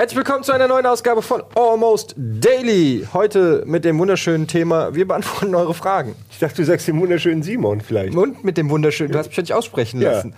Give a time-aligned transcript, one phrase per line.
[0.00, 3.06] Herzlich willkommen zu einer neuen Ausgabe von Almost Daily.
[3.12, 6.14] Heute mit dem wunderschönen Thema, wir beantworten eure Fragen.
[6.30, 8.16] Ich dachte, du sagst den wunderschönen Simon vielleicht.
[8.16, 10.12] Und mit dem wunderschönen, du hast mich ja nicht aussprechen Ja.
[10.12, 10.32] lassen.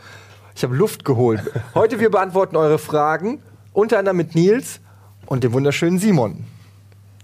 [0.57, 1.43] Ich habe Luft geholt.
[1.77, 3.41] Heute wir beantworten eure Fragen,
[3.73, 4.81] unter anderem mit Nils
[5.27, 6.43] und dem wunderschönen Simon.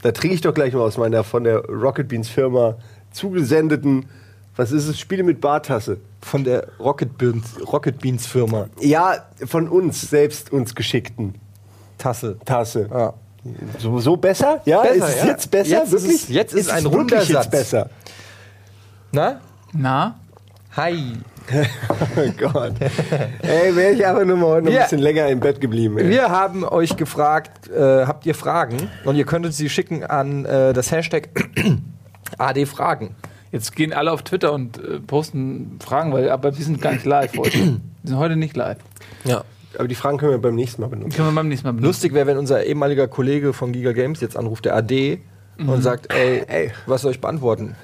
[0.03, 2.77] Da trinke ich doch gleich mal aus meiner von der Rocket Beans Firma
[3.11, 4.07] zugesendeten,
[4.55, 5.99] was ist es, Spiele mit Bartasse.
[6.23, 8.69] Von der Rocket Beans, Rocket Beans Firma.
[8.79, 11.35] Ja, von uns selbst uns geschickten
[11.99, 12.37] Tasse.
[12.45, 12.89] Tasse.
[12.91, 13.13] Ja.
[13.79, 14.61] So, so besser?
[14.65, 15.27] Ja, Besser, ist es ja.
[15.27, 15.71] jetzt besser?
[15.71, 16.23] Jetzt ist wirklich?
[16.23, 17.91] es- jetzt ist es ein runder jetzt besser.
[19.13, 19.41] Na?
[19.73, 20.19] Na?
[20.77, 21.15] Hi.
[21.51, 22.75] Oh Gott.
[23.41, 25.97] Ey, wäre ich aber nur mal heute noch ein bisschen länger im Bett geblieben.
[25.97, 26.11] Ey.
[26.11, 28.91] Wir haben euch gefragt, äh, habt ihr Fragen?
[29.07, 31.31] Und ihr könnt uns sie schicken an äh, das Hashtag
[32.39, 33.15] AD Fragen.
[33.51, 37.07] Jetzt gehen alle auf Twitter und äh, posten Fragen, weil aber wir sind gar nicht
[37.07, 37.59] live heute.
[37.59, 38.77] Wir sind heute nicht live.
[39.25, 39.43] Ja.
[39.79, 41.17] Aber die Fragen können wir beim nächsten Mal benutzen.
[41.17, 41.87] Können wir beim nächsten Mal benutzen.
[41.87, 45.21] Lustig wäre, wenn unser ehemaliger Kollege von Giga Games jetzt anruft, der AD,
[45.59, 47.75] und sagt, ey, ey, was soll ich beantworten?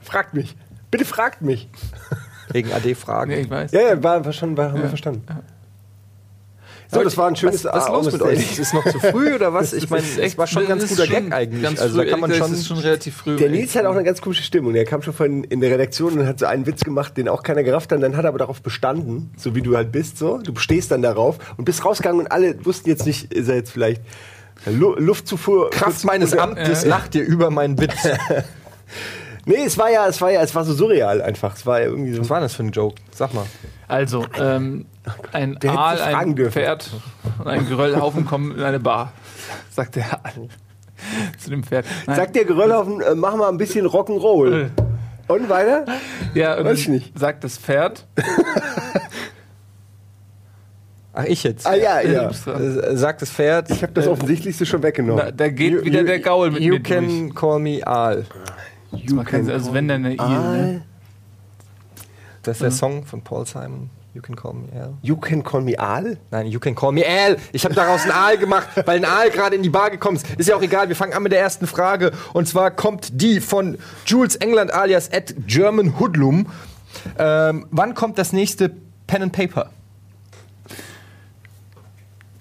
[0.00, 0.56] Fragt mich.
[0.90, 1.68] Bitte fragt mich.
[2.52, 3.30] Wegen AD-Fragen.
[3.30, 3.72] Nee, ich weiß.
[3.72, 5.24] Ja, ja, war, war schon, war, haben wir verstanden.
[6.92, 8.38] So, das war ein schönes was, was ist los mit euch?
[8.38, 9.72] Ist es noch zu früh oder was?
[9.72, 11.62] Ich meine, es war schon ein ganz guter Gag eigentlich.
[11.62, 12.52] Ganz also da kann man schon.
[12.52, 13.36] ist schon relativ früh.
[13.36, 14.72] Der Nils hat auch eine ganz komische Stimmung.
[14.72, 17.42] Der kam schon von in der Redaktion und hat so einen Witz gemacht, den auch
[17.42, 18.02] keiner gerafft hat.
[18.02, 20.18] Dann hat er aber darauf bestanden, so wie du halt bist.
[20.18, 23.54] So, du stehst dann darauf und bist rausgegangen und alle wussten jetzt nicht, ist er
[23.56, 24.02] jetzt vielleicht
[24.66, 25.70] Lu Luftzufuhr.
[25.70, 27.94] Kraft meines Oder- Amtes lacht dir über meinen Witz.
[29.46, 31.56] Nee, es war ja, es war ja, es war so surreal einfach.
[31.56, 32.20] Es war ja irgendwie so.
[32.20, 32.96] Was war das für ein Joke?
[33.10, 33.46] Sag mal.
[33.88, 34.84] Also, ähm,
[35.32, 36.52] ein Der Aal, ein dürfen.
[36.52, 36.90] Pferd
[37.38, 39.12] und ein Geröllhaufen kommen in eine Bar.
[39.70, 40.48] Sagt der Aal
[41.38, 41.86] zu dem Pferd.
[42.06, 42.16] Nein.
[42.16, 44.68] Sagt der Geröllhaufen, äh, mach mal ein bisschen Rock'n'Roll.
[45.28, 45.86] Und weiter?
[46.34, 47.18] ja, und Weiß ich nicht.
[47.18, 48.06] Sagt das Pferd.
[51.12, 51.66] Ach, ich jetzt.
[51.66, 52.28] Ah ja, Äh, ja.
[52.30, 53.70] Äh, Sagt das Pferd.
[53.70, 55.24] Ich habe das Offensichtlichste schon weggenommen.
[55.24, 57.34] Da, da geht You- wieder you- der Gaul mit You mir can durch.
[57.34, 58.26] call me Aal.
[59.10, 60.18] Man kann, also wenn dann eine I.
[60.18, 60.82] Ne?
[62.42, 63.90] Das ist der Song von Paul Simon.
[64.12, 64.98] You can call me Al.
[65.02, 66.16] You can call me Aal?
[66.32, 67.36] Nein, you can call me Al.
[67.52, 70.28] Ich habe daraus ein Aal gemacht, weil ein Aal gerade in die Bar gekommen ist.
[70.36, 70.88] Ist ja auch egal.
[70.88, 72.10] Wir fangen an mit der ersten Frage.
[72.32, 76.46] Und zwar kommt die von Jules England alias at German Hoodlum.
[77.18, 78.72] Ähm, wann kommt das nächste
[79.06, 79.70] Pen and Paper?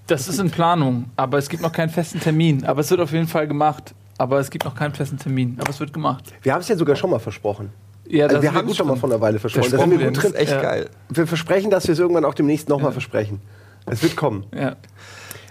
[0.07, 2.65] Das ist in Planung, aber es gibt noch keinen festen Termin.
[2.65, 3.93] Aber es wird auf jeden Fall gemacht.
[4.17, 5.57] Aber es gibt noch keinen festen Termin.
[5.61, 6.33] Aber es wird gemacht.
[6.41, 7.69] Wir haben es ja sogar schon mal versprochen.
[8.09, 9.69] Ja, Also da wir sind haben es schon mal vor einer Weile versprochen.
[9.69, 10.61] Sind wir Das ist echt Ja.
[10.61, 10.89] geil.
[11.09, 13.39] Wir versprechen, dass wir es irgendwann auch demnächst nochmal versprechen.
[13.85, 14.45] Es wird kommen.
[14.53, 14.75] Ja.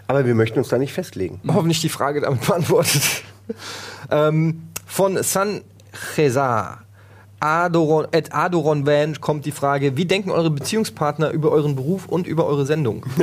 [0.09, 1.41] Aber wir möchten uns da nicht festlegen.
[1.47, 3.03] Hoffentlich die Frage damit beantwortet.
[4.11, 5.61] ähm, von San
[6.15, 6.83] Cesar.
[7.41, 12.27] Adoron, at Adoron Van kommt die Frage, wie denken eure Beziehungspartner über euren Beruf und
[12.27, 13.05] über eure Sendung?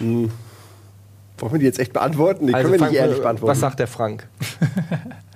[0.00, 0.30] Wollen
[1.52, 2.46] wir die jetzt echt beantworten?
[2.46, 3.50] Die können wir nicht ehrlich äh, beantworten.
[3.52, 4.26] Was sagt der Frank?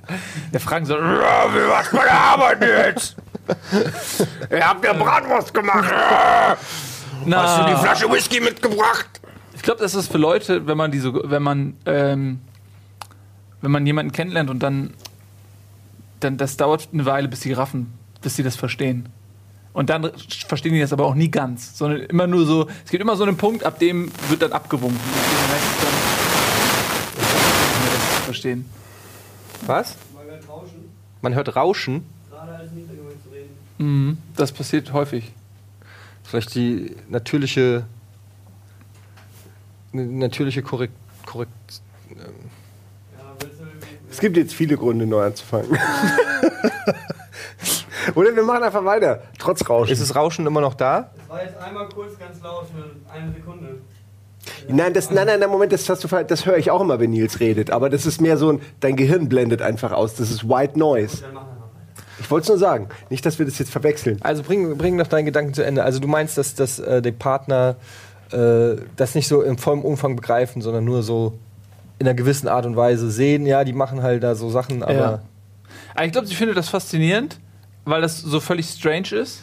[0.53, 3.17] Der Frank so, "Ja, wie bei der Arbeit jetzt?
[4.51, 5.91] Ihr habt ja Bratwurst gemacht.
[7.27, 9.09] Na, Hast du die Flasche Whisky mitgebracht?
[9.55, 12.41] Ich glaube, das ist für Leute, wenn man die so, wenn man, ähm,
[13.63, 14.93] wenn man jemanden kennenlernt und dann,
[16.21, 19.09] dann, das dauert eine Weile, bis sie raffen, bis sie das verstehen.
[19.73, 20.11] Und dann
[20.47, 23.25] verstehen die das aber auch nie ganz, sondern immer nur so, es gibt immer so
[23.25, 24.99] einen Punkt, ab dem wird dann abgewunken.
[24.99, 25.07] Und
[25.41, 25.57] dann
[28.29, 28.45] heißt
[29.55, 29.95] es dann, das verstehen.
[29.95, 29.97] Was?
[31.23, 32.05] Man hört Rauschen.
[33.79, 35.33] Mhm, das passiert häufig.
[36.23, 37.87] Vielleicht die natürliche,
[39.93, 40.95] eine natürliche Korrekt,
[41.27, 41.83] Korrekt,
[44.11, 45.71] Es gibt jetzt viele Gründe, neu anzufangen.
[48.15, 49.93] Oder wir machen einfach weiter, trotz Rauschen.
[49.93, 51.11] Ist das Rauschen immer noch da?
[51.17, 52.67] Das war jetzt einmal kurz ganz laut
[53.13, 53.81] eine Sekunde.
[54.69, 57.11] Nein, das, nein, nein, nein, Moment, das, hast du, das höre ich auch immer, wenn
[57.11, 57.71] Nils redet.
[57.71, 60.15] Aber das ist mehr so ein, dein Gehirn blendet einfach aus.
[60.15, 61.25] Das ist White Noise.
[62.21, 62.89] Ich wollte es nur sagen.
[63.11, 64.19] Nicht, dass wir das jetzt verwechseln.
[64.23, 65.83] Also bring, bring noch deinen Gedanken zu Ende.
[65.83, 67.77] Also du meinst, dass, dass äh, die Partner
[68.33, 71.39] äh, das nicht so im vollen Umfang begreifen, sondern nur so
[71.99, 74.95] in einer gewissen Art und Weise sehen, ja, die machen halt da so Sachen, aber
[74.95, 75.23] Ja.
[75.95, 77.39] Aber ich glaube, sie findet das faszinierend,
[77.85, 79.43] weil das so völlig strange ist.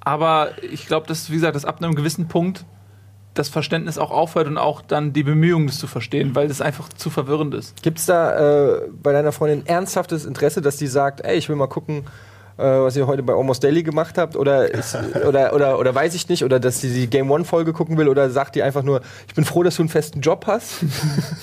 [0.00, 2.64] Aber ich glaube, dass, wie gesagt, dass ab einem gewissen Punkt
[3.38, 6.88] das Verständnis auch aufhört und auch dann die Bemühungen, das zu verstehen, weil das einfach
[6.88, 7.82] zu verwirrend ist.
[7.82, 11.56] Gibt es da äh, bei deiner Freundin ernsthaftes Interesse, dass die sagt, ey, ich will
[11.56, 12.04] mal gucken,
[12.56, 14.34] äh, was ihr heute bei Almost Daily gemacht habt?
[14.34, 14.98] Oder, ist,
[15.28, 16.44] oder, oder, oder weiß ich nicht?
[16.44, 18.08] Oder dass sie die Game One-Folge gucken will?
[18.08, 20.80] Oder sagt die einfach nur, ich bin froh, dass du einen festen Job hast?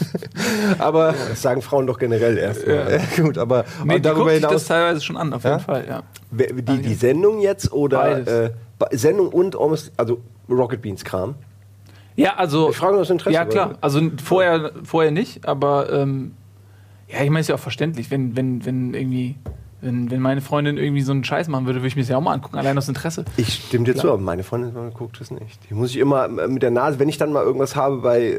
[0.79, 2.67] aber, Das sagen Frauen doch generell erst.
[2.67, 2.99] mal.
[3.17, 4.65] äh, gut, aber Nee, darüber guckt sich das hinaus.
[4.65, 5.51] teilweise schon an, auf Ja?
[5.51, 6.03] jeden Fall, ja.
[6.31, 8.27] Die, die Sendung jetzt oder Beides.
[8.27, 8.49] äh,
[8.97, 10.19] Sendung und almost, also
[10.49, 11.35] Rocket Beans Kram.
[12.15, 12.69] Ja, also.
[12.69, 13.69] Ich frage nur aus Interesse, Ja, klar.
[13.71, 16.33] weil- Also vorher, vorher nicht, aber ähm,
[17.09, 19.35] ja, ich meine, ist ja auch verständlich, wenn, wenn, wenn irgendwie,
[19.81, 22.17] wenn, wenn meine Freundin irgendwie so einen Scheiß machen würde, würde ich mir das ja
[22.17, 23.25] auch mal angucken, allein aus Interesse.
[23.37, 25.59] Ich stimme dir zu, aber meine Freundin guckt das nicht.
[25.69, 28.21] Die muss ich immer äh, mit der Nase, wenn ich dann mal irgendwas habe bei
[28.23, 28.35] äh,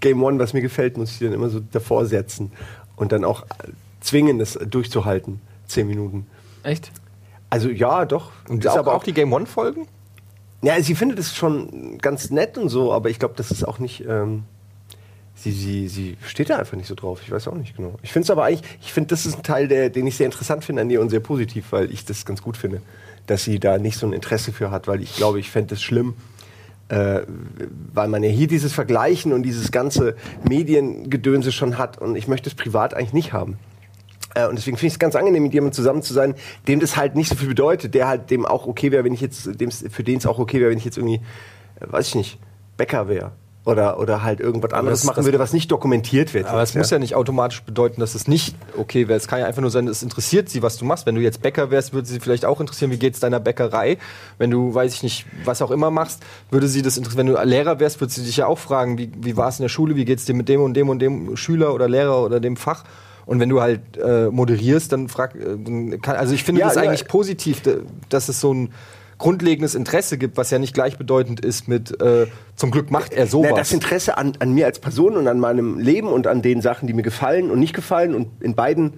[0.00, 2.50] Game One, was mir gefällt, muss ich die dann immer so davor setzen
[2.96, 3.46] und dann auch äh,
[4.00, 5.40] zwingen, das durchzuhalten.
[5.66, 6.26] Zehn Minuten.
[6.62, 6.90] Echt?
[7.48, 8.32] Also ja, doch.
[8.48, 9.86] Und Das auch, ist aber auch die Game One-Folgen?
[10.64, 13.78] Ja, sie findet es schon ganz nett und so, aber ich glaube, das ist auch
[13.78, 14.04] nicht.
[14.08, 14.44] Ähm,
[15.34, 17.20] sie, sie, sie steht da einfach nicht so drauf.
[17.22, 17.96] Ich weiß auch nicht genau.
[18.02, 20.24] Ich finde es aber eigentlich, ich finde, das ist ein Teil, der, den ich sehr
[20.24, 22.80] interessant finde an ihr und sehr positiv, weil ich das ganz gut finde,
[23.26, 25.82] dass sie da nicht so ein Interesse für hat, weil ich glaube, ich fände es
[25.82, 26.14] schlimm,
[26.88, 27.20] äh,
[27.92, 30.16] weil man ja hier dieses Vergleichen und dieses ganze
[30.48, 33.58] Mediengedönse schon hat und ich möchte es privat eigentlich nicht haben.
[34.34, 36.34] Äh, Und deswegen finde ich es ganz angenehm, mit jemandem zusammen zu sein,
[36.68, 39.20] dem das halt nicht so viel bedeutet, der halt dem auch okay wäre, wenn ich
[39.20, 41.20] jetzt, dem's, für den es auch okay wäre, wenn ich jetzt irgendwie,
[41.80, 42.38] äh, weiß ich nicht,
[42.76, 43.32] Bäcker wäre.
[43.66, 46.44] Oder, oder halt irgendwas anderes das- machen das- würde, was nicht dokumentiert wird.
[46.44, 49.16] Aber es muss ja nicht automatisch bedeuten, dass es nicht okay wäre.
[49.16, 51.06] Es kann ja einfach nur sein, es interessiert sie, was du machst.
[51.06, 53.96] Wenn du jetzt Bäcker wärst, würde sie vielleicht auch interessieren, wie geht es deiner Bäckerei.
[54.36, 57.26] Wenn du, weiß ich nicht, was auch immer machst, würde sie das interessieren.
[57.28, 59.62] Wenn du Lehrer wärst, würde sie dich ja auch fragen, wie, wie war es in
[59.62, 62.22] der Schule, wie geht es dir mit dem und dem und dem Schüler oder Lehrer
[62.22, 62.84] oder dem Fach.
[63.26, 66.68] Und wenn du halt äh, moderierst, dann frag, äh, dann kann, also ich finde Ja,
[66.68, 66.82] das ja.
[66.82, 67.62] eigentlich positiv,
[68.08, 68.70] dass es so ein
[69.18, 72.26] grundlegendes Interesse gibt, was ja nicht gleichbedeutend ist mit äh,
[72.56, 73.50] zum Glück macht er sowas.
[73.52, 76.60] Na, das Interesse an, an mir als Person und an meinem Leben und an den
[76.60, 78.14] Sachen, die mir gefallen und nicht gefallen.
[78.14, 78.94] Und in beiden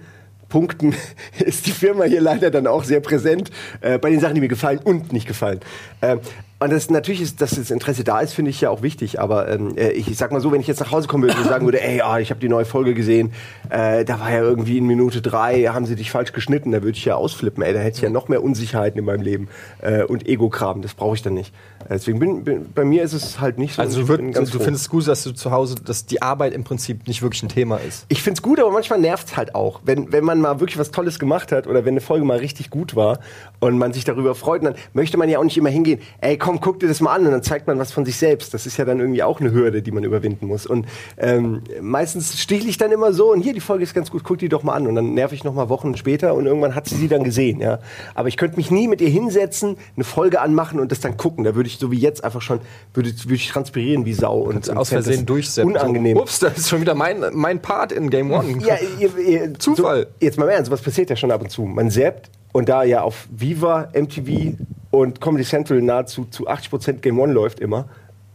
[0.49, 0.95] Punkten
[1.39, 3.51] ist die Firma hier leider dann auch sehr präsent.
[3.81, 5.59] Äh, bei den Sachen, die mir gefallen und nicht gefallen.
[6.01, 6.19] Ähm,
[6.59, 9.19] und das natürlich ist, dass das Interesse da ist, finde ich ja auch wichtig.
[9.19, 11.37] Aber ähm, äh, ich, ich sag mal so, wenn ich jetzt nach Hause kommen würde
[11.37, 13.31] und sagen würde, ey, ah, ich habe die neue Folge gesehen,
[13.69, 16.97] äh, da war ja irgendwie in Minute drei, haben sie dich falsch geschnitten, da würde
[16.97, 17.61] ich ja ausflippen.
[17.61, 19.49] Ey, da hätte ich ja noch mehr Unsicherheiten in meinem Leben
[19.81, 20.81] äh, und Ego-Kram.
[20.81, 21.53] Das brauche ich dann nicht.
[21.85, 23.81] Äh, Deswegen bin, bin bei mir ist es halt nicht so.
[23.83, 26.53] Also Ich du, würd, du findest es gut, dass du zu Hause, dass die Arbeit
[26.53, 28.05] im Prinzip nicht wirklich ein Thema ist.
[28.07, 29.81] Ich find's gut, aber manchmal nervt's halt auch.
[29.85, 32.71] Wenn, wenn man mal wirklich was Tolles gemacht hat oder wenn eine Folge mal richtig
[32.71, 33.19] gut war
[33.59, 36.46] und man sich darüber freut, dann möchte man ja auch nicht immer hingehen, ey komm,
[36.55, 38.53] guck dir das mal an und dann zeigt man was von sich selbst.
[38.53, 40.65] Das ist ja dann irgendwie auch eine Hürde, die man überwinden muss.
[40.65, 40.85] Und
[41.17, 44.37] ähm, meistens stichle ich dann immer so und hier, die Folge ist ganz gut, guck
[44.37, 44.87] die doch mal an.
[44.87, 47.59] Und dann nerv ich noch mal Wochen später und irgendwann hat sie sie dann gesehen.
[47.59, 47.79] Ja?
[48.15, 51.43] Aber ich könnte mich nie mit ihr hinsetzen, eine Folge anmachen und das dann gucken.
[51.43, 52.61] Da würde ich so wie jetzt einfach schon,
[52.93, 54.39] würde, würde ich transpirieren wie Sau.
[54.39, 55.67] Und, und Aus Versehen durchsetzen.
[55.67, 56.17] Unangenehm.
[56.17, 58.63] Ups, das ist schon wieder mein, mein Part in Game One.
[58.65, 60.03] Ja, ihr, ihr, Zufall.
[60.03, 61.63] So, jetzt mal im Ernst, was passiert ja schon ab und zu?
[61.63, 64.55] Man zappt und da ja auf Viva, MTV
[64.97, 67.87] und Comedy Central nahezu zu 80% Game One läuft immer,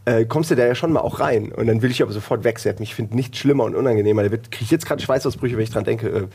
[0.05, 1.51] äh, kommst du da ja schon mal auch rein.
[1.51, 2.83] Und dann will ich aber sofort wegzappen.
[2.83, 4.23] Ich finde nichts schlimmer und unangenehmer.
[4.23, 6.27] Da wird- krieg ich jetzt gerade Schweißausbrüche, wenn ich dran denke, äh,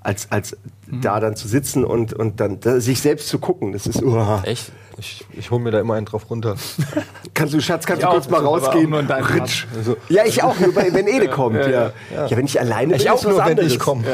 [0.00, 0.56] als, als
[1.00, 3.72] da dann zu sitzen und, und dann da, sich selbst zu gucken.
[3.72, 4.42] Das ist, uah.
[4.44, 4.72] Echt?
[5.04, 6.54] Ich, ich hole mir da immer einen drauf runter.
[7.34, 8.88] Kannst du, Schatz, kannst Ich du kurz auch, mal aber auch rausgehen?
[8.88, 9.66] nur in deinem Ritsch.
[10.08, 11.56] Ja, ich auch, nur bei, wenn Ede kommt.
[11.56, 11.92] Ja, ja.
[12.14, 12.36] ja.
[12.36, 13.72] wenn ich alleine bin, Ich ist auch was nur, wenn anderes.
[13.72, 14.04] ich komme.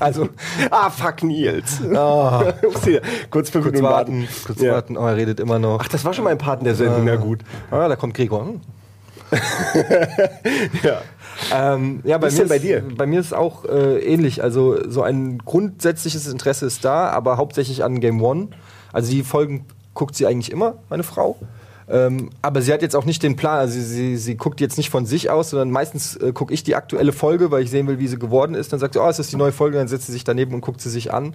[0.00, 0.30] Also,
[0.70, 1.80] Ah, fuck Nils.
[2.66, 3.02] Ups, hier.
[3.30, 4.72] Kurz fünf kurz Minuten warten, kurz Ja.
[4.72, 4.96] warten.
[4.96, 5.80] Oh, er redet immer noch.
[5.82, 7.40] Ach, das war schon mal ein Part in der Sendung, na gut.
[7.70, 8.46] Ah, da kommt Gregor.
[8.46, 8.60] Hm.
[10.82, 11.02] Ja.
[11.52, 12.82] Ähm, ja, bei Was mir, ist denn bei dir?
[12.96, 14.42] bei mir ist auch äh, ähnlich.
[14.42, 18.48] Also so ein grundsätzliches Interesse ist da, aber hauptsächlich an Game One.
[18.92, 21.36] Also die Folgen guckt sie eigentlich immer, meine Frau.
[21.88, 24.76] Ähm, aber sie hat jetzt auch nicht den Plan, also sie, sie, sie guckt jetzt
[24.76, 27.86] nicht von sich aus, sondern meistens äh, gucke ich die aktuelle Folge, weil ich sehen
[27.86, 28.72] will, wie sie geworden ist.
[28.72, 30.60] Dann sagt sie, oh, es ist die neue Folge, dann setzt sie sich daneben und
[30.60, 31.34] guckt sie sich an.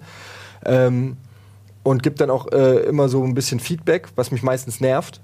[0.64, 1.16] Ähm,
[1.84, 5.20] und gibt dann auch äh, immer so ein bisschen Feedback, was mich meistens nervt.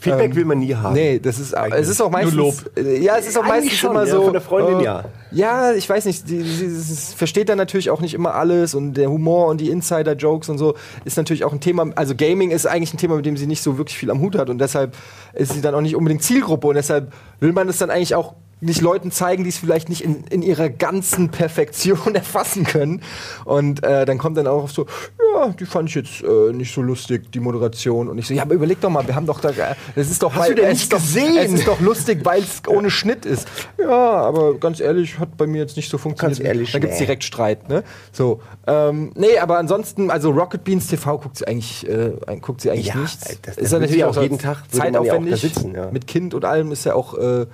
[0.00, 0.94] Feedback Ähm, will man nie haben.
[0.94, 2.34] Nee, das ist, es ist auch meistens.
[2.34, 2.54] Lob.
[2.76, 4.22] äh, Ja, es ist auch Eigentlich meistens schon, immer ja, so.
[4.22, 5.04] von der Freundin, äh, ja.
[5.30, 8.94] Ja, ich weiß nicht, die, sie, sie versteht dann natürlich auch nicht immer alles und
[8.94, 10.74] der Humor und die Insider-Jokes und so
[11.04, 11.90] ist natürlich auch ein Thema.
[11.96, 14.36] Also Gaming ist eigentlich ein Thema, mit dem sie nicht so wirklich viel am Hut
[14.38, 14.94] hat und deshalb
[15.34, 18.34] ist sie dann auch nicht unbedingt Zielgruppe und deshalb will man es dann eigentlich auch
[18.60, 23.02] nicht Leuten zeigen, die es vielleicht nicht in, in ihrer ganzen Perfektion erfassen können.
[23.44, 24.86] Und äh, dann kommt dann auch so,
[25.34, 28.08] ja, die fand ich jetzt äh, nicht so lustig, die Moderation.
[28.08, 30.34] Und ich so, ja, aber überleg doch mal, wir haben doch da, das ist doch,
[30.34, 31.36] Hast du denn es nicht ist doch, gesehen?
[31.38, 33.46] Es ist doch lustig, weil es ohne Schnitt ist.
[33.78, 36.38] Ja, aber ganz ehrlich, hat bei mir jetzt nicht so funktioniert.
[36.38, 37.84] Ganz ehrlich, Dann gibt's direkt Streit, ne?
[38.12, 42.70] So, ähm, nee, aber ansonsten, also Rocket Beans TV guckt sie eigentlich, äh, guckt sie
[42.70, 43.22] eigentlich Ja, nicht.
[43.22, 45.40] das- ist das ja würde natürlich auch jeden Tag- man ja auch da zeitaufwendig.
[45.40, 45.90] sitzen, ja.
[45.90, 47.46] Mit Kind und allem ist ja auch äh,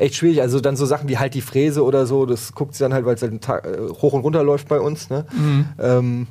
[0.00, 0.40] echt schwierig.
[0.42, 3.04] Also dann so Sachen wie halt die Fräse oder so, das guckt sie dann halt,
[3.06, 5.26] weil es halt Tag, äh, hoch und runter läuft bei uns, ne?
[5.78, 6.26] Ähm,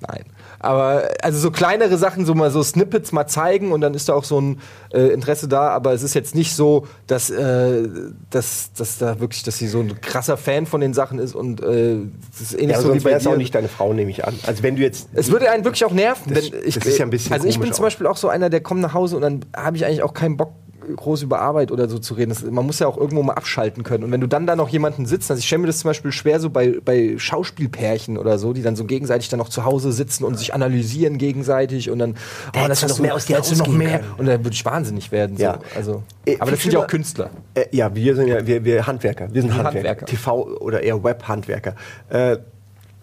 [0.00, 0.24] nein.
[0.60, 4.14] Aber also so kleinere Sachen, so mal so Snippets mal zeigen und dann ist da
[4.14, 4.58] auch so ein
[4.92, 7.88] äh, Interesse da, aber es ist jetzt nicht so, dass, äh,
[8.30, 11.60] dass, dass da wirklich, dass sie so ein krasser Fan von den Sachen ist und
[11.62, 11.98] äh,
[12.32, 13.30] das ist ähnlich Ja, so wie sonst bei wäre es dir.
[13.30, 14.34] auch nicht deine Frau, nehme ich an.
[14.48, 15.10] Also wenn du jetzt...
[15.12, 16.74] Es würde einen wirklich auch nerven, Das- wenn ich.
[16.74, 17.86] das ist ja ein bisschen also ich bin zum auch.
[17.86, 20.36] Beispiel auch so einer, der kommt nach Hause und dann habe ich eigentlich auch keinen
[20.36, 20.50] Bock,
[20.96, 22.30] groß über Arbeit oder so zu reden.
[22.30, 24.04] Das, man muss ja auch irgendwo mal abschalten können.
[24.04, 26.12] Und wenn du dann da noch jemanden sitzt, also ich stelle mir das zum Beispiel
[26.12, 29.92] schwer so bei, bei Schauspielpärchen oder so, die dann so gegenseitig dann noch zu Hause
[29.92, 32.16] sitzen und sich analysieren gegenseitig und dann,
[32.54, 34.00] oh, hättest du hast noch mehr aus dir noch mehr.
[34.00, 34.12] können.
[34.18, 35.36] Und dann würde ich wahnsinnig werden.
[35.36, 35.42] So.
[35.42, 35.58] Ja.
[35.76, 37.30] Also, Äh, aber das sind ja auch Künstler.
[37.54, 39.32] Äh, ja, wir sind ja wir, wir Handwerker.
[39.32, 39.76] Wir sind Handwerker.
[39.76, 40.06] Handwerker.
[40.06, 41.74] TV oder eher Web-Handwerker.
[42.10, 42.38] Äh,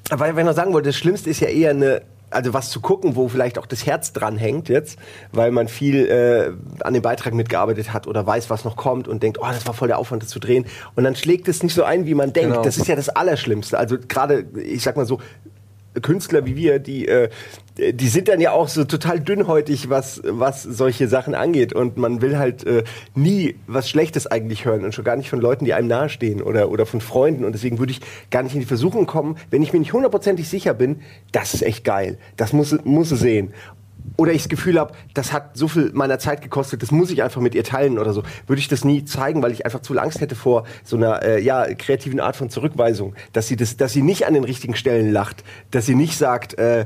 [0.10, 2.82] aber wenn ich noch sagen wollte, das Schlimmste ist ja eher eine, also was zu
[2.82, 5.00] gucken, wo vielleicht auch das Herz dran hängt jetzt,
[5.32, 9.24] weil man viel äh, an dem Beitrag mitgearbeitet hat oder weiß, was noch kommt und
[9.24, 10.66] denkt, oh, das war voll der Aufwand, das zu drehen.
[10.96, 12.52] Und dann schlägt es nicht so ein, wie man denkt.
[12.52, 12.64] Genau.
[12.64, 13.78] Das ist ja das Allerschlimmste.
[13.78, 15.20] Also gerade, ich sag mal so,
[16.02, 17.30] Künstler wie wir, die, äh,
[17.78, 21.74] die sind dann ja auch so total dünnhäutig, was, was solche Sachen angeht.
[21.74, 22.84] Und man will halt äh,
[23.16, 26.70] nie was Schlechtes eigentlich hören und schon gar nicht von Leuten, die einem nahestehen oder,
[26.70, 27.44] oder von Freunden.
[27.44, 30.48] Und deswegen würde ich gar nicht in die Versuchung kommen, wenn ich mir nicht hundertprozentig
[30.48, 32.18] sicher bin, das ist echt geil.
[32.38, 33.54] Das muss, muss sehen.
[34.18, 37.24] Oder ich das Gefühl habe, das hat so viel meiner Zeit gekostet, das muss ich
[37.24, 39.94] einfach mit ihr teilen oder so, würde ich das nie zeigen, weil ich einfach zu
[39.94, 43.78] viel Angst hätte vor so einer äh, ja, kreativen Art von Zurückweisung, dass sie, das,
[43.78, 46.86] dass sie nicht an den richtigen Stellen lacht, dass sie nicht sagt, äh,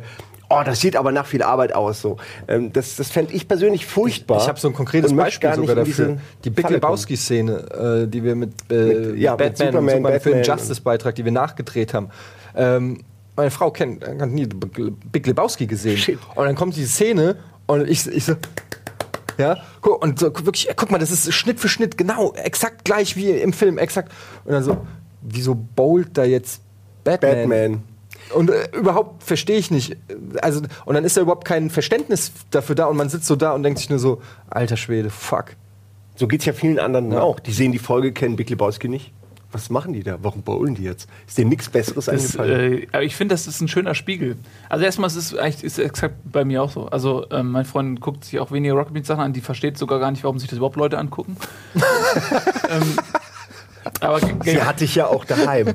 [0.50, 2.02] oh, das sieht aber nach viel Arbeit aus.
[2.02, 2.18] So.
[2.48, 4.42] Ähm, das das fände ich persönlich furchtbar.
[4.42, 6.18] Ich habe so ein konkretes Beispiel sogar dafür.
[6.44, 10.38] Die Big Lebowski-Szene, äh, die wir mit, äh, Mit- ja, mit Batman, Superman, Superman Film
[10.38, 10.58] Batman.
[10.58, 12.10] Justice-Beitrag, die wir nachgedreht haben.
[12.56, 13.02] Ähm,
[13.40, 15.98] meine Frau kennt, hat nie Big Lebowski gesehen.
[15.98, 16.20] Shit.
[16.36, 18.36] Und dann kommt die Szene und ich, ich so,
[19.38, 23.16] ja, guck, und so, wirklich, guck mal, das ist Schnitt für Schnitt genau, exakt gleich
[23.16, 24.12] wie im Film, exakt.
[24.44, 24.78] Und dann so,
[25.22, 26.62] wieso bowlt da jetzt
[27.04, 27.36] Batman?
[27.50, 27.84] Batman.
[28.36, 29.96] Und äh, überhaupt verstehe ich nicht.
[30.42, 33.54] Also, und dann ist da überhaupt kein Verständnis dafür da und man sitzt so da
[33.54, 35.56] und denkt sich nur so, alter Schwede, fuck.
[36.16, 37.22] So geht's ja vielen anderen Ja.
[37.22, 37.40] auch.
[37.40, 39.14] Die sehen die Folge, kennen Big Lebowski nicht.
[39.52, 40.18] Was machen die da?
[40.22, 41.10] Warum bowlen die jetzt?
[41.28, 42.84] Ist denen nichts Besseres Das, eingefallen?
[42.84, 44.38] äh, aber ich finde, das ist ein schöner Spiegel.
[44.70, 46.86] Also erstmal ist es eigentlich ist exakt bei mir auch so.
[46.88, 50.00] Also ähm, mein Freund guckt sich auch weniger Rocket Beans Sachen an, die versteht sogar
[50.00, 51.36] gar nicht, warum sich das überhaupt Leute angucken.
[52.70, 52.96] ähm,
[54.02, 55.68] aber Sie hatte ich ja auch daheim.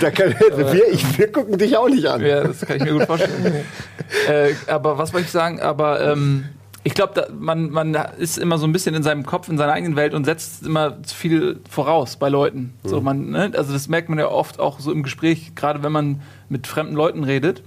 [0.00, 2.20] da kann, wir, ich, wir gucken dich auch nicht an.
[2.20, 3.64] Ja, das kann ich mir gut vorstellen.
[4.28, 5.60] äh, aber was wollte ich sagen?
[5.60, 6.48] Aber ähm,
[6.84, 9.96] ich glaube, man, man ist immer so ein bisschen in seinem Kopf, in seiner eigenen
[9.96, 12.74] Welt und setzt immer zu viel voraus bei Leuten.
[12.84, 13.50] So, man, ne?
[13.56, 16.94] Also das merkt man ja oft auch so im Gespräch, gerade wenn man mit fremden
[16.94, 17.62] Leuten redet,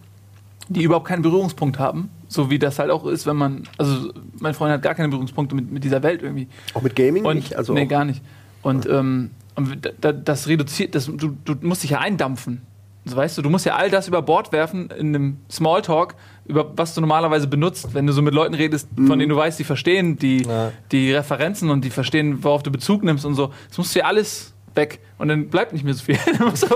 [0.69, 2.09] die überhaupt keinen Berührungspunkt haben.
[2.29, 5.55] So wie das halt auch ist, wenn man, also mein Freund hat gar keine Berührungspunkte
[5.55, 6.47] mit, mit dieser Welt irgendwie.
[6.73, 7.55] Auch mit Gaming Und, nicht?
[7.55, 8.21] Also nee, gar nicht.
[8.61, 12.61] Und, ähm, und da- da- das reduziert, das, du, du musst dich ja eindampfen.
[13.05, 16.15] Also, weißt du, du musst ja all das über Bord werfen in einem Smalltalk,
[16.47, 19.07] über was du normalerweise benutzt, wenn du so mit Leuten redest, Mhm.
[19.07, 20.71] von denen du weißt, die verstehen die, Ja.
[20.91, 23.51] die Referenzen und die verstehen, worauf du Bezug nimmst und so.
[23.69, 26.17] Das musst du ja alles weg und dann bleibt nicht mehr so viel.
[26.37, 26.75] Du musst, du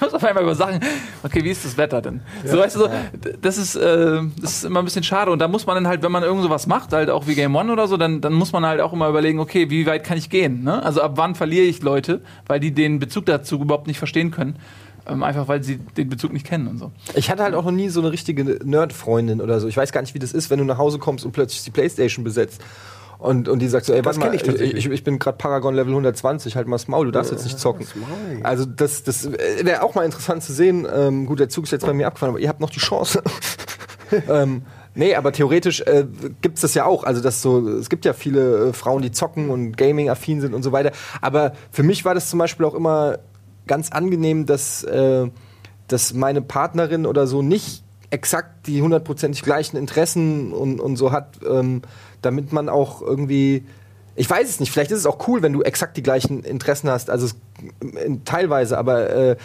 [0.00, 0.80] musst auf einmal über Sachen,
[1.22, 2.22] okay, wie ist das Wetter denn?
[2.44, 2.88] So, weißt du, so,
[3.42, 6.02] das, ist, äh, das ist immer ein bisschen schade und da muss man dann halt,
[6.02, 8.52] wenn man irgend sowas macht, halt auch wie Game One oder so, dann, dann muss
[8.52, 10.64] man halt auch immer überlegen, okay, wie weit kann ich gehen?
[10.64, 10.82] Ne?
[10.82, 14.56] Also ab wann verliere ich Leute, weil die den Bezug dazu überhaupt nicht verstehen können.
[15.06, 16.90] Ähm, einfach weil sie den Bezug nicht kennen und so.
[17.14, 19.68] Ich hatte halt auch noch nie so eine richtige Nerd-Freundin oder so.
[19.68, 21.70] Ich weiß gar nicht, wie das ist, wenn du nach Hause kommst und plötzlich die
[21.70, 22.62] Playstation besetzt.
[23.18, 25.74] Und, und die sagt so, ey, warte mal, kenn ich ich, ich bin gerade Paragon
[25.74, 27.86] Level 120, halt mal das Maul, du darfst jetzt nicht zocken.
[28.42, 30.86] Also das, das wäre auch mal interessant zu sehen.
[30.92, 33.22] Ähm, gut, der Zug ist jetzt bei mir abgefahren, aber ihr habt noch die Chance.
[34.28, 34.62] ähm,
[34.94, 36.06] nee, aber theoretisch äh,
[36.42, 37.04] gibt es das ja auch.
[37.04, 40.62] Also das so, es gibt ja viele äh, Frauen, die zocken und Gaming-affin sind und
[40.62, 40.92] so weiter.
[41.20, 43.18] Aber für mich war das zum Beispiel auch immer
[43.66, 45.28] ganz angenehm, dass, äh,
[45.88, 51.40] dass meine Partnerin oder so nicht exakt die hundertprozentig gleichen Interessen und, und so hat,
[51.48, 51.82] ähm,
[52.22, 53.64] damit man auch irgendwie
[54.16, 56.88] ich weiß es nicht, vielleicht ist es auch cool, wenn du exakt die gleichen Interessen
[56.88, 57.34] hast, also es,
[57.96, 59.36] äh, teilweise, aber äh,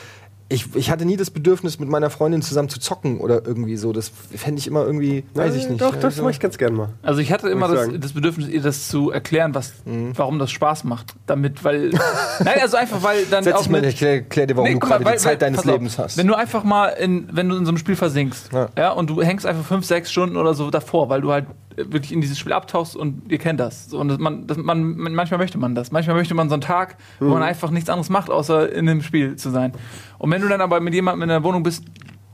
[0.51, 3.93] ich, ich hatte nie das Bedürfnis, mit meiner Freundin zusammen zu zocken oder irgendwie so.
[3.93, 5.79] Das fände ich immer irgendwie, weiß ich nicht.
[5.79, 6.89] Doch, das mache ich ganz gern mal.
[7.03, 10.13] Also ich hatte immer das, das Bedürfnis, ihr das zu erklären, was, Mhm.
[10.15, 11.13] warum das Spaß macht.
[11.27, 11.89] Damit, weil.
[12.43, 14.73] Nein, also einfach, weil dann Setz auch dich mal, ich klär, klär dir, warum Nee,
[14.73, 16.17] du gerade die Zeit deines auf, Lebens hast.
[16.17, 18.69] Wenn du einfach mal in, wenn du in so einem Spiel versinkst, ja.
[18.75, 18.91] Ja.
[18.93, 21.45] und du hängst einfach fünf, sechs Stunden oder so davor, weil du halt
[21.89, 23.89] wirklich in dieses Spiel abtauchst und ihr kennt das.
[23.89, 25.91] So, und das, man, das, man, man, manchmal möchte man das.
[25.91, 27.31] Manchmal möchte man so einen Tag, wo Mhm.
[27.31, 29.73] man einfach nichts anderes macht, außer in dem Spiel zu sein.
[30.17, 31.83] Und wenn du dann aber mit jemandem in der Wohnung bist,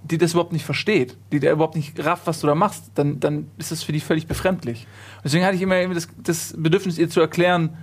[0.03, 3.19] die das überhaupt nicht versteht, die der überhaupt nicht rafft, was du da machst, dann,
[3.19, 4.85] dann ist das für die völlig befremdlich.
[5.23, 7.75] Deswegen hatte ich immer das, das Bedürfnis, ihr zu erklären,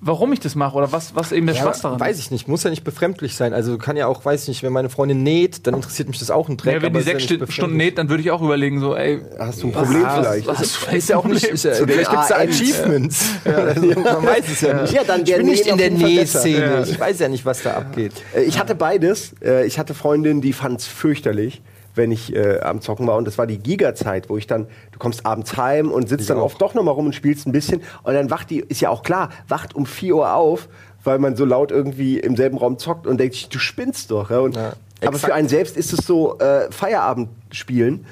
[0.00, 2.48] warum ich das mache oder was, was eben der ja, Spaß daran weiß ich nicht,
[2.48, 3.52] muss ja nicht befremdlich sein.
[3.52, 6.30] Also kann ja auch, weiß ich nicht, wenn meine Freundin näht, dann interessiert mich das
[6.30, 6.74] auch ein Dreck.
[6.74, 7.54] Ja, wenn aber die ist ja sechs befremdlich.
[7.54, 10.46] Stunden näht, dann würde ich auch überlegen, so, ey, Hast du ein Problem hast- vielleicht?
[10.46, 12.36] was- Das ist ja auch nicht, ist ja, vielleicht gibt es da.
[12.36, 13.24] Achievements.
[13.44, 14.92] Also, man weiß es ja nicht.
[14.94, 16.08] Ja, dann ich wäre bin nicht Nähen in der.
[16.08, 16.64] Nähszene.
[16.64, 16.82] Ja.
[16.82, 18.12] Ich weiß ja nicht, was da abgeht.
[18.34, 19.34] Äh, Ich hatte beides.
[19.42, 21.60] Äh, Ich hatte Freundinnen, die fanden es fürchterlich,
[21.94, 23.16] wenn ich äh, am Zocken war.
[23.16, 26.38] Und das war die Giga-Zeit, wo ich dann, du kommst abends heim und sitzt dann
[26.38, 26.44] auch.
[26.44, 27.82] oft doch noch mal rum und spielst ein bisschen.
[28.02, 30.68] Und dann wacht die, ist ja auch klar, wacht um 4 Uhr auf,
[31.04, 34.30] weil man so laut irgendwie im selben Raum zockt und denkt, sich, du spinnst doch.
[34.30, 34.38] Ja?
[34.40, 38.06] Und, Ja, aber für einen selbst ist es so äh, Feierabendspielen.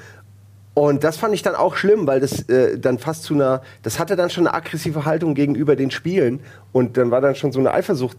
[0.73, 3.99] Und das fand ich dann auch schlimm, weil das äh, dann fast zu einer, das
[3.99, 6.39] hatte dann schon eine aggressive Haltung gegenüber den Spielen
[6.71, 8.17] und dann war dann schon so eine Eifersucht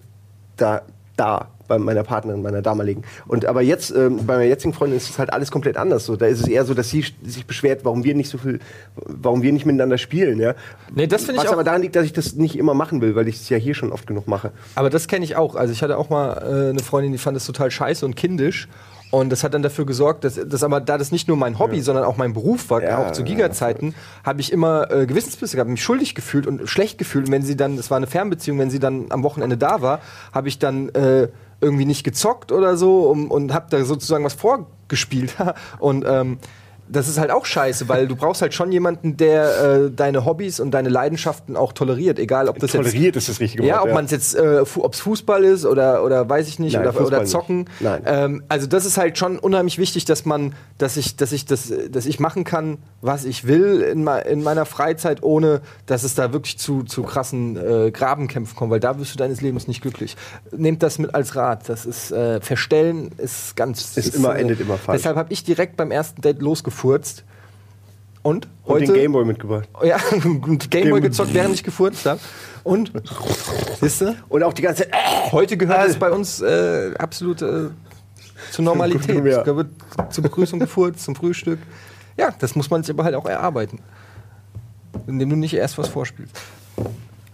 [0.56, 0.82] da,
[1.20, 3.04] da bei meiner Partnerin, meiner damaligen.
[3.28, 6.04] Und aber jetzt, ähm, bei meiner jetzigen Freundin ist es halt alles komplett anders.
[6.04, 8.58] So, da ist es eher so, dass sie sich beschwert, warum wir nicht so viel,
[8.96, 10.40] warum wir nicht miteinander spielen.
[10.40, 10.54] Ja?
[10.92, 13.14] Nee, das finde ich Was aber daran liegt, dass ich das nicht immer machen will,
[13.14, 14.50] weil ich es ja hier schon oft genug mache.
[14.74, 15.54] Aber das kenne ich auch.
[15.54, 18.66] Also ich hatte auch mal äh, eine Freundin, die fand das total scheiße und kindisch.
[19.10, 21.80] Und das hat dann dafür gesorgt, dass, dass aber da das nicht nur mein Hobby,
[21.80, 25.56] sondern auch mein Beruf war, Ja, auch zu ja, Giga-Zeiten, habe ich immer äh, Gewissensbisse
[25.56, 27.26] gehabt, mich schuldig gefühlt und schlecht gefühlt.
[27.26, 30.00] Und wenn sie dann, das war eine Fernbeziehung, wenn sie dann am Wochenende da war,
[30.32, 31.28] habe ich dann äh,
[31.60, 35.34] irgendwie nicht gezockt oder so um, und habe da sozusagen was vorgespielt.
[35.78, 36.38] und ähm,
[36.90, 40.60] das ist halt auch scheiße, weil du brauchst halt schon jemanden, der äh, deine Hobbys
[40.60, 43.82] und deine Leidenschaften auch toleriert, egal ob das jetzt Toleriert ist das richtige ja, Wort,
[43.82, 43.94] ob ja.
[43.94, 47.00] man es jetzt, äh, fu- ob's Fußball ist oder, oder weiß ich nicht, Nein, oder,
[47.06, 47.30] oder nicht.
[47.30, 47.68] zocken.
[47.80, 48.02] Nein.
[48.06, 51.72] Ähm, also das ist halt schon unheimlich wichtig, dass man, dass ich, dass ich das,
[51.90, 56.32] dass ich machen kann, was ich will in, in meiner Freizeit, ohne dass es da
[56.32, 60.16] wirklich zu, zu krassen äh, Grabenkämpfen kommt, weil da wirst du deines Lebens nicht glücklich.
[60.56, 61.68] Nehmt das mit als Rat.
[61.68, 64.98] Das ist äh, Verstellen ist ganz Ist immer- endet immer falsch.
[64.98, 66.40] Deshalb habe ich direkt beim ersten Date
[66.80, 67.24] losgefurzt.
[68.22, 69.68] Und Und heute den Gameboy mitgebracht.
[69.82, 72.20] ja, und Gameboy Game- gezockt, während ich gefurzt habe.
[72.62, 72.92] Und,
[73.80, 74.14] siehst du?
[74.28, 77.68] Und auch die ganze Zeit, äh, Heute gehört es bei uns äh, absolut äh,
[78.50, 79.24] zur Normalität.
[79.24, 79.42] Ja.
[79.42, 79.68] Da wird
[80.10, 81.58] zur Begrüßung gefurzt, zum Frühstück.
[82.18, 83.78] Ja, das muss man sich aber halt auch erarbeiten.
[85.06, 86.36] Indem du nicht erst was vorspielst.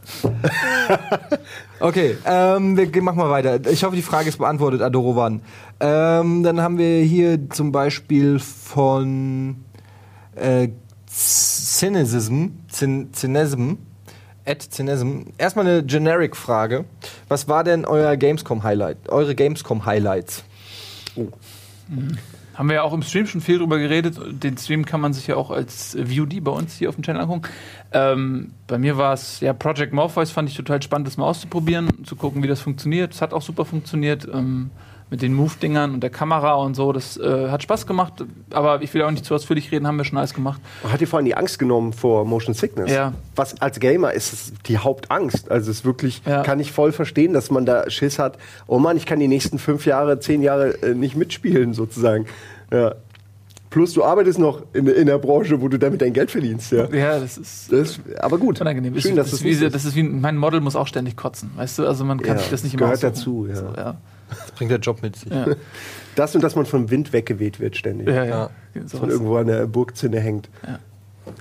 [1.78, 3.70] Okay, ähm, wir machen mal weiter.
[3.70, 5.42] Ich hoffe, die Frage ist beantwortet, Adorovan.
[5.78, 9.62] Ähm, dann haben wir hier zum Beispiel von
[10.34, 10.68] äh,
[11.06, 13.74] Cynicism, Cyn Cynism,
[14.46, 15.24] at Cynism.
[15.36, 16.86] Erstmal eine Generic-Frage.
[17.28, 19.10] Was war denn euer Gamescom-Highlight?
[19.10, 20.44] Eure Gamescom-Highlights?
[22.56, 24.18] Haben wir ja auch im Stream schon viel drüber geredet.
[24.42, 27.22] Den Stream kann man sich ja auch als VOD bei uns hier auf dem Channel
[27.22, 27.42] angucken.
[27.92, 32.04] Ähm, bei mir war es, ja, Project Morpheus fand ich total spannend, das mal auszuprobieren,
[32.04, 33.12] zu gucken, wie das funktioniert.
[33.12, 34.26] Es hat auch super funktioniert.
[34.32, 34.70] Ähm,
[35.08, 36.92] mit den Move-Dingern und der Kamera und so.
[36.92, 40.04] Das äh, hat Spaß gemacht, aber ich will auch nicht zu ausführlich reden, haben wir
[40.04, 40.60] schon alles gemacht.
[40.90, 42.90] Hat dir vor allem die Angst genommen vor Motion Sickness?
[42.90, 43.12] Ja.
[43.36, 45.50] Was als Gamer ist es die Hauptangst.
[45.50, 46.42] Also es ist wirklich, Ja.
[46.42, 48.36] kann ich voll verstehen, dass man da Schiss hat.
[48.66, 52.26] Oh Mann, ich kann die nächsten fünf Jahre, zehn Jahre äh, nicht mitspielen sozusagen.
[52.72, 52.94] Ja.
[53.70, 56.72] Plus du arbeitest noch in, in der Branche, wo du damit dein Geld verdienst.
[56.72, 56.88] Ja.
[56.92, 58.60] Ja, das ist Das, aber gut.
[58.60, 58.98] unangenehm.
[58.98, 61.50] Schön, ist, dass das, ist wie, das ist wie, mein Model muss auch ständig kotzen,
[61.56, 61.86] weißt du?
[61.86, 63.54] Also man kann Ja, sich das nicht immer gehört dazu, ja.
[63.56, 63.96] So, ja.
[64.28, 65.32] Das bringt der Job mit sich.
[65.32, 65.46] Ja.
[66.14, 68.08] Das und dass man vom Wind weggeweht wird ständig.
[68.08, 68.50] Ja, ja.
[68.74, 69.00] Sowas.
[69.00, 70.48] Von irgendwo an der Burgzinne hängt.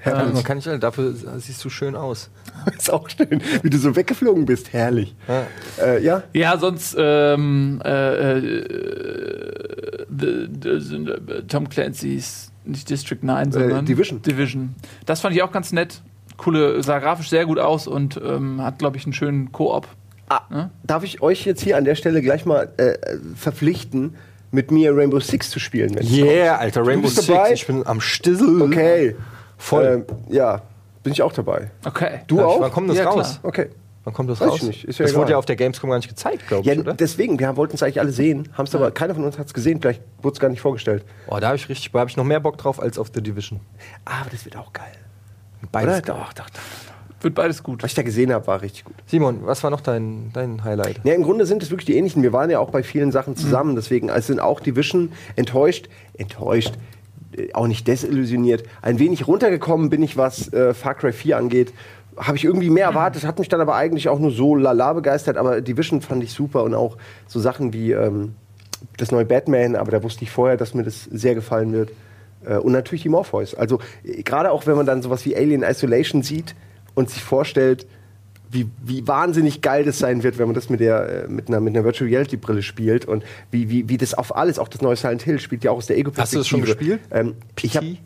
[0.04, 2.30] Ja, man kann nicht, dafür siehst du schön aus.
[2.78, 4.74] ist auch schön, wie du so weggeflogen bist.
[4.74, 5.16] Herrlich.
[5.28, 5.46] Ja.
[5.84, 13.52] Äh, ja, Ja, sonst ähm, äh, äh, the, the, the, Tom Clancy's nicht District 9,
[13.52, 14.22] sondern Division.
[14.22, 14.76] Division.
[15.06, 16.02] Das fand ich auch ganz nett.
[16.38, 19.88] Coole, sah grafisch sehr gut aus und ähm, hat, glaube ich, einen schönen Koop.
[20.30, 20.70] Ah, Ja?
[20.84, 22.96] Darf ich euch jetzt hier an der Stelle gleich mal äh,
[23.36, 24.16] verpflichten,
[24.52, 25.98] mit mir Rainbow Six zu spielen?
[26.02, 27.28] Yeah, Alter, Du Rainbow Six.
[27.28, 27.52] dabei?
[27.54, 28.60] Ich bin am Stissel.
[28.60, 28.74] kommt?
[28.74, 29.16] Okay.
[29.58, 30.06] Voll.
[30.10, 30.62] Ähm, ja,
[31.04, 31.72] bin ich auch dabei.
[31.86, 32.22] Okay.
[32.28, 32.62] Du Ja, auch?
[32.62, 33.40] Wann kommt das Ja, raus?
[33.42, 33.50] klar.
[33.50, 33.70] Okay.
[34.04, 34.58] Wann kommt das Weiß raus?
[34.62, 35.22] ich nicht, ist ja das egal.
[35.22, 36.94] wurde ja auf der Gamescom gar nicht gezeigt, glaube Ja, ich, oder?
[36.94, 39.54] deswegen, wir wollten es eigentlich alle sehen, haben es aber, keiner von uns hat es
[39.56, 41.04] gesehen, vielleicht wurde es gar nicht vorgestellt.
[41.28, 43.22] Oh, da habe ich richtig, da habe ich noch mehr Bock drauf als auf The
[43.24, 43.62] Division.
[44.06, 44.92] Ah, aber das wird auch geil.
[45.72, 46.02] Beides Oder?
[46.02, 46.16] geil.
[46.20, 46.60] Doch, doch, doch.
[47.26, 47.82] Wird beides gut.
[47.82, 48.94] Was ich da gesehen habe, war richtig gut.
[49.08, 51.02] Simon, was war noch dein, dein Highlight?
[51.04, 52.22] Ja, im Grunde sind es wirklich die ähnlichen.
[52.22, 53.76] Wir waren ja auch bei vielen Sachen zusammen, Mhm.
[53.78, 56.76] deswegen also sind auch Division enttäuscht, enttäuscht,
[57.36, 58.64] äh, auch nicht desillusioniert.
[58.84, 61.74] Ein wenig runtergekommen bin ich, was äh, Far Cry 4 angeht.
[62.16, 65.38] Habe ich irgendwie mehr erwartet, hat mich dann aber eigentlich auch nur so lala begeistert.
[65.38, 68.36] Aber Division fand ich super und auch so Sachen wie ähm,
[68.98, 71.90] das neue Batman, aber da wusste ich vorher, dass mir das sehr gefallen wird.
[72.46, 73.56] Äh, und natürlich die Morpheus.
[73.56, 76.54] Also äh, gerade auch wenn man dann sowas wie Alien Isolation sieht
[76.96, 77.86] und sich vorstellt,
[78.50, 81.60] wie, wie wahnsinnig geil das sein wird, wenn man das mit, der, äh, mit, einer,
[81.60, 84.82] mit einer Virtual Reality Brille spielt und wie, wie, wie das auf alles, auch das
[84.82, 86.22] neue Silent Hill spielt ja auch aus der Ego-Perspektive.
[86.24, 87.02] Hast du das schon gespielt?
[87.12, 87.98] Ähm, ich hab, PT?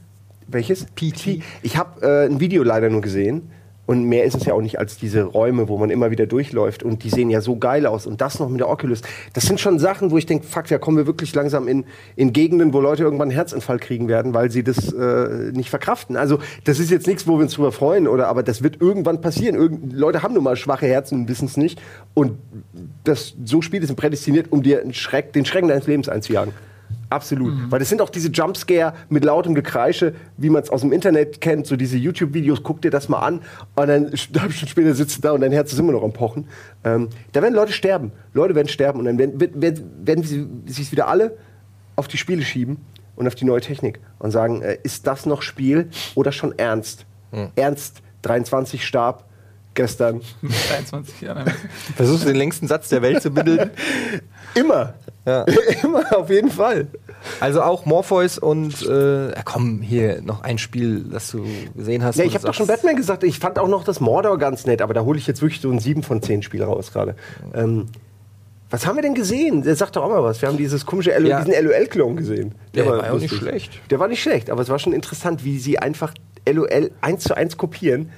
[0.48, 0.86] welches?
[0.96, 1.44] PT?
[1.62, 3.50] Ich habe äh, ein Video leider nur gesehen.
[3.90, 6.84] Und mehr ist es ja auch nicht als diese Räume, wo man immer wieder durchläuft.
[6.84, 8.06] Und die sehen ja so geil aus.
[8.06, 9.02] Und das noch mit der Oculus.
[9.34, 12.32] Das sind schon Sachen, wo ich denke, fuck, da kommen wir wirklich langsam in, in
[12.32, 16.18] Gegenden, wo Leute irgendwann einen Herzinfarkt kriegen werden, weil sie das äh, nicht verkraften.
[16.18, 19.22] Also das ist jetzt nichts, wo wir uns drüber freuen, oder aber das wird irgendwann
[19.22, 19.56] passieren.
[19.56, 21.82] Irgend Leute haben nun mal schwache Herzen und wissen es nicht.
[22.14, 22.38] Und
[23.06, 26.54] das, so Spiele sind prädestiniert, um dir Schreck, den Schrecken deines Lebens einzujagen.
[27.10, 27.72] Absolut.
[27.72, 31.42] Weil das sind auch diese Jumpscare mit lautem Gekreische, wie man es aus dem Internet
[31.42, 33.42] kennt, so diese YouTube-Videos, guck dir das mal an
[33.76, 36.04] und dann eine halbe Stunde später sitzt du da und dein Herz ist immer noch
[36.04, 36.48] am Pochen.
[36.84, 38.12] Ähm, da werden Leute sterben.
[38.34, 41.38] Leute werden sterben und dann werden, werden, werden sie sich wieder alle
[41.96, 42.78] auf die Spiele schieben
[43.16, 47.06] und auf die neue Technik und sagen, äh, ist das noch Spiel oder schon ernst?
[47.56, 49.26] Ernst, 23 starb
[49.74, 50.22] gestern.
[50.70, 51.46] 23 Jahre.
[51.96, 53.72] Versuchst du den längsten Satz der Welt zu bilden?
[54.56, 54.94] Immer.
[55.26, 55.46] Ja.
[55.84, 56.88] Immer, auf jeden Fall.
[57.40, 62.16] Also auch Morpheus und äh, ja, komm, hier noch ein Spiel, das du gesehen hast.
[62.18, 64.82] Ja, ich habe doch schon Batman gesagt, ich fand auch noch das Mordor ganz nett,
[64.82, 67.16] aber da hole ich jetzt wirklich so ein 7 von 10 Spiel raus gerade.
[67.54, 67.88] Ähm,
[68.70, 69.64] was haben wir denn gesehen?
[69.64, 70.42] Der sagt doch auch mal was.
[70.42, 71.44] Wir haben dieses komische LOL, Ja.
[71.44, 72.56] diesen LOL-Klon gesehen.
[72.76, 73.82] Der war ja auch nicht schlecht.
[73.90, 76.14] Der war nicht schlecht, aber es war schon interessant, wie sie einfach
[76.48, 78.12] LOL 1 zu 1 kopieren.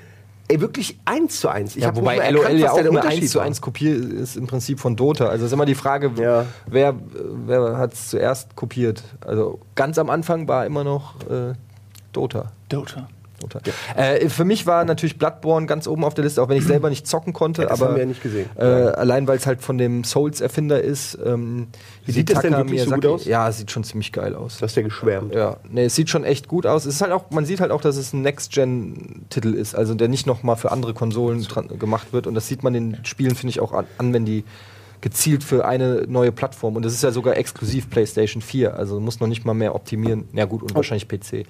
[0.51, 1.77] Ey, wirklich 1 zu 1.
[1.77, 3.45] Ich Ja, wobei LOL erkannt, ja auch eine Unterschied 1 zu war.
[3.45, 5.27] 1 Kopie ist im Prinzip von Dota.
[5.27, 6.45] Also ist immer die Frage, Ja.
[6.65, 6.93] wer,
[7.45, 9.01] wer hat es zuerst kopiert.
[9.21, 11.53] Also ganz am Anfang war immer noch äh,
[12.11, 12.51] Dota.
[12.67, 13.07] Dota.
[13.41, 13.60] Dota.
[13.95, 16.89] Äh, für mich war natürlich Bloodborne ganz oben auf der Liste, auch wenn ich selber
[16.89, 17.63] nicht zocken konnte.
[17.63, 18.49] Ja, das aber, haben wir ja nicht gesehen.
[18.58, 21.17] Äh, allein weil es halt von dem Souls-Erfinder ist.
[21.25, 21.67] Ähm,
[22.08, 23.25] Sieht das denn wirklich so gut aus?
[23.25, 24.58] Ja, es sieht schon ziemlich geil aus.
[24.58, 25.34] Du hast ja geschwärmt.
[25.34, 26.86] Ja, nee, es sieht schon echt gut aus.
[26.86, 30.08] Es ist halt auch, man sieht halt auch, dass es ein Next-Gen-Titel ist, also der
[30.08, 31.45] nicht noch mal für andere Konsolen
[31.80, 32.27] gemacht wird.
[32.27, 34.43] Und das sieht man in den Spielen, finde ich, auch an, an, wenn die
[35.01, 36.75] gezielt für eine neue Plattform.
[36.75, 40.27] Und das ist ja sogar exklusiv PlayStation 4, also muss noch nicht mal mehr optimieren.
[40.34, 40.65] Ja gut, Oh.
[40.65, 41.45] und wahrscheinlich PC.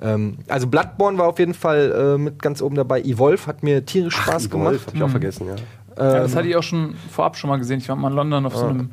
[0.00, 3.00] Ähm, also Bloodborne war auf jeden Fall äh, mit ganz oben dabei.
[3.02, 4.80] Evolve hat mir tierisch Spaß gemacht.
[4.86, 5.54] Hab ich auch vergessen, ja.
[5.98, 7.78] Ja, das Ähm, hatte ich auch schon vorab schon mal gesehen.
[7.78, 8.90] Ich war mal in London auf so einem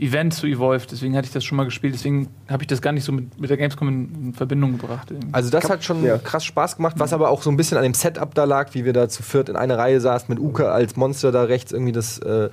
[0.00, 1.94] Event zu Evolve, deswegen hatte ich das schon mal gespielt.
[1.94, 5.10] Deswegen habe ich das gar nicht so mit, mit der Gamescom in, in Verbindung gebracht.
[5.10, 5.28] irgendwie.
[5.32, 6.16] Also das hat schon ja.
[6.18, 8.84] krass Spaß gemacht, was aber auch so ein bisschen an dem Setup da lag, wie
[8.84, 11.92] wir da zu viert in einer Reihe saßen mit Uke als Monster da rechts irgendwie
[11.92, 12.18] das.
[12.18, 12.48] Äh,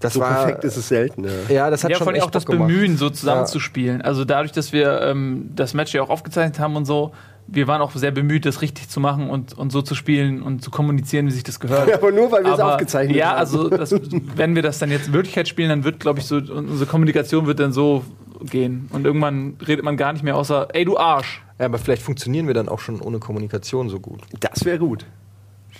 [0.00, 1.24] das So war, perfekt ist es selten.
[1.24, 1.30] Ja.
[1.48, 2.44] Ja, das hat ja, schon echt auch das.
[2.44, 4.02] Bemühen, so zusammenzuspielen.
[4.02, 7.12] Also dadurch, dass wir ähm, das Match ja auch aufgezeichnet haben und so,
[7.52, 10.62] wir waren auch sehr bemüht, das richtig zu machen und, und so zu spielen und
[10.62, 11.92] zu kommunizieren, wie sich das gehört.
[11.94, 13.38] Aber nur, weil wir es aufgezeichnet ja, haben.
[13.38, 13.94] also das,
[14.36, 17.46] wenn wir das dann jetzt in Wirklichkeit spielen, dann wird, glaube ich, so unsere Kommunikation
[17.46, 18.04] wird dann so
[18.40, 18.88] gehen.
[18.92, 21.42] Und irgendwann redet man gar nicht mehr außer, ey du Arsch.
[21.58, 24.22] Ja, aber vielleicht funktionieren wir dann auch schon ohne Kommunikation so gut.
[24.40, 25.06] Das wäre gut.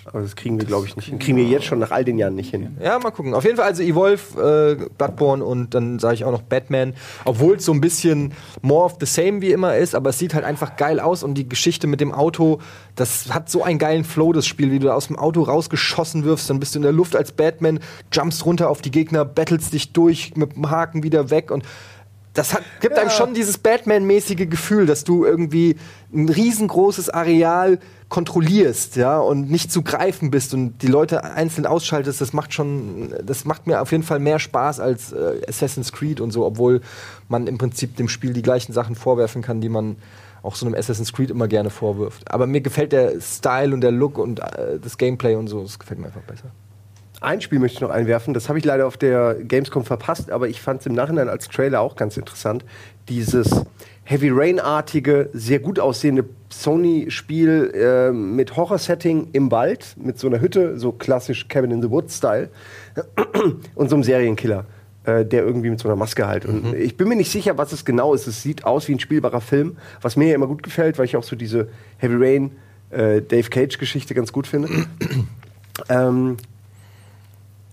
[0.05, 1.18] Aber das kriegen wir, glaube ich, nicht hin.
[1.18, 2.76] Kriegen wir jetzt schon nach all den Jahren nicht hin.
[2.83, 3.35] Ja, mal gucken.
[3.35, 6.94] Auf jeden Fall also Evolve, äh, Bloodborne und dann sage ich auch noch Batman.
[7.24, 10.35] Obwohl es so ein bisschen more of the same wie immer ist, aber es sieht
[10.35, 12.59] halt einfach geil aus und die Geschichte mit dem Auto,
[12.96, 16.24] das hat so einen geilen Flow, das Spiel, wie du da aus dem Auto rausgeschossen
[16.24, 17.78] wirfst, dann bist du in der Luft als Batman,
[18.12, 21.64] jumpst runter auf die Gegner, battlest dich durch mit dem Haken wieder weg und
[22.35, 25.77] das hat, gibt einem schon dieses Batman-mäßige Gefühl, dass du irgendwie
[26.14, 32.21] ein riesengroßes Areal kontrollierst, ja, und nicht zu greifen bist und die Leute einzeln ausschaltest,
[32.21, 36.21] das macht schon, das macht mir auf jeden Fall mehr Spaß als äh, Assassin's Creed
[36.21, 36.83] und so, obwohl
[37.29, 39.97] man im Prinzip dem Spiel die gleichen Sachen vorwerfen kann, die man
[40.42, 42.31] auch so einem Assassin's Creed immer gerne vorwirft.
[42.31, 45.79] Aber mir gefällt der Style und der Look und äh, das Gameplay und so, das
[45.79, 46.51] gefällt mir einfach besser.
[47.22, 50.48] Ein Spiel möchte ich noch einwerfen, das habe ich leider auf der Gamescom verpasst, aber
[50.48, 52.64] ich fand es im Nachhinein als Trailer auch ganz interessant.
[53.08, 53.64] Dieses
[54.04, 60.78] Heavy Rain-artige, sehr gut aussehende Sony-Spiel äh, mit Horror-Setting im Wald, mit so einer Hütte,
[60.78, 62.50] so klassisch Cabin in the Woods-Style
[63.74, 64.64] und so einem Serienkiller.
[65.04, 66.44] äh, Der irgendwie mit so einer Maske halt.
[66.44, 68.26] Und ich bin mir nicht sicher, was es genau ist.
[68.26, 71.16] Es sieht aus wie ein spielbarer Film, was mir ja immer gut gefällt, weil ich
[71.16, 72.50] auch so diese Heavy Rain,
[72.90, 74.68] äh, Dave Cage-Geschichte ganz gut finde.
[75.88, 76.37] ähm,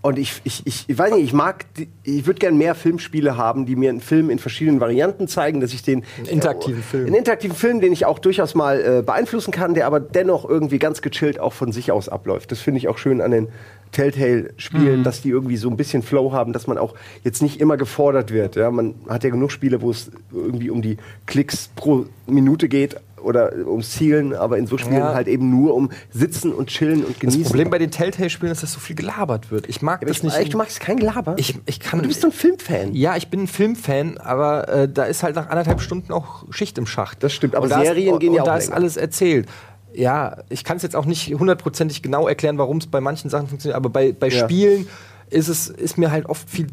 [0.02, 1.66] und ich, ich, ich, ich weiß nicht, ich mag,
[2.04, 5.74] ich würde gerne mehr Filmspiele haben, die mir einen Film in verschiedenen Varianten zeigen, dass
[5.74, 6.04] ich den.
[6.18, 7.08] Einen interaktiven Film.
[7.08, 10.80] Einen interaktiven Film, den ich auch durchaus mal äh, beeinflussen kann, der aber dennoch irgendwie
[10.80, 12.52] ganz gechillt auch von sich aus abläuft.
[12.52, 13.50] Das finde ich auch schön an den
[13.92, 17.76] Telltale-Spielen, dass die irgendwie so ein bisschen Flow haben, dass man auch jetzt nicht immer
[17.76, 18.56] gefordert wird.
[18.56, 18.72] Ja?
[18.72, 23.52] Man hat ja genug Spiele, wo es irgendwie um die Klicks pro Minute geht oder
[23.68, 25.14] ums Zielen, aber in so Spielen Ja.
[25.14, 27.44] halt eben nur um Sitzen und Chillen und Das genießen.
[27.44, 29.68] Problem bei den Telltale-Spielen ist, dass so viel gelabert wird.
[29.70, 30.38] Ich mag Ja, das ich, nicht.
[30.38, 31.36] echt, du magst kein Gelaber?
[31.38, 32.94] ich, ich kann, du bist so ein Filmfan.
[32.94, 36.78] Ja, ich bin ein Filmfan, aber äh, da ist halt nach anderthalb Stunden auch Schicht
[36.78, 37.24] im Schacht.
[37.24, 38.78] Das stimmt, aber Und da Serien ist, gehen ja und auch da ist länger.
[38.78, 39.48] alles erzählt.
[39.94, 43.48] Ja, ich kann es jetzt auch nicht hundertprozentig genau erklären, warum es bei manchen Sachen
[43.48, 44.44] funktioniert, aber bei, bei Ja.
[44.46, 44.88] Spielen
[45.32, 46.68] ist es ist mir halt oft viel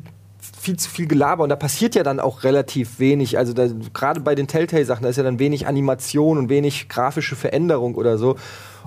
[0.66, 3.38] viel zu viel Gelaber und da passiert ja dann auch relativ wenig.
[3.38, 3.55] Also
[3.94, 8.18] gerade bei den Telltale-Sachen, da ist ja dann wenig Animation und wenig grafische Veränderung oder
[8.18, 8.37] so.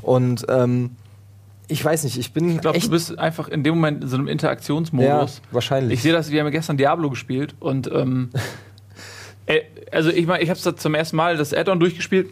[0.02, 0.92] Und ähm,
[1.70, 4.18] ich weiß nicht, ich bin Ich glaube, du bist einfach in dem Moment in so
[4.18, 5.08] einem Interaktionsmodus.
[5.38, 5.94] Ja, wahrscheinlich.
[5.94, 8.30] Ich sehe das, wir haben ja gestern Diablo gespielt und ähm,
[9.46, 9.62] äh,
[9.92, 12.30] also ich meine, ich habe es zum ersten Mal das Add-on durchgespielt.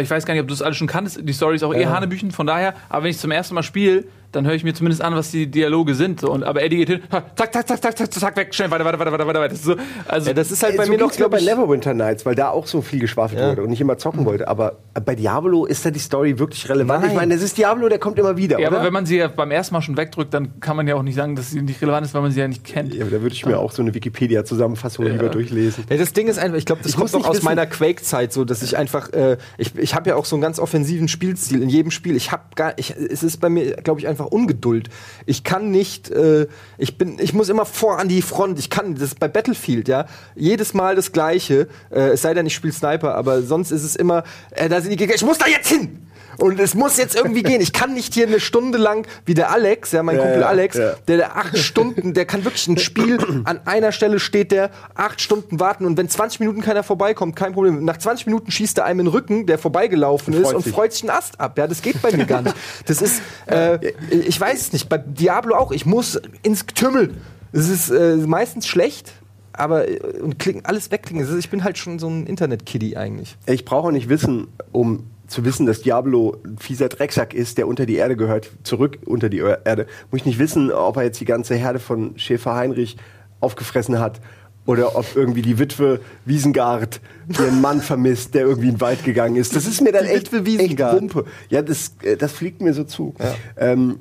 [0.00, 1.20] Ich weiß gar nicht, ob du das alles schon kanntest.
[1.22, 1.90] Die Story ist auch eh Ja.
[1.90, 2.74] Hanebüchen, von daher.
[2.88, 4.04] Aber wenn ich zum ersten Mal spiele,
[4.36, 6.20] dann höre ich mir zumindest an, was die Dialoge sind.
[6.20, 6.30] So.
[6.30, 8.84] Und, aber Eddie geht hin, ha, zack, zack, zack, zack, zack, zack, weg, schnell, weiter,
[8.84, 9.40] weiter, weiter, weiter, weiter.
[9.40, 9.54] weiter.
[9.56, 9.74] So,
[10.06, 11.46] also, Ja, das ist halt bei so mir noch, glaube bei ich.
[11.46, 13.50] Neverwinter Nights, weil da auch so viel geschwafelt Ja.
[13.50, 14.46] wurde und ich immer zocken wollte.
[14.48, 17.02] Aber bei Diablo ist da die Story wirklich relevant.
[17.02, 17.10] Nein.
[17.10, 18.76] Ich meine, das ist Diablo, der kommt immer wieder, ja, oder?
[18.78, 21.02] aber wenn man sie ja beim ersten Mal schon wegdrückt, dann kann man ja auch
[21.02, 22.94] nicht sagen, dass sie nicht relevant ist, weil man sie ja nicht kennt.
[22.94, 25.84] ja, aber da würde ich mir auch so eine Wikipedia-Zusammenfassung lieber durchlesen.
[25.88, 28.32] Ja, das Ding ist einfach, ich glaube, das Ich kommt nicht aus wissen- meiner Quake-Zeit
[28.32, 31.62] so, dass ich einfach, äh, ich, ich habe ja auch so einen ganz offensiven Spielstil
[31.62, 32.16] in jedem Spiel.
[32.16, 34.88] Ich habe gar, ich, es ist bei mir, glaube ich, einfach Ungeduld.
[35.24, 36.46] Ich kann nicht, äh,
[36.78, 38.58] ich bin, ich muss immer vor an die Front.
[38.58, 41.68] Ich kann, das ist bei Battlefield, ja, jedes Mal das Gleiche.
[41.90, 44.90] Äh, es sei denn, ich spiele Sniper, aber sonst ist es immer, äh, da sind
[44.90, 46.06] die Gegner, ich muss da jetzt hin.
[46.38, 47.60] Und es muss jetzt irgendwie gehen.
[47.60, 50.46] Ich kann nicht hier eine Stunde lang, wie der Alex, ja, mein Ja, Kumpel ja,
[50.48, 50.94] Alex, ja.
[51.08, 55.20] der, der acht Stunden, der kann wirklich ein Spiel an einer Stelle steht der acht
[55.20, 57.84] Stunden warten und wenn 20 Minuten keiner vorbeikommt, kein Problem.
[57.84, 60.72] Nach 20 Minuten schießt er einem in den Rücken, der vorbeigelaufen Und ist und sich.
[60.72, 61.56] freut sich einen Ast ab.
[61.58, 62.56] Ja, das geht bei mir gar nicht.
[62.86, 63.78] Das ist, äh,
[64.10, 64.88] ich weiß es nicht.
[64.88, 65.72] Bei Diablo auch.
[65.72, 67.14] Ich muss ins Getümmel.
[67.52, 69.12] Es ist äh, meistens schlecht.
[69.52, 71.38] Aber äh, und klicken, alles wegklicken.
[71.38, 73.36] Ich bin halt schon so ein Internet-Kiddie eigentlich.
[73.46, 77.86] Ich brauche nicht wissen, um zu wissen, dass Diablo ein fieser Drecksack ist, der unter
[77.86, 79.86] die Erde gehört, zurück unter die Erde.
[80.10, 82.96] Muss ich nicht wissen, ob er jetzt die ganze Herde von Schäfer Heinrich
[83.40, 84.20] aufgefressen hat
[84.66, 89.36] oder ob irgendwie die Witwe Wiesengard ihren Mann vermisst, der irgendwie in den Wald gegangen
[89.36, 89.54] ist.
[89.54, 90.78] Das ist mir dann Die echt, echt.
[90.80, 91.24] Wumpe.
[91.48, 93.14] Ja, das, äh, das fliegt mir so zu.
[93.56, 94.00] Ähm,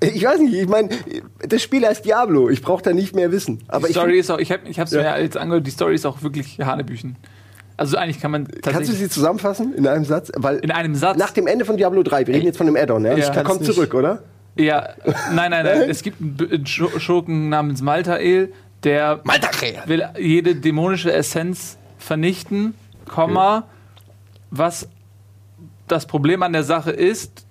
[0.00, 0.90] ich weiß nicht, ich meine,
[1.48, 2.50] das Spiel heißt Diablo.
[2.50, 3.62] Ich brauche da nicht mehr wissen.
[3.68, 5.02] Aber die ich, Story ist auch, ich habe ich hab's Ja.
[5.02, 7.16] mir jetzt angehört, die Story ist auch wirklich Hanebüchen.
[7.76, 10.30] Also eigentlich kann man kannst du sie zusammenfassen in einem Satz?
[10.36, 11.18] Weil in einem Satz.
[11.18, 13.14] Nach dem Ende von Diablo 3, wir reden jetzt von dem Add-on, ja?
[13.16, 13.72] Kann's kommt nicht.
[13.72, 14.22] zurück, oder?
[14.56, 14.90] Ja,
[15.32, 15.90] nein, nein, nein.
[15.90, 18.52] es gibt einen Schurken namens Maltael,
[18.84, 19.82] der Maltael.
[19.86, 22.74] will jede dämonische Essenz vernichten,
[23.08, 23.64] Komma,
[24.50, 24.88] was
[25.88, 27.44] das Problem an der Sache ist,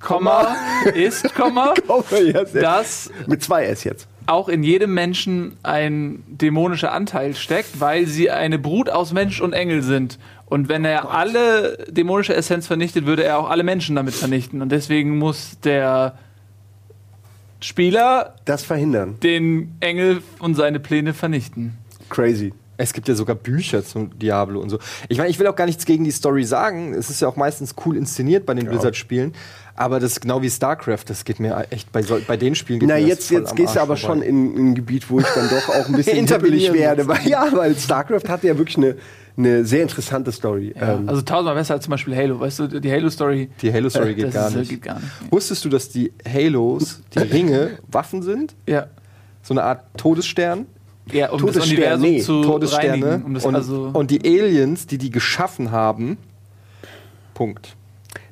[0.00, 0.56] Komma,
[0.94, 4.08] ist, Komma, Oh, ja, dass Mit zwei S jetzt.
[4.28, 9.52] Auch in jedem Menschen ein dämonischer Anteil steckt, weil sie eine Brut aus Mensch und
[9.52, 10.18] Engel sind.
[10.46, 14.62] Und wenn er alle dämonische Essenz vernichtet, würde er auch alle Menschen damit vernichten.
[14.62, 16.14] Und deswegen muss der
[17.60, 19.18] Spieler Das verhindern.
[19.22, 21.76] den Engel und seine Pläne vernichten.
[22.08, 22.52] Crazy.
[22.78, 24.78] Es gibt ja sogar Bücher zum Diablo und so.
[25.08, 26.94] Ich meine, ich will auch gar nichts gegen die Story sagen.
[26.94, 29.34] Es ist ja auch meistens cool inszeniert bei den Blizzard-Spielen.
[29.74, 31.04] Aber das ist genau wie StarCraft.
[31.06, 32.80] Das geht mir echt bei, so, bei den Spielen.
[32.80, 34.20] Geht Na, mir das jetzt, voll jetzt am gehst du aber vorbei.
[34.20, 37.06] schon in, in ein Gebiet, wo ich dann doch auch ein bisschen Intervenieren werde.
[37.06, 38.96] Weil, ja, weil StarCraft hatte ja wirklich eine,
[39.36, 40.74] eine sehr interessante Story.
[40.80, 42.40] Ähm, Also tausendmal besser als zum Beispiel Halo.
[42.40, 43.50] Weißt du, die Halo-Story.
[43.62, 44.68] Die Halo-Story äh, geht gar ist, äh, nicht.
[44.70, 45.06] Geht gar nicht.
[45.30, 48.54] Wusstest du, dass die Halos, die Ringe, Waffen sind?
[48.68, 48.86] Ja.
[49.42, 50.66] So eine Art Todesstern?
[51.12, 53.06] Ja, um Todesstern, nee, zu Todessterne.
[53.06, 53.24] reinigen.
[53.24, 56.18] Um das und, also und die Aliens, die die geschaffen haben,
[57.34, 57.76] Punkt.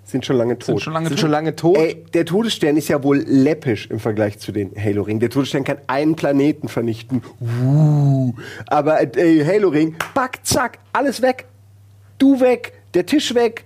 [0.05, 0.67] sind schon lange tot.
[0.67, 1.21] sind schon lange Sind tot.
[1.21, 1.77] schon lange tot.
[1.77, 5.21] Ey, der Todesstern ist ja wohl läppisch im Vergleich zu den Halo-Ringen.
[5.21, 7.23] Der Todesstern kann einen Planeten vernichten.
[7.41, 8.35] Uh.
[8.67, 11.47] Aber äh, Halo-Ring, back, zack, alles weg.
[12.19, 13.65] Du weg, der Tisch weg.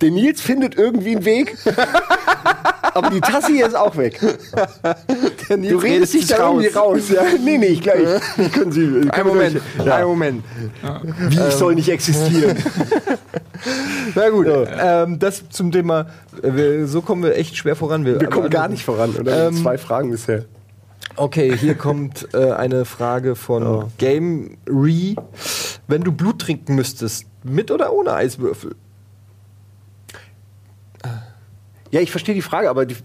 [0.00, 1.56] Der Nils findet irgendwie einen Weg.
[2.98, 4.20] Aber die Tasse hier ist auch weg.
[5.48, 7.08] Du redest dich sich da irgendwie raus.
[7.08, 7.22] Ja?
[7.42, 8.04] Nee, nee, ich gleich.
[8.52, 9.60] Können Sie, können Ein wir Moment.
[9.84, 9.96] Ja.
[9.96, 10.44] ein Moment.
[11.30, 12.56] Wie, ich soll nicht existieren.
[14.14, 14.46] Na gut,
[14.78, 16.06] ähm, das zum Thema,
[16.42, 18.04] äh, wir, so kommen wir echt schwer voran.
[18.04, 19.48] Wir kommen aber- gar nicht voran, oder?
[19.48, 20.44] Ähm, Zwei Fragen bisher.
[21.16, 23.88] Okay, hier kommt äh, eine Frage von Oh.
[23.98, 25.14] Game Re.
[25.88, 28.76] Wenn du Blut trinken müsstest, mit oder ohne Eiswürfel?
[31.90, 32.96] Ja, ich verstehe die Frage, aber die,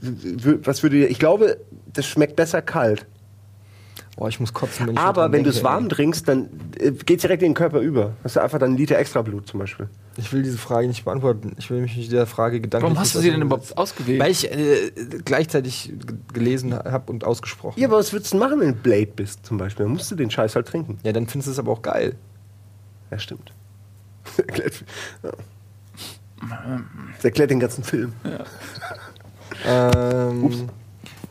[0.65, 1.57] was würde ich glaube,
[1.93, 3.05] das schmeckt besser kalt.
[4.15, 6.47] Boah, ich muss kotzen, wenn ich Aber wenn du es warm trinkst, dann
[6.79, 8.13] äh, geht direkt in den Körper über.
[8.23, 9.89] Hast du einfach dann einen Liter extra Blut zum Beispiel.
[10.17, 11.53] Ich will diese Frage nicht beantworten.
[11.57, 14.21] Ich will mich mit dieser Frage gedanklich Warum hast du nicht sie denn überhaupt ausgewählt?
[14.21, 14.91] Weil ich äh,
[15.25, 15.93] gleichzeitig
[16.31, 17.79] gelesen habe und ausgesprochen.
[17.79, 19.85] Ja, aber was würdest du machen, wenn du Blade bist zum Beispiel?
[19.85, 20.99] Dann musst du den Scheiß halt trinken.
[21.03, 22.15] Ja, dann findest du es aber auch geil.
[23.09, 23.51] Ja, stimmt.
[25.23, 25.31] Ja.
[27.15, 28.13] Das erklärt den ganzen Film.
[29.65, 30.63] Ähm, Ups.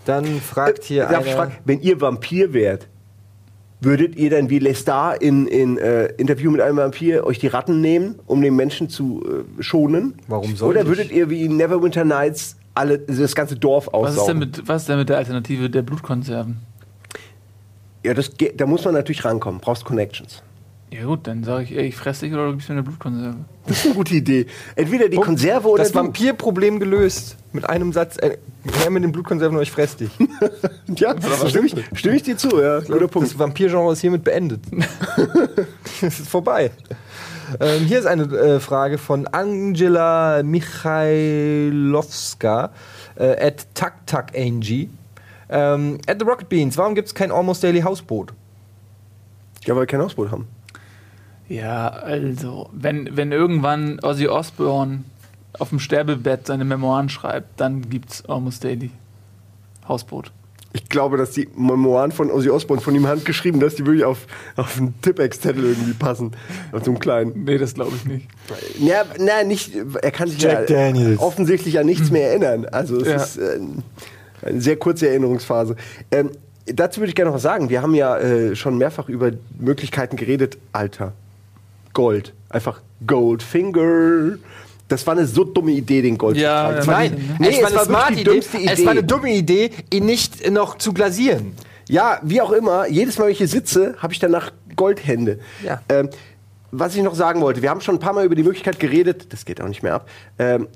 [0.05, 2.89] Dann fragt hier ich einer, fragen, wenn ihr Vampir wärt,
[3.81, 7.81] würdet ihr dann wie Lestar in, in äh, Interview mit einem Vampir euch die Ratten
[7.81, 10.15] nehmen, um den Menschen zu äh, schonen?
[10.29, 10.87] Warum soll Oder ich?
[10.87, 14.39] würdet ihr wie in Neverwinter Nights alle, das ganze Dorf was, ist denn aussaugen?
[14.39, 16.59] mit, was ist denn mit der Alternative der Blutkonserven?
[18.05, 19.61] Ja, das, da muss man natürlich rankommen.
[19.61, 20.43] Brauchst Connections.
[20.93, 23.39] Ja gut, dann sage ich, ey, ich fress dich oder du gibst mir eine Blutkonserve.
[23.67, 24.45] Das ist eine gute Idee.
[24.77, 25.99] Entweder die Konserve oder das du.
[25.99, 27.39] Vampirproblem gelöst.
[27.53, 28.37] Mit einem Satz, äh,
[28.79, 30.11] her mit den Blutkonserven und ich fress dich.
[30.97, 31.15] Ja,
[31.49, 32.81] stimme ich, stimme ich dir zu, ja.
[32.81, 33.31] Guter Punkt.
[33.31, 34.61] Das Vampirgenre ist hiermit beendet.
[36.03, 36.71] Es ist vorbei.
[37.59, 42.71] Ähm, hier ist eine äh, Frage von Angela Michailowska
[43.15, 44.91] äh, at TakTakAng.
[45.49, 48.35] Ähm, at the Rocket Beans, warum gibt es kein Almost Daily Hausboot?
[49.65, 50.47] Ja, weil wir kein Hausboot haben.
[51.53, 55.05] Ja, also, wenn, wenn irgendwann Ozzy Osbourne
[55.59, 58.91] auf dem Sterbebett seine Memoiren schreibt, dann gibt's Almost Daily.
[59.87, 60.33] Hausboot.
[60.75, 64.27] Ich glaube, dass die Memoiren von Ozzy Osbourne von ihm handgeschrieben, dass die wirklich auf,
[64.57, 66.33] auf einen Tippex-Zettel irgendwie passen.
[66.73, 67.45] Auf so einem kleinen.
[67.45, 68.29] Nee, das glaube ich nicht.
[68.79, 71.21] Ja, na, nicht, er kann sich Jack ja Daniels.
[71.21, 72.65] offensichtlich an nichts mehr erinnern.
[72.65, 73.17] Also es Ja.
[73.17, 73.59] ist äh,
[74.47, 75.77] eine sehr kurze Erinnerungsphase.
[76.11, 76.31] Ähm,
[76.65, 77.69] dazu würde ich gerne noch was sagen.
[77.69, 80.57] Wir haben ja äh, schon mehrfach über Möglichkeiten geredet.
[80.73, 81.13] Alter,
[81.95, 82.33] Gold.
[82.49, 84.39] Einfach Goldfinger.
[84.89, 86.87] Das war eine so dumme Idee, den Gold Ja, zu tragen.
[86.87, 88.31] ja, Es war Nein, nee, es war eine wirklich smarte die Idee.
[88.31, 91.55] dümmste Es war eine dumme Idee, ihn nicht noch zu glasieren.
[91.89, 95.39] Ja, wie auch immer, jedes Mal, wenn ich hier sitze, habe ich danach Goldhände.
[95.65, 95.81] Ja.
[95.89, 96.11] Ähm,
[96.71, 99.33] was ich noch sagen wollte, wir haben schon ein paar Mal über die Möglichkeit geredet,
[99.33, 100.69] das geht auch nicht mehr ab, ähm,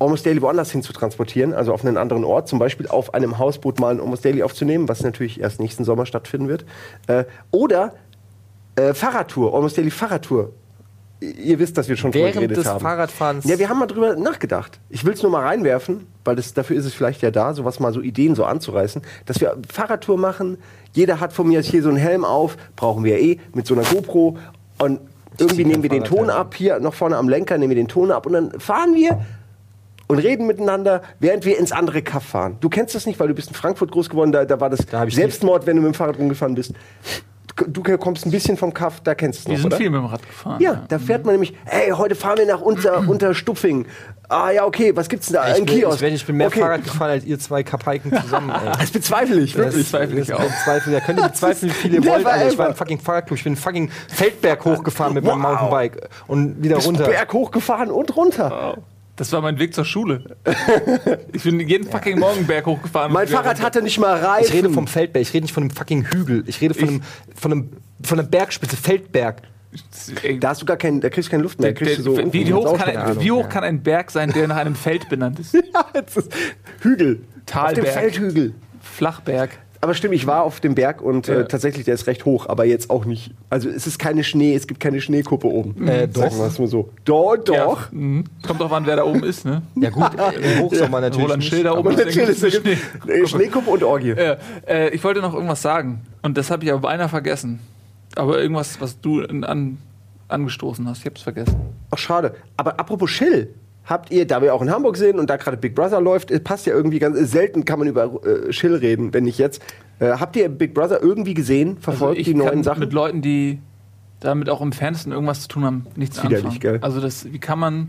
[0.00, 3.38] Almost Daily woanders hin zu transportieren, also auf einen anderen Ort, zum Beispiel auf einem
[3.38, 6.64] Hausboot mal ein Almost Daily aufzunehmen, was natürlich erst nächsten Sommer stattfinden wird.
[7.06, 7.94] Äh, oder
[8.76, 10.50] äh, Fahrradtour, Almost Daily Fahrradtour.
[11.32, 12.80] Ihr wisst, dass wir schon drüber Während geredet des haben.
[12.80, 13.44] Fahrradfahrens.
[13.44, 14.78] Ja, wir haben mal drüber nachgedacht.
[14.90, 17.80] Ich will es nur mal reinwerfen, weil das, dafür ist es vielleicht ja da, sowas
[17.80, 20.58] mal so Ideen so anzureißen, dass wir Fahrradtour machen.
[20.92, 23.84] Jeder hat von mir hier so einen Helm auf, brauchen wir eh, mit so einer
[23.84, 24.38] GoPro.
[24.78, 25.00] Und
[25.38, 28.10] irgendwie nehmen wir den Ton ab, hier noch vorne am Lenker nehmen wir den Ton
[28.10, 29.24] ab und dann fahren wir
[30.06, 32.56] und reden miteinander, während wir ins andere Kaff fahren.
[32.60, 34.84] Du kennst das nicht, weil du bist in Frankfurt groß geworden, da, da war das
[34.86, 36.72] Da Selbstmord, wenn du mit dem Fahrrad rumgefahren bist.
[37.68, 39.76] Du kommst ein bisschen vom Kaff, da kennst du es Wir noch, sind oder?
[39.76, 40.60] viel mit dem Rad gefahren.
[40.60, 43.86] Ja, da fährt man nämlich, hey, heute fahren wir nach unter, Unterstupfing.
[44.28, 45.48] Ah ja, okay, was gibt's denn da?
[45.48, 45.94] ich, Ein bin, Kiosk.
[45.96, 46.60] ich, bin, ich bin mehr okay.
[46.60, 48.50] Fahrrad gefahren als ihr zwei Kapaiken zusammen.
[48.50, 48.72] Ey.
[48.80, 49.84] Das bezweifle ich, Das wirklich.
[49.84, 50.42] bezweifle ich das auch.
[50.44, 52.26] bezweifle- Da könnt ihr bezweifeln, wie viel ihr Never wollt.
[52.26, 52.48] Alter.
[52.48, 53.38] Ich war im fucking Fahrradclub.
[53.38, 55.50] Ich bin einen fucking Feldberg hochgefahren mit meinem Wow.
[55.50, 57.04] Mountainbike und wieder Bist runter.
[57.04, 58.78] Berg hochgefahren und runter.
[59.16, 60.36] Das war mein Weg zur Schule.
[61.32, 63.12] ich bin jeden fucking Morgen Berg hochgefahren.
[63.12, 64.46] Mein Fahrrad hatte nicht mal Reifen.
[64.48, 66.42] Ich rede vom Feldberg, ich rede nicht von einem fucking Hügel.
[66.46, 67.02] Ich rede von, einem,
[67.36, 67.70] von, einem,
[68.02, 69.42] von einer Bergspitze, Feldberg.
[70.22, 71.72] Ey, Da hast du gar kein, da kriegst du keine Luft mehr.
[71.72, 74.32] der, kriegst du so wie, ins hoch kann ein, wie hoch kann ein Berg sein,
[74.32, 75.54] der nach einem Feld benannt ist?
[75.74, 76.32] Ja, jetzt ist
[76.80, 77.20] Hügel.
[77.36, 77.84] Auf Talberg.
[77.86, 78.54] dem Feldhügel.
[78.80, 79.50] Flachberg.
[79.84, 81.40] Aber stimmt, ich war auf dem Berg und Ja.
[81.40, 83.32] äh, tatsächlich, der ist recht hoch, aber jetzt auch nicht.
[83.50, 85.86] Also es ist keine Schnee, es gibt keine Schneekuppe oben.
[85.86, 86.38] Äh, Sagen doch.
[86.38, 86.88] wir es mal so.
[87.04, 87.54] Doch, doch.
[87.82, 88.24] Ja, mhm.
[88.46, 89.60] Kommt drauf an, wer da oben ist, ne?
[89.76, 93.68] Ja gut, im Hochsommer natürlich Roland Schilder aber- oben Und ist, ist es äh, Schneekuppe
[93.72, 94.14] und Orgie.
[94.16, 97.58] Ja, äh, ich wollte noch irgendwas sagen und das habe ich aber beinahe vergessen.
[98.16, 99.76] Aber irgendwas, was du an,
[100.28, 101.56] angestoßen hast, ich hab's vergessen.
[101.90, 102.36] Ach, schade.
[102.56, 103.50] Aber apropos Chill,
[103.84, 106.42] habt ihr, da wir auch in Hamburg sind und da gerade Big Brother läuft, es
[106.42, 109.62] passt ja irgendwie ganz selten kann man über äh, Chill reden, wenn nicht jetzt.
[109.98, 112.80] Äh, habt ihr Big Brother irgendwie gesehen, verfolgt Also ich die neuen kann Sachen?
[112.80, 113.58] mit Leuten, die
[114.20, 116.60] damit auch im Fernsten irgendwas zu tun haben, nichts Widerlich, anfangen.
[116.60, 116.78] gell?
[116.80, 117.88] Also das, wie kann man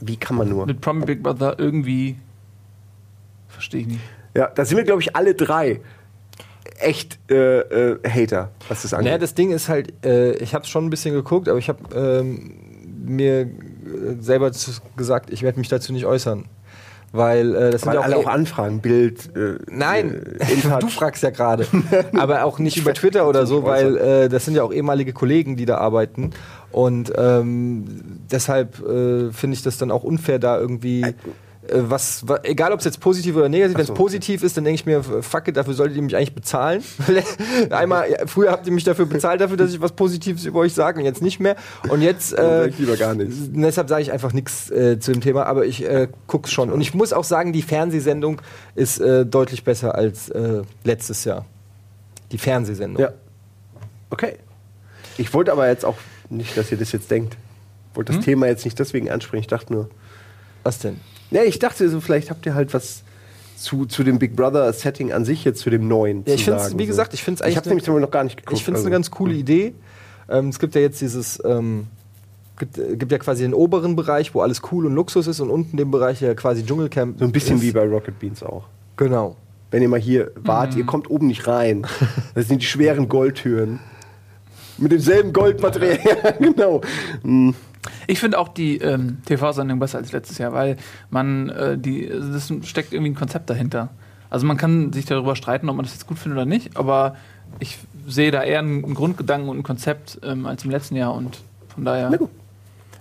[0.00, 0.66] Wie kann man nur?
[0.66, 2.16] mit Promi Big Brother irgendwie
[3.48, 4.00] verstehe ich nicht.
[4.36, 5.80] Ja, da sind wir, glaube ich, alle drei
[6.78, 9.06] echt äh, äh, Hater, was das angeht.
[9.06, 11.80] Naja, das Ding ist halt, äh, ich habe schon ein bisschen geguckt, aber ich habe
[11.94, 12.54] ähm,
[13.04, 13.48] mir äh,
[14.20, 14.50] selber
[14.96, 16.46] gesagt, ich werde mich dazu nicht äußern.
[17.12, 19.36] Weil äh, das Weil sind ja alle auch, auch anfragen, Bild.
[19.36, 21.66] Äh, Nein, äh, du fragst ja gerade.
[22.16, 25.56] aber auch nicht über Twitter oder so, weil äh, das sind ja auch ehemalige Kollegen,
[25.56, 26.30] die da arbeiten.
[26.70, 27.84] Und ähm,
[28.30, 31.14] deshalb äh, finde ich das dann auch unfair, da irgendwie.
[31.72, 33.94] Äh, was, wa- egal ob es jetzt positiv oder negativ, wenn es so.
[33.94, 36.82] positiv ist, dann denke ich mir, fuck it, dafür solltet ihr mich eigentlich bezahlen.
[37.70, 40.74] Einmal, ja, früher habt ihr mich dafür bezahlt, dafür, dass ich was Positives über euch
[40.74, 41.56] sage und jetzt nicht mehr.
[41.88, 43.36] Und jetzt, äh, ich lieber gar nichts.
[43.52, 46.70] deshalb sage ich einfach nichts äh, zu dem Thema, aber ich äh, guck's schon.
[46.70, 48.40] Und ich muss auch sagen, die Fernsehsendung
[48.74, 51.44] ist äh, deutlich besser als äh, letztes Jahr.
[52.30, 53.02] Die Fernsehsendung.
[53.02, 53.12] Ja.
[54.10, 54.36] Okay.
[55.18, 55.96] Ich wollte aber jetzt auch
[56.30, 57.36] nicht, dass ihr das jetzt denkt.
[57.90, 58.24] Ich wollte das Hm?
[58.24, 59.42] Thema jetzt nicht deswegen ansprechen.
[59.42, 59.90] Ich dachte nur,
[60.62, 60.98] Was denn?
[61.32, 63.02] Ja, ich dachte so, vielleicht habt ihr halt was
[63.56, 66.24] zu, zu dem Big Brother Setting an sich jetzt zu dem neuen.
[66.26, 67.56] Ja, ich find's, sagen, wie gesagt, ich finde es Ich eigentlich.
[67.74, 68.56] habe nämlich noch gar nicht geguckt.
[68.58, 68.88] Ich finde es also.
[68.88, 69.74] eine ganz coole Idee.
[70.28, 71.86] Ähm, es gibt ja jetzt dieses, ähm,
[72.58, 75.50] gibt, äh, gibt ja quasi den oberen Bereich, wo alles cool und Luxus ist und
[75.50, 77.62] unten den Bereich, der quasi Dschungelcamp So ein bisschen ist.
[77.62, 78.64] wie bei Rocket Beans auch.
[78.96, 79.36] Genau.
[79.70, 80.78] Wenn ihr mal hier wart, Mhm.
[80.80, 81.86] ihr kommt oben nicht rein.
[82.34, 83.78] Das sind die schweren Goldtüren.
[84.78, 85.98] Mit demselben Goldmaterial.
[86.04, 86.80] Ja, genau.
[87.22, 87.54] Hm.
[88.06, 90.76] Ich finde auch die ähm, TV-Sendung besser als letztes Jahr, weil
[91.10, 93.90] man äh, die, also das steckt irgendwie ein Konzept dahinter.
[94.30, 97.16] Also man kann sich darüber streiten, ob man das jetzt gut findet oder nicht, aber
[97.58, 101.38] ich sehe da eher einen, Grundgedanken und ein Konzept ähm, als im letzten Jahr und
[101.68, 102.08] von daher.
[102.10, 102.30] Na gut.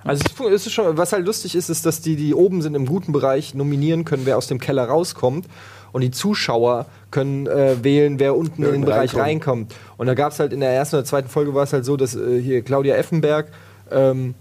[0.03, 2.85] Also es ist schon, was halt lustig ist, ist, dass die, die oben sind im
[2.85, 5.45] guten Bereich, nominieren können, wer aus dem Keller rauskommt.
[5.91, 9.75] Und die Zuschauer können äh, wählen, wer unten in den Bereich reinkommt.
[9.97, 11.97] Und da gab es halt in der ersten oder zweiten Folge war es halt so,
[11.97, 13.47] dass äh, hier Claudia Effenberg
[13.91, 14.33] ähm,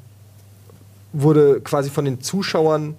[1.12, 2.94] wurde quasi von den Zuschauern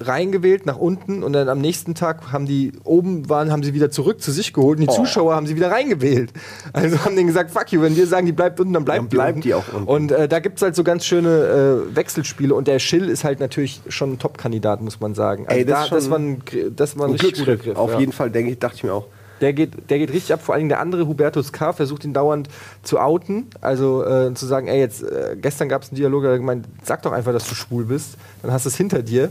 [0.00, 3.90] reingewählt nach unten und dann am nächsten Tag haben die oben waren, haben sie wieder
[3.90, 4.94] zurück zu sich geholt und die Oh.
[4.96, 6.32] Zuschauer haben sie wieder reingewählt.
[6.72, 9.08] Also haben denen gesagt, fuck you, wenn wir sagen, die bleibt unten, dann bleibt, Dann
[9.08, 9.40] bleibt unten.
[9.40, 9.88] die auch unten.
[9.88, 13.24] Und äh, da gibt es halt so ganz schöne äh, Wechselspiele und der Schill ist
[13.24, 15.46] halt natürlich schon ein Top-Kandidat, muss man sagen.
[15.48, 16.42] Also Ey, das da, das war ein,
[16.76, 17.62] das war ein, Ein Glücksgriff.
[17.64, 17.76] Griff.
[17.76, 17.98] Auf ja.
[17.98, 19.06] jeden Fall, denke ich, dachte ich mir auch.
[19.40, 20.42] Der geht, der geht richtig ab.
[20.42, 22.48] Vor allem der andere, Hubertus K., versucht ihn dauernd
[22.82, 23.46] zu outen.
[23.60, 27.02] Also äh, zu sagen, ey, jetzt, äh, gestern gab es einen Dialog, der gemeint, sag
[27.02, 28.16] doch einfach, dass du schwul bist.
[28.42, 29.30] Dann hast du es hinter dir.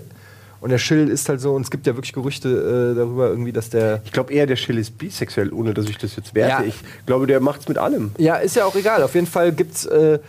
[0.59, 3.51] Und der Schill ist halt so, und es gibt ja wirklich Gerüchte äh, darüber, irgendwie,
[3.51, 4.01] dass der.
[4.05, 6.63] Ich glaube eher, der Schill ist bisexuell, ohne dass ich das jetzt werte.
[6.63, 6.67] Ja.
[6.67, 8.11] Ich glaube, der macht's mit allem.
[8.17, 9.03] Ja, ist ja auch egal.
[9.03, 10.19] Auf jeden Fall gibt's, äh,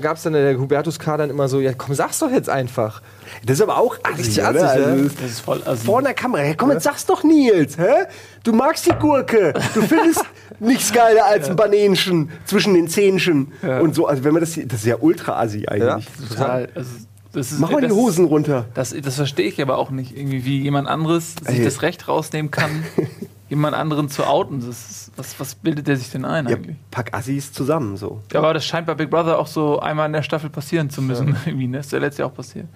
[0.00, 1.16] gab es dann der Hubertus K.
[1.18, 3.02] dann immer so, ja komm, sag's doch jetzt einfach.
[3.44, 4.60] Das ist aber auch Richtig assi, oder?
[4.78, 4.86] ja.
[4.86, 5.62] Also, Das ist voll.
[5.64, 6.42] Also, vor der Kamera.
[6.42, 7.78] Hey, komm, jetzt sag's doch, Nils.
[7.78, 8.04] Hä?
[8.44, 9.54] Du magst die Gurke.
[9.74, 10.24] Du findest
[10.60, 13.52] nichts geiler als ein Banänchen zwischen den Zähnchen.
[13.62, 14.06] Und so.
[14.06, 16.06] Also, wenn man das hier, das ist ja ultra assi eigentlich.
[16.28, 16.68] total.
[16.74, 16.90] Also,
[17.32, 18.66] ist, Mach mal die Hosen runter.
[18.74, 21.64] Das, das verstehe ich aber auch nicht, irgendwie, wie jemand anderes sich Ey.
[21.64, 22.82] das Recht rausnehmen kann,
[23.48, 24.68] jemand anderen zu outen.
[24.68, 26.74] Ist, was, was bildet der sich denn ein Ja, eigentlich?
[26.90, 28.20] pack Assis zusammen, so.
[28.32, 31.02] Ja, aber das scheint bei Big Brother auch so einmal in der Staffel passieren zu
[31.02, 31.36] müssen.
[31.46, 31.76] Irgendwie, ne?
[31.76, 32.66] Das ist ja letztes Jahr auch passiert.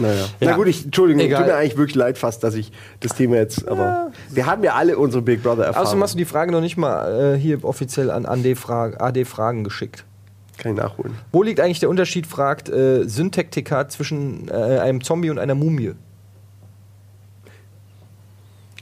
[0.00, 0.14] Naja.
[0.40, 0.50] Ja.
[0.50, 1.42] Na gut, ich, Entschuldigung, Egal.
[1.42, 4.74] tut mir eigentlich wirklich leid fast, dass ich das Thema jetzt, aber wir haben ja
[4.74, 6.02] alle unsere Big Brother Außerdem Erfahrungen.
[6.02, 9.62] hast du die Frage noch nicht mal äh, hier offiziell an AD, Fra AD Fragen
[9.64, 10.04] geschickt.
[10.58, 11.14] Kann ich nachholen.
[11.32, 15.92] Wo liegt eigentlich der Unterschied, fragt äh, Syntectica, zwischen äh, einem Zombie und einer Mumie?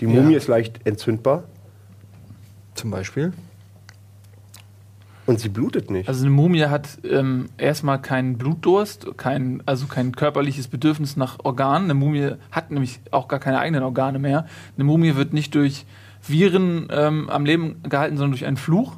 [0.01, 1.45] Die Mumie ist leicht entzündbar
[2.75, 3.33] Zum Beispiel.
[5.29, 6.09] Und sie blutet nicht.
[6.09, 11.85] Also eine Mumie hat ähm, erstmal keinen Blutdurst, kein, also kein körperliches Bedürfnis nach Organen.
[11.85, 14.47] Eine Mumie hat nämlich auch gar keine eigenen Organe mehr.
[14.77, 15.85] Eine Mumie wird nicht durch
[16.27, 18.97] Viren ähm, am Leben gehalten, sondern durch einen Fluch.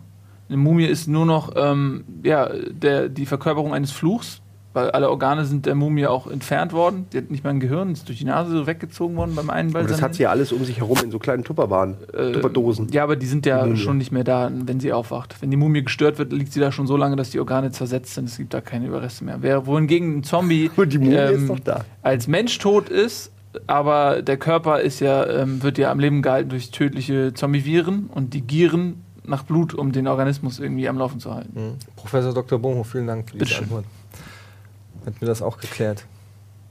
[0.49, 4.41] Eine Mumie ist nur noch ähm, ja, der, die Verkörperung eines Fluchs,
[4.73, 7.07] weil alle Organe sind der Mumie auch entfernt worden.
[7.13, 9.75] Die hat nicht mehr ein Gehirn, ist durch die Nase so weggezogen worden beim einen
[9.75, 12.89] aber das hat sie ja alles um sich herum in so kleinen Tupperwaren, Äh, Tupperdosen.
[12.93, 13.77] Ja, aber die sind ja Mumie.
[13.77, 15.35] schon nicht mehr da, wenn sie aufwacht.
[15.41, 18.15] Wenn die Mumie gestört wird, liegt sie da schon so lange, dass die Organe zersetzt
[18.15, 18.29] sind.
[18.29, 19.39] Es gibt da keine Überreste mehr.
[19.41, 21.85] Wer, wohingegen ein Zombie ähm, Und die Mumie ist doch da.
[22.03, 23.33] als Mensch tot ist,
[23.67, 28.35] aber der Körper ist ja, ähm, wird ja am Leben gehalten durch tödliche Zombie-Viren und
[28.35, 31.75] die gieren nach Blut, um den Organismus irgendwie am Laufen zu halten.
[31.97, 32.59] Professor Dr.
[32.59, 33.65] Bonho, vielen Dank für diese Bitteschön.
[33.65, 33.85] Antwort.
[35.15, 36.07] Hat mir das auch geklärt.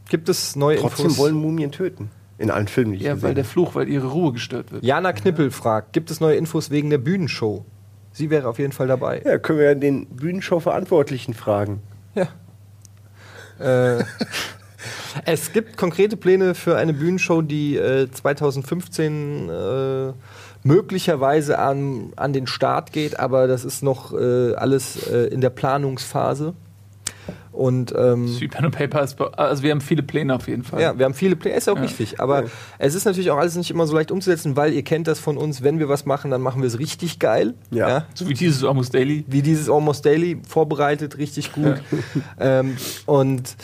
[0.10, 1.18] Gibt es neue Trotzdem Infos?
[1.20, 2.10] wollen Mumien töten.
[2.38, 3.46] In allen Filmen, die ich Ja, gesehen weil der.
[3.46, 4.84] Fluch, weil ihre Ruhe gestört wird.
[4.84, 7.66] Jana Knippel fragt, gibt es neue Infos wegen der Bühnenshow?
[8.14, 9.22] Sie wäre auf jeden Fall dabei.
[9.26, 11.82] Ja, können wir ja den Bühnenshow-Verantwortlichen fragen.
[12.16, 12.28] Ja.
[13.60, 14.04] äh,
[15.26, 20.14] es gibt konkrete Pläne für eine Bühnenshow, die äh, 2015 äh,
[20.64, 25.50] möglicherweise an, an den Start geht, aber das ist noch äh, alles äh, in der
[25.50, 26.54] Planungsphase.
[27.52, 30.82] Und ähm, Sweet Pen and Paper ist, also wir haben viele Pläne auf jeden Fall.
[30.82, 31.82] ja, wir haben viele Pläne, ist auch Ja.
[31.82, 32.22] richtig.
[32.22, 32.44] Aber
[32.78, 35.36] es ist natürlich auch alles nicht immer so leicht umzusetzen, weil ihr kennt das von
[35.36, 37.56] uns, wenn wir was machen, dann machen wir es richtig geil.
[37.72, 38.06] Ja.
[38.14, 39.26] So wie dieses Almost Daily.
[39.28, 41.82] wie dieses Almost Daily vorbereitet, richtig gut.
[42.40, 43.56] ähm, und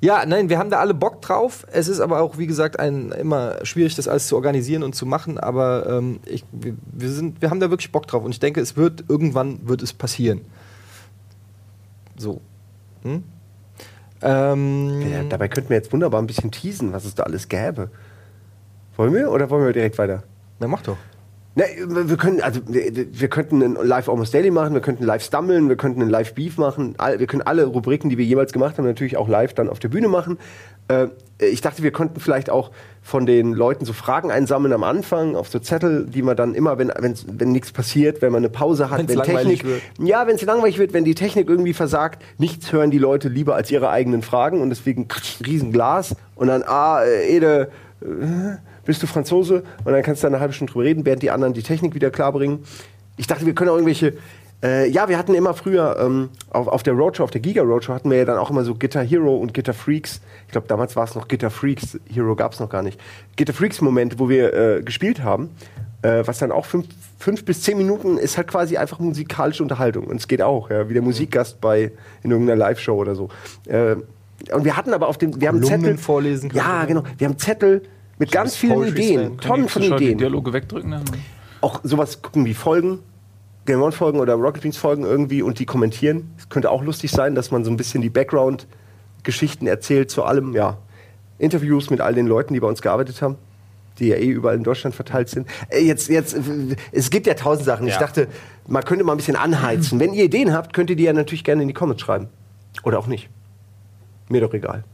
[0.00, 1.64] ja, nein, wir haben da alle Bock drauf.
[1.70, 5.06] Es ist aber auch, wie gesagt, ein, immer schwierig, das alles zu organisieren und zu
[5.06, 5.38] machen.
[5.38, 8.24] Aber ähm, ich, wir, wir, sind, wir haben da wirklich Bock drauf.
[8.24, 10.40] Und ich denke, es wird irgendwann wird es passieren.
[12.16, 12.40] So.
[13.02, 13.24] Hm?
[14.22, 17.90] Ähm, Ja, dabei könnten wir jetzt wunderbar ein bisschen teasen, was es da alles gäbe.
[18.96, 20.22] Wollen wir oder wollen wir direkt weiter?
[20.58, 20.96] na, mach doch.
[21.54, 25.22] Ne, wir können, also wir, wir könnten ein Live Almost Daily machen, wir könnten live
[25.22, 26.94] stummeln, wir könnten ein Live Beef machen.
[26.96, 29.78] All, wir können alle Rubriken, die wir jemals gemacht haben, natürlich auch live dann auf
[29.78, 30.38] der Bühne machen.
[30.88, 32.70] Äh, ich dachte, wir könnten vielleicht auch
[33.02, 36.78] von den Leuten so Fragen einsammeln am Anfang auf so Zettel, die man dann immer,
[36.78, 39.64] wenn wenn nichts passiert, wenn man eine Pause hat, Wenn's wenn Technik,
[39.98, 43.56] ja, wenn es langweilig wird, wenn die Technik irgendwie versagt, nichts hören die Leute lieber
[43.56, 45.08] als ihre eigenen Fragen und deswegen
[45.44, 49.62] riesen Glas und dann ah äh, Ede äh, bist du Franzose?
[49.84, 51.94] Und dann kannst du da eine halbe Stunde drüber reden, während die anderen die Technik
[51.94, 52.60] wieder klarbringen.
[53.16, 54.14] Ich dachte, wir können auch irgendwelche.
[54.62, 57.94] Äh, ja, wir hatten immer früher ähm, auf, auf der Roadshow, auf der Giga Roadshow,
[57.94, 60.20] hatten wir ja dann auch immer so Guitar Hero und Guitar Freaks.
[60.46, 61.98] Ich glaube, damals war es noch Guitar Freaks.
[62.08, 63.00] Hero gab es noch gar nicht.
[63.36, 65.50] Guitar Freaks Momente, wo wir äh, gespielt haben,
[66.02, 66.86] äh, was dann auch fünf,
[67.18, 70.06] fünf bis zehn Minuten ist halt quasi einfach musikalische Unterhaltung.
[70.06, 71.90] Und es geht auch, ja, wie der Musikgast bei
[72.22, 73.30] in irgendeiner Live-Show oder so.
[73.66, 73.96] Äh,
[74.52, 76.64] und wir hatten aber auf dem, wir haben Zettel vorlesen können.
[76.64, 77.02] Ja, genau.
[77.18, 77.82] Wir haben Zettel
[78.22, 79.40] mit ganz vielen Poetry Ideen, Slam.
[79.40, 80.18] Tonnen von Zuschauer die Ideen.
[80.18, 80.90] Dialoge wegdrücken.
[80.90, 81.02] Ne?
[81.60, 83.00] Auch sowas gucken wie Folgen.
[83.66, 86.30] Game One Folgen oder Rocket Beans Folgen irgendwie und die kommentieren.
[86.38, 90.52] Es könnte auch lustig sein, dass man so ein bisschen die Background-Geschichten erzählt zu allem,
[90.54, 90.78] ja.
[91.38, 93.36] Interviews mit all den Leuten, die bei uns gearbeitet haben,
[93.98, 95.48] die ja eh überall in Deutschland verteilt sind.
[95.72, 96.36] Jetzt, jetzt,
[96.92, 97.88] es gibt ja tausend Sachen.
[97.88, 97.98] Ich Ja.
[98.00, 98.28] dachte,
[98.68, 99.98] man könnte mal ein bisschen anheizen.
[99.98, 102.28] Wenn ihr Ideen habt, könnt ihr die ja natürlich gerne in die Comments schreiben.
[102.84, 103.28] Oder auch nicht.
[104.28, 104.84] Mir doch egal.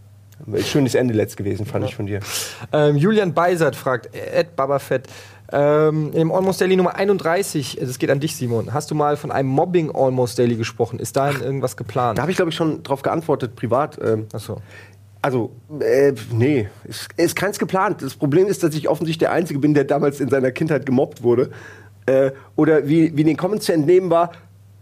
[0.63, 2.21] Schönes Ende letzt gewesen, fand ich von dir.
[2.73, 5.09] Ähm, Julian Beisert fragt, Ed Babafett,
[5.51, 8.75] ähm, im Almost Daily Nummer 31, das geht an dich, Simon.
[8.75, 10.99] Hast du mal von einem Mobbing Almost Daily gesprochen?
[10.99, 12.19] Ist dahin irgendwas geplant?
[12.19, 13.99] Da habe ich, glaube ich, schon drauf geantwortet, privat.
[14.03, 14.61] Ähm, Achso.
[15.23, 18.03] Also, äh, nee, ist, ist keins geplant.
[18.03, 21.23] Das Problem ist, dass ich offensichtlich der Einzige bin, der damals in seiner Kindheit gemobbt
[21.23, 21.51] wurde.
[22.07, 24.33] Äh, oder wie, wie in den Comments zu entnehmen war,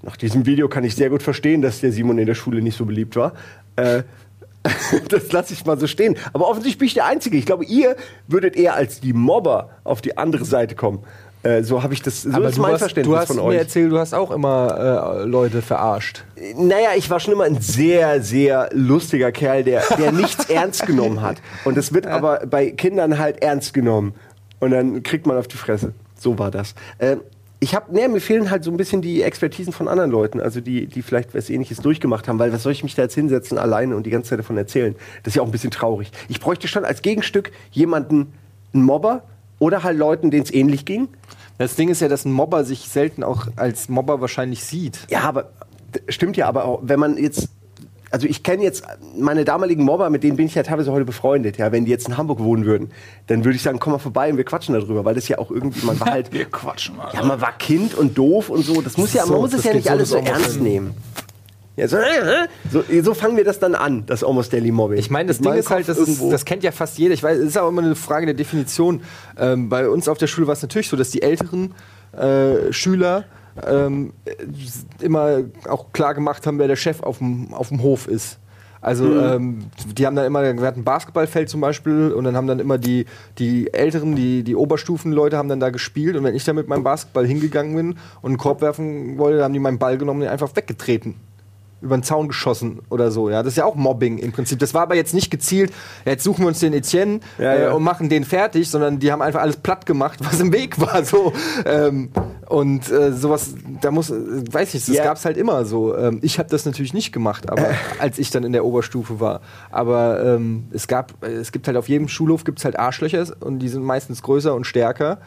[0.02, 2.76] nach diesem Video kann ich sehr gut verstehen, dass der Simon in der Schule nicht
[2.76, 3.32] so beliebt war.
[3.76, 4.02] Äh,
[5.08, 6.16] das lasse ich mal so stehen.
[6.32, 7.36] Aber offensichtlich bin ich der Einzige.
[7.36, 7.96] Ich glaube, ihr
[8.26, 11.04] würdet eher als die Mobber auf die andere Seite kommen.
[11.42, 13.36] Äh, so habe ich das, so Aber ist du mein hast, Verständnis du hast von
[13.36, 13.58] mir euch.
[13.58, 16.24] erzählt, du hast auch immer äh, Leute verarscht.
[16.56, 21.22] Naja, ich war schon immer ein sehr, sehr lustiger Kerl, der, der nichts ernst genommen
[21.22, 21.36] hat.
[21.64, 24.14] Und das wird aber bei Kindern halt ernst genommen.
[24.58, 25.92] Und dann kriegt man auf die Fresse.
[26.18, 26.74] So war das.
[26.98, 27.20] Ähm,
[27.58, 30.60] ich habe, ne, mir fehlen halt so ein bisschen die Expertisen von anderen Leuten, also
[30.60, 33.56] die, die vielleicht was ähnliches durchgemacht haben, weil was soll ich mich da jetzt hinsetzen
[33.56, 34.94] alleine und die ganze Zeit davon erzählen?
[35.22, 36.10] Das ist ja auch ein bisschen traurig.
[36.28, 38.32] Ich bräuchte schon als Gegenstück jemanden,
[38.74, 39.22] einen Mobber
[39.58, 41.08] oder halt Leuten, denen es ähnlich ging.
[41.56, 44.98] Das Ding ist ja, dass ein Mobber sich selten auch als Mobber wahrscheinlich sieht.
[45.08, 45.50] Ja, aber
[46.08, 47.48] stimmt ja, aber auch, wenn man jetzt,
[48.10, 48.84] also ich kenne jetzt
[49.18, 51.58] meine damaligen Mobber, mit denen bin ich ja teilweise heute befreundet.
[51.58, 52.90] Ja, wenn die jetzt in Hamburg wohnen würden,
[53.26, 55.50] dann würde ich sagen, komm mal vorbei und wir quatschen darüber, weil das ja auch
[55.50, 57.10] irgendwie, man war halt, Wir quatschen mal.
[57.12, 58.80] ja, man war Kind und doof und so.
[58.80, 60.94] Das muss ja, so, man muss es das ja nicht so alles so ernst nehmen.
[61.76, 64.98] Ja, so, äh, so, so fangen wir das dann an, das Almost Daily Mobbing.
[64.98, 67.12] Ich meine, das Ding ist halt, das, ist, das kennt ja fast jeder.
[67.12, 69.02] Ich weiß, es ist auch immer eine Frage der Definition.
[69.38, 71.74] Ähm, bei uns auf der Schule war es natürlich so, dass die älteren
[72.16, 73.24] äh, Schüler
[73.66, 78.08] ähm, äh, immer auch klar gemacht haben, wer der Chef auf dem, auf dem Hof
[78.08, 78.38] ist.
[78.80, 79.18] Also Mhm.
[79.18, 79.58] ähm,
[79.96, 82.78] die haben dann immer, wir hatten ein Basketballfeld zum Beispiel und dann haben dann immer
[82.78, 83.06] die,
[83.38, 86.84] die Älteren, die, die Oberstufenleute haben dann da gespielt und wenn ich dann mit meinem
[86.84, 87.90] Basketball hingegangen bin
[88.22, 91.14] und einen Korb werfen wollte, dann haben die meinen Ball genommen und einfach weggetreten
[91.82, 93.28] über den Zaun geschossen oder so.
[93.28, 94.58] Ja, das ist ja auch Mobbing im Prinzip.
[94.58, 95.70] Das war aber jetzt nicht gezielt.
[96.04, 97.70] ja, Jetzt suchen wir uns den Etienne Ja, ja.
[97.70, 100.80] Äh, und machen den fertig, sondern die haben einfach alles platt gemacht, was im Weg
[100.80, 101.04] war.
[101.04, 101.32] So
[101.64, 102.10] ähm,
[102.48, 103.54] und äh, sowas.
[103.80, 104.14] Da muss, äh,
[104.50, 105.04] weiß ich, das Ja.
[105.04, 105.96] gab's halt immer so.
[105.96, 107.68] Ähm, ich habe das natürlich nicht gemacht, aber
[107.98, 109.40] als ich dann in der Oberstufe war.
[109.70, 113.58] Aber ähm, es gab, äh, es gibt halt auf jedem Schulhof gibt's halt Arschlöcher und
[113.58, 115.18] die sind meistens größer und stärker.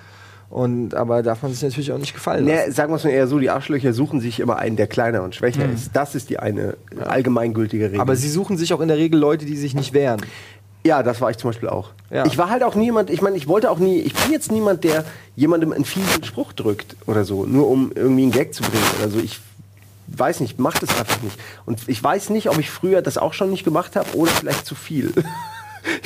[0.50, 2.68] Und aber darf man sich natürlich auch nicht gefallen lassen.
[2.68, 5.22] Ne, sagen wir es mal eher so, die Arschlöcher suchen sich immer einen, der kleiner
[5.22, 5.92] und schwächer ist.
[5.94, 8.02] Das ist die eine allgemeingültige Regel.
[8.02, 10.22] aber sie suchen sich auch in der Regel Leute, die sich nicht wehren.
[10.86, 11.92] Ja, das war ich zum Beispiel auch.
[12.10, 12.26] Ja.
[12.26, 14.84] Ich war halt auch niemand, ich meine, ich wollte auch nie, ich bin jetzt niemand,
[14.84, 15.04] der
[15.36, 19.10] jemandem einen fiesen Spruch drückt oder so, nur um irgendwie einen Gag zu bringen oder
[19.10, 19.20] so.
[19.20, 19.42] Ich
[20.08, 21.38] weiß nicht, mach das einfach nicht.
[21.66, 24.66] Und ich weiß nicht, ob ich früher das auch schon nicht gemacht habe oder vielleicht
[24.66, 25.14] zu viel.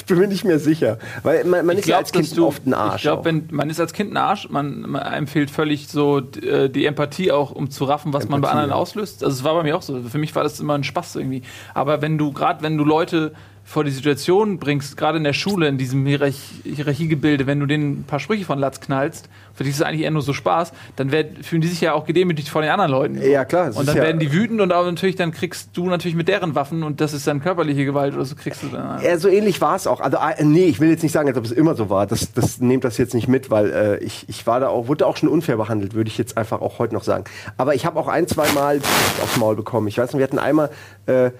[0.04, 0.98] Ich bin mir nicht mehr sicher.
[1.24, 2.98] Weil man, man ist ja als Kind oft ein Arsch.
[2.98, 6.70] Ich glaube, man ist als Kind ein Arsch, man, man einem fehlt völlig so äh,
[6.70, 8.76] die Empathie auch, um zu raffen, was man bei Empathie, anderen ja.
[8.76, 9.24] auslöst.
[9.24, 10.02] Also es war bei mir auch so.
[10.02, 11.44] Für mich war das immer ein Spaß irgendwie.
[11.74, 13.32] Aber wenn du gerade, wenn du Leute
[13.66, 18.02] vor die Situation bringst, gerade in der Schule, in diesem Hierarch Hierarchiegebilde, wenn du denen
[18.02, 20.74] ein paar Sprüche von Latz knallst, für die ist es eigentlich eher nur so Spaß,
[20.96, 23.22] dann werd, fühlen die sich ja auch gedemütigt vor den anderen Leuten.
[23.22, 26.16] Ja, klar, Und dann ja- werden die wütend und auch natürlich dann kriegst du natürlich
[26.16, 29.02] mit deren Waffen und das ist dann körperliche Gewalt oder so kriegst du dann.
[29.02, 30.02] Ja, so ähnlich war es auch.
[30.02, 32.06] Also, äh, nee, ich will jetzt nicht sagen, als ob es immer so war.
[32.06, 35.06] Das, das nehmt das jetzt nicht mit, weil äh, ich, ich war da auch, wurde
[35.08, 37.24] auch schon unfair behandelt, würde ich jetzt einfach auch heute noch sagen.
[37.58, 38.80] Aber ich habe auch ein, zwei Mal
[39.22, 39.88] aufs Maul bekommen.
[39.88, 40.70] Ich weiß nicht, wir hatten einmal
[41.06, 41.32] äh,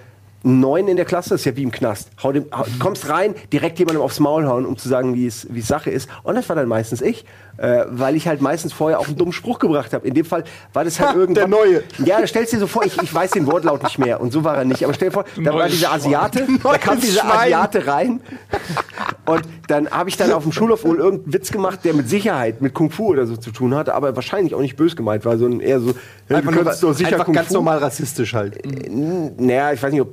[0.46, 2.10] Neun in der Klasse, das ist ja wie im Knast.
[2.22, 5.46] Hau dem, hau, kommst rein, direkt jemandem aufs Maul hauen, um zu sagen, wie es
[5.66, 6.08] Sache ist.
[6.22, 7.24] Und das war dann meistens ich,
[7.56, 10.06] äh, weil ich halt meistens vorher auch einen dummen Spruch gebracht habe.
[10.06, 11.34] In dem Fall war das halt irgendwann.
[11.34, 11.82] der Neue.
[12.04, 14.20] Ja, da stellst du dir so vor, ich, ich weiß den Wortlaut nicht mehr.
[14.20, 14.84] Und so war er nicht.
[14.84, 17.38] Aber stell dir vor, da war dieser Asiate, da kam dieser Schwein.
[17.38, 18.20] Asiate rein.
[19.24, 22.60] Und dann habe ich dann auf dem Schulhof wohl irgendeinen Witz gemacht, der mit Sicherheit
[22.60, 25.38] mit Kung Fu oder so zu tun hatte, aber wahrscheinlich auch nicht bös gemeint war,
[25.38, 25.94] sondern eher so,
[26.28, 27.54] ja, du nur, sicher einfach Kung ganz Fu.
[27.54, 28.60] normal rassistisch halt.
[29.40, 30.12] Naja, ich weiß nicht, ob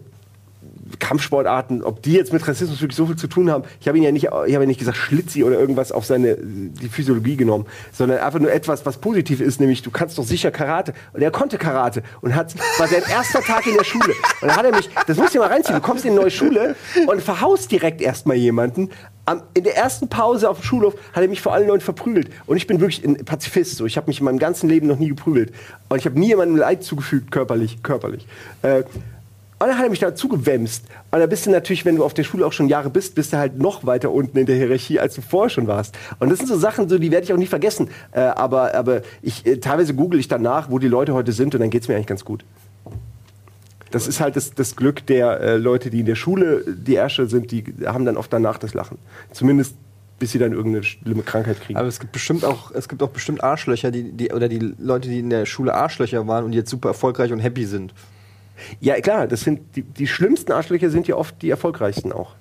[1.02, 3.66] Kampfsportarten, ob die jetzt mit Rassismus wirklich so viel zu tun haben.
[3.82, 6.38] Ich habe ihn ja nicht, ich habe ja nicht gesagt Schlitzi oder irgendwas auf seine
[6.38, 10.52] die Physiologie genommen, sondern einfach nur etwas, was positiv ist, nämlich du kannst doch sicher
[10.52, 10.94] Karate.
[11.12, 14.14] Und er konnte Karate und hat war sein erster Tag in der Schule.
[14.42, 15.76] Und dann hat er mich, das du dir mal reinziehen.
[15.76, 16.76] Du kommst in eine neue Schule
[17.08, 18.90] und verhaust direkt erstmal jemanden.
[19.26, 22.30] Am, in der ersten Pause auf dem Schulhof hat er mich vor allen Leuten verprügelt.
[22.46, 23.78] Und ich bin wirklich ein Pazifist.
[23.78, 23.86] So.
[23.86, 25.54] Ich habe mich in meinem ganzen Leben noch nie geprügelt.
[25.90, 27.84] Und ich habe nie jemandem Leid zugefügt, körperlich.
[27.84, 28.28] körperlich.
[28.62, 28.84] Äh,
[29.62, 30.86] Und dann hat er mich dazu gewämst.
[31.12, 33.32] Und da bist du natürlich, wenn du auf der Schule auch schon Jahre bist, bist
[33.32, 35.96] du halt noch weiter unten in der Hierarchie, als du vorher schon warst.
[36.18, 37.90] Und das sind so Sachen, so, die werde ich auch nie vergessen.
[38.12, 41.62] Äh, aber aber ich, äh, teilweise google ich danach, wo die Leute heute sind, und
[41.62, 42.44] dann geht's mir eigentlich ganz gut.
[43.92, 47.28] Das ist halt das, das Glück der äh, Leute, die in der Schule die Ärsche
[47.28, 48.98] sind, die haben dann oft danach das Lachen.
[49.32, 49.76] Zumindest
[50.18, 51.78] bis sie dann irgendeine schlimme Krankheit kriegen.
[51.78, 55.08] Aber es gibt bestimmt auch, es gibt auch bestimmt Arschlöcher, die, die, oder die Leute,
[55.08, 57.94] die in der Schule Arschlöcher waren und jetzt super erfolgreich und happy sind.
[58.80, 62.36] Ja, klar, das sind die, die schlimmsten Arschlöcher sind ja oft die erfolgreichsten auch.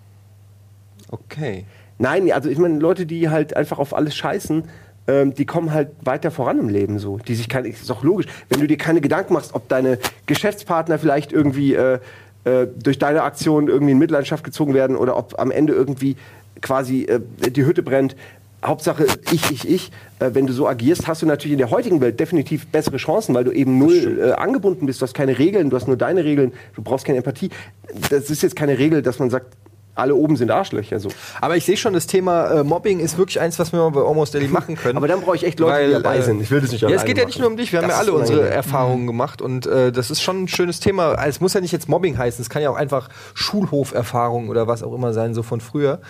[1.11, 1.64] Okay.
[1.99, 4.64] Nein, also ich meine, Leute, die halt einfach auf alles scheißen,
[5.07, 7.18] ähm, die kommen halt weiter voran im Leben so.
[7.18, 8.27] Die sich keine, ist doch logisch.
[8.49, 11.99] Wenn du dir keine Gedanken machst, ob deine Geschäftspartner vielleicht irgendwie äh,
[12.45, 16.16] äh, durch deine Aktion irgendwie in Mitleidenschaft gezogen werden oder ob am Ende irgendwie
[16.62, 18.16] quasi äh, die Hütte brennt.
[18.65, 19.91] Hauptsache ich, ich, ich.
[20.19, 23.35] Äh, wenn du so agierst, hast du natürlich in der heutigen Welt definitiv bessere Chancen,
[23.35, 25.01] weil du eben null äh, angebunden bist.
[25.01, 27.51] Du hast keine Regeln, du hast nur deine Regeln, du brauchst keine Empathie.
[28.11, 29.57] Das ist jetzt keine Regel, dass man sagt,
[29.97, 30.99] alle oben sind Arschlöcher.
[31.01, 31.09] So.
[31.41, 34.01] Aber ich sehe schon, das Thema äh, Mobbing ist wirklich eins, was wir mal bei
[34.01, 34.97] Almost Daily machen können.
[34.99, 36.41] Aber dann brauche ich echt Leute, die dabei äh, sind.
[36.41, 37.29] Ich will das nicht Ja, es alleine geht ja machen.
[37.29, 37.73] nicht nur um dich.
[37.73, 38.57] Wir haben Das ja alle unsere unangenehm.
[38.57, 41.13] Erfahrungen gemacht und äh, das ist schon ein schönes Thema.
[41.13, 42.41] Also, Es muss ja nicht jetzt Mobbing heißen.
[42.41, 46.01] Es kann ja auch einfach Schulhoferfahrung oder was auch immer sein, so von früher.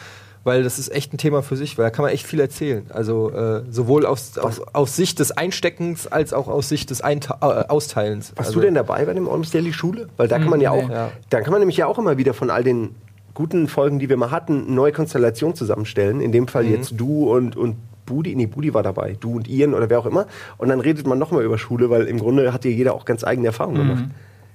[0.42, 2.86] Weil das ist echt ein Thema für sich, weil da kann man echt viel erzählen.
[2.88, 7.34] Also äh, sowohl aus, aus, aus Sicht des Einsteckens als auch aus Sicht des Einte
[7.42, 8.32] äh, Austeilens.
[8.36, 10.08] Warst also, du denn dabei bei dem Almost Daily Schule?
[10.16, 10.84] Weil da kann man ja nee.
[10.84, 11.10] auch, Ja.
[11.28, 12.94] da kann man nämlich ja auch immer wieder von all den
[13.34, 16.20] guten Folgen, die wir mal hatten, eine neue Konstellation zusammenstellen.
[16.22, 16.70] In dem Fall Mhm.
[16.70, 17.76] jetzt du und, und
[18.06, 20.26] Budi, nee, Budi war dabei, du und Ian oder wer auch immer.
[20.56, 23.24] Und dann redet man nochmal über Schule, weil im Grunde hat ja jeder auch ganz
[23.24, 24.04] eigene Erfahrungen gemacht.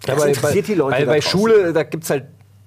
[0.08, 1.22] Ja, Das bei, interessiert bei, die Leute Weil bei.
[1.22, 2.26] Schule, da gibt es halt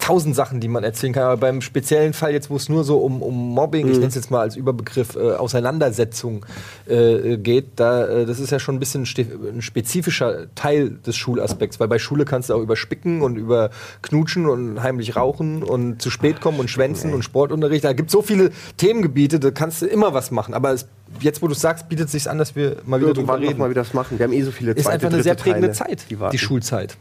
[0.08, 1.24] tausend Sachen, die man erzählen kann.
[1.24, 3.92] Aber beim speziellen Fall jetzt, wo es nur so um, um Mobbing, Mhm.
[3.92, 6.46] ich nenne es jetzt mal als Überbegriff, äh, Auseinandersetzung
[6.88, 11.78] äh, geht, da, äh, das ist ja schon ein bisschen ein spezifischer Teil des Schulaspekts.
[11.78, 13.70] Weil bei Schule kannst du auch über Spicken und über
[14.02, 17.84] Knutschen und heimlich rauchen und zu spät kommen und schwänzen und Sportunterricht.
[17.84, 20.54] Da gibt es so viele Themengebiete, da kannst du immer was machen.
[20.54, 20.86] Aber es,
[21.20, 23.48] jetzt, wo du sagst, bietet es sich an, dass wir mal wieder drüber Irgendwann noch
[23.48, 23.58] reden.
[23.58, 24.18] mal wieder das machen.
[24.18, 26.38] Wir haben eh so viele ist zweite, einfach eine sehr prägende Teile, Zeit, Die, die
[26.38, 26.96] Schulzeit.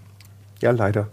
[0.62, 1.08] Ja, leider.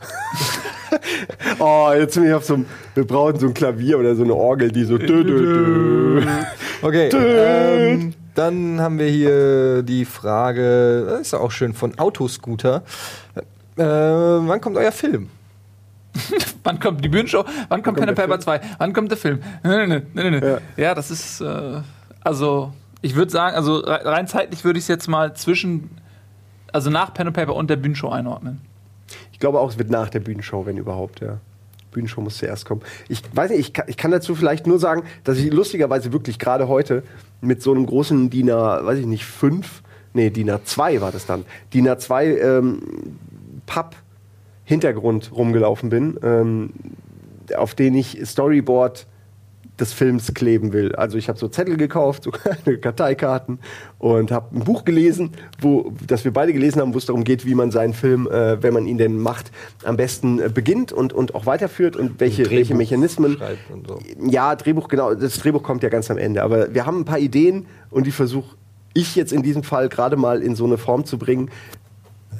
[1.58, 4.34] oh, jetzt bin ich auf so einem, wir brauchen so ein Klavier oder so eine
[4.34, 4.98] Orgel, die so.
[4.98, 6.22] Dö, dö, dö.
[6.84, 12.82] Okay, ähm, dann haben wir hier die Frage, das ist ja auch schön, von Autoscooter.
[13.76, 15.28] Äh, wann kommt euer Film?
[16.64, 17.44] Wann kommt die Bühnenshow?
[17.68, 18.60] Wann kommt Pen Paper 2?
[18.78, 19.38] Wann kommt der Film?
[19.64, 20.46] Nee, nee, nee, nee, nee.
[20.46, 20.58] Ja.
[20.76, 20.94] Ja.
[20.94, 21.80] das ist, äh,
[22.22, 25.88] also, ich würde sagen, also re- rein zeitlich würde ich es jetzt mal zwischen,
[26.72, 28.60] also nach Pen and Paper und der Bühnenshow einordnen.
[29.42, 31.38] Ich glaube auch, es wird nach der Bühnenshow, wenn überhaupt, ja.
[31.90, 32.80] Bühnenshow muss zuerst kommen.
[33.08, 36.38] Ich weiß nicht, ich kann, ich kann dazu vielleicht nur sagen, dass ich lustigerweise wirklich
[36.38, 37.02] gerade heute
[37.40, 39.82] mit so einem großen DIN A, weiß ich nicht, 5,
[40.14, 42.82] nee, DIN A2 war das dann, DIN A2 ähm,
[43.66, 46.70] Papp-Hintergrund rumgelaufen bin, ähm,
[47.56, 49.08] auf den ich Storyboard
[49.80, 50.94] des Films kleben will.
[50.94, 53.58] Also ich habe so Zettel gekauft, so kleine Karteikarten
[53.98, 57.46] und habe ein Buch gelesen, wo das wir beide gelesen haben, wo es darum geht,
[57.46, 59.50] wie man seinen Film, äh, wenn man ihn denn macht,
[59.84, 63.38] am besten äh, beginnt und, und auch weiterführt und welche, Drehbuch welche Mechanismen.
[63.86, 63.98] so.
[64.28, 65.14] Ja, Drehbuch, genau.
[65.14, 66.42] Das Drehbuch kommt ja ganz am Ende.
[66.42, 68.56] Aber wir haben ein paar Ideen und die versuche
[68.94, 71.50] ich jetzt in diesem Fall gerade mal in so eine Form zu bringen.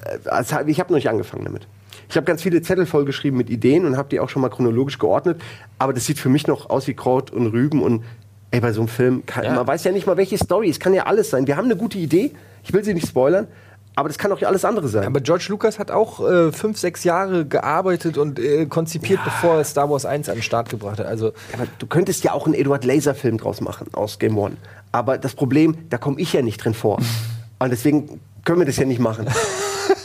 [0.04, 1.66] Äh, ich habe noch nicht angefangen damit.
[2.12, 4.98] Ich habe ganz viele Zettel vollgeschrieben mit Ideen und habe die auch schon mal chronologisch
[4.98, 5.40] geordnet.
[5.78, 7.82] Aber das sieht für mich noch aus wie Kraut und Rüben.
[7.82, 8.04] Und
[8.50, 9.54] ey, bei so einem Film, kann, Ja.
[9.54, 10.68] man weiß ja nicht mal, welche Story.
[10.68, 11.46] Es kann ja alles sein.
[11.46, 12.32] Wir haben eine gute Idee.
[12.64, 13.46] Ich will sie nicht spoilern.
[13.94, 15.06] Aber das kann auch alles andere sein.
[15.06, 19.64] Aber George Lucas hat auch äh, fünf, sechs Jahre gearbeitet und äh, konzipiert, bevor er
[19.64, 21.06] Star Wars 1 an den Start gebracht hat.
[21.06, 24.58] Also Aber du könntest ja auch einen Edward Laser-Film draus machen aus Game One.
[24.92, 26.98] Aber das Problem, da komme ich ja nicht drin vor.
[27.58, 29.26] Und deswegen können wir das ja nicht machen.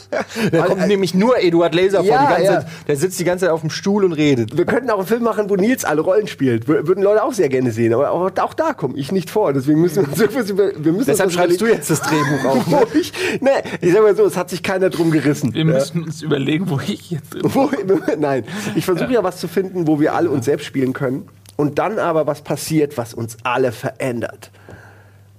[0.52, 2.06] da kommt nämlich nur Eduard Laser vor.
[2.08, 2.60] Ja, Die ganze ja.
[2.62, 4.58] Zeit, der sitzt die ganze Zeit auf dem Stuhl und redet.
[4.58, 6.66] Wir könnten auch einen Film machen, wo Nils alle Rollen spielt.
[6.66, 7.94] Wür- Würden Leute auch sehr gerne sehen.
[7.94, 9.54] Aber auch, auch da komme ich nicht vor.
[9.54, 10.72] Deswegen müssen wir uns irgendwas über.
[10.78, 12.64] Wir müssen Deshalb schreibst du jetzt das Drehbuch auch.
[12.68, 13.50] wo ich, nee,
[13.82, 15.54] ich sag mal so, es hat sich keiner drum gerissen.
[15.54, 15.74] Wir Ja.
[15.74, 17.70] müssen uns überlegen, wo ich jetzt drin Wo,
[18.18, 18.44] nein,
[18.76, 21.28] ich versuche ja was zu finden, wo wir alle uns selbst spielen können.
[21.58, 24.52] Und dann aber was passiert, was uns alle verändert.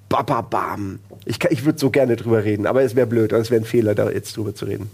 [0.09, 0.99] Ba, ba, bam.
[1.29, 3.65] Ich, kann- ich würde so gerne drüber reden, aber es wäre blöd, es wäre ein
[3.67, 4.91] Fehler, da jetzt drüber zu reden.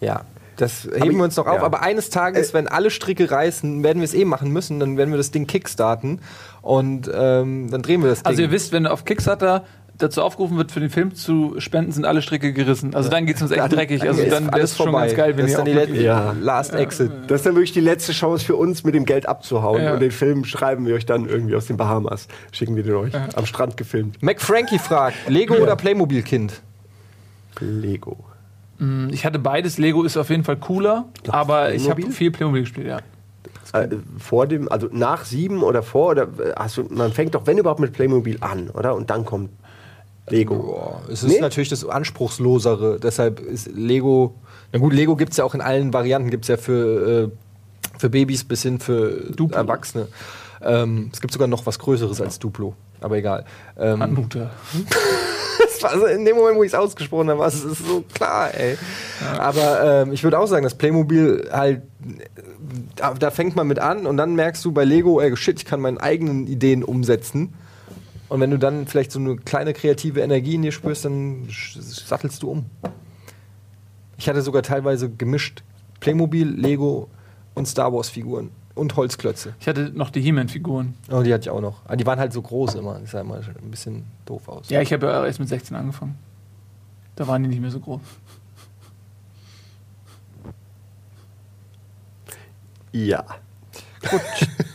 [0.00, 0.22] Ja.
[0.56, 1.62] Das heben ich- wir uns noch auf, ja.
[1.62, 4.96] aber eines Tages, Äh, wenn alle Stricke reißen, werden wir es eh machen müssen, dann
[4.96, 6.20] werden wir das Ding kickstarten
[6.62, 8.26] und ähm, dann drehen wir das Ding.
[8.28, 9.64] Also ihr wisst, wenn auf Kickstarter
[9.98, 12.94] dazu aufgerufen wird, für den Film zu spenden, sind alle Stricke gerissen.
[12.94, 14.00] Also dann geht es uns echt Dann- dreckig.
[14.00, 15.86] dann Also dann wäre alles es schon ganz geil, wenn das ist ihr dann auch
[15.94, 16.34] die Ja.
[16.40, 17.10] Last Exit.
[17.28, 19.82] Das ist dann wirklich die letzte Chance für uns, mit dem Geld abzuhauen.
[19.82, 19.94] Ja.
[19.94, 22.26] Und den Film schreiben wir euch dann irgendwie aus den Bahamas.
[22.50, 23.12] Schicken wir den euch.
[23.36, 24.20] Am Strand gefilmt.
[24.22, 26.60] McFrankie fragt, Lego oder Playmobil-Kind?
[27.60, 28.16] Lego.
[28.78, 29.78] Mm, Ich hatte beides.
[29.78, 32.12] Lego ist auf jeden Fall cooler, aber ich habe Playmobil?
[32.16, 32.98] viel Playmobil gespielt, ja.
[33.72, 33.88] Äh,
[34.18, 37.58] vor dem, also nach sieben oder vor, oder äh, hast du, man fängt doch, wenn
[37.58, 38.94] überhaupt, mit Playmobil an, oder?
[38.94, 39.50] Und dann kommt
[40.28, 40.56] Lego.
[40.56, 41.40] Boah, es ist Nee?
[41.40, 42.98] natürlich das anspruchslosere.
[43.00, 44.34] Deshalb ist Lego.
[44.72, 46.30] Na gut, Lego gibt es ja auch in allen Varianten.
[46.30, 49.56] Gibt es ja für, äh, für Babys bis hin für Duplo.
[49.56, 50.08] Erwachsene.
[50.62, 52.74] Ähm, es gibt sogar noch was Größeres als Duplo.
[53.00, 53.44] Aber egal.
[53.78, 54.50] Ähm, Anmuter.
[55.58, 58.54] das war so in dem Moment, wo ich es ausgesprochen habe, war es so klar,
[58.54, 58.78] ey.
[59.38, 61.82] Aber ähm, ich würde auch sagen, dass Playmobil halt,
[62.96, 65.66] da, da fängt man mit an und dann merkst du bei Lego, ey, shit, ich
[65.66, 67.52] kann meine eigenen Ideen umsetzen.
[68.28, 72.42] Und wenn du dann vielleicht so eine kleine kreative Energie in dir spürst, dann sattelst
[72.42, 72.66] du um.
[74.16, 75.62] Ich hatte sogar teilweise gemischt
[76.00, 77.08] Playmobil, Lego
[77.54, 79.54] und Star Wars Figuren und Holzklötze.
[79.60, 80.94] Ich hatte noch die He-Man-Figuren.
[81.10, 81.84] Oh, die hatte ich auch noch.
[81.84, 82.98] Aber die waren halt so groß immer.
[83.00, 84.68] Das sah immer ein bisschen doof aus.
[84.68, 86.18] Ja, ich habe ja erst mit 16 angefangen.
[87.16, 88.00] Da waren die nicht mehr so groß.
[92.92, 93.24] Ja.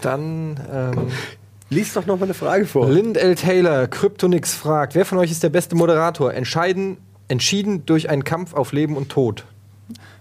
[0.02, 1.12] Dann ähm,
[1.70, 2.90] Lies doch noch mal eine Frage vor.
[2.90, 3.36] Lind L.
[3.36, 6.34] Taylor, Kryptonix fragt, wer von euch ist der beste Moderator?
[6.34, 6.98] Entscheiden,
[7.28, 9.46] entschieden durch einen Kampf auf Leben und Tod.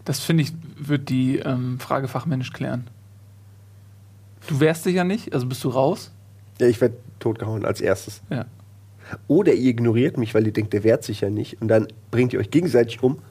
[0.05, 2.87] Das finde ich, wird die ähm, Frage fachmännisch klären.
[4.47, 6.11] Du wehrst dich ja nicht, also bist du raus.
[6.61, 8.21] Ja, ich werde totgehauen als erstes.
[8.31, 8.45] Ja.
[9.27, 11.63] Oder ihr ignoriert mich, weil ihr denkt, der wehrt sich ja nicht.
[11.63, 13.15] Und dann bringt ihr euch gegenseitig um.
[13.15, 13.23] Und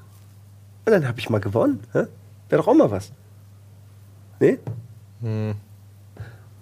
[0.91, 1.81] dann habe ich mal gewonnen.
[1.93, 2.07] Wäre
[2.49, 3.11] doch auch mal was.
[4.39, 4.57] Nee?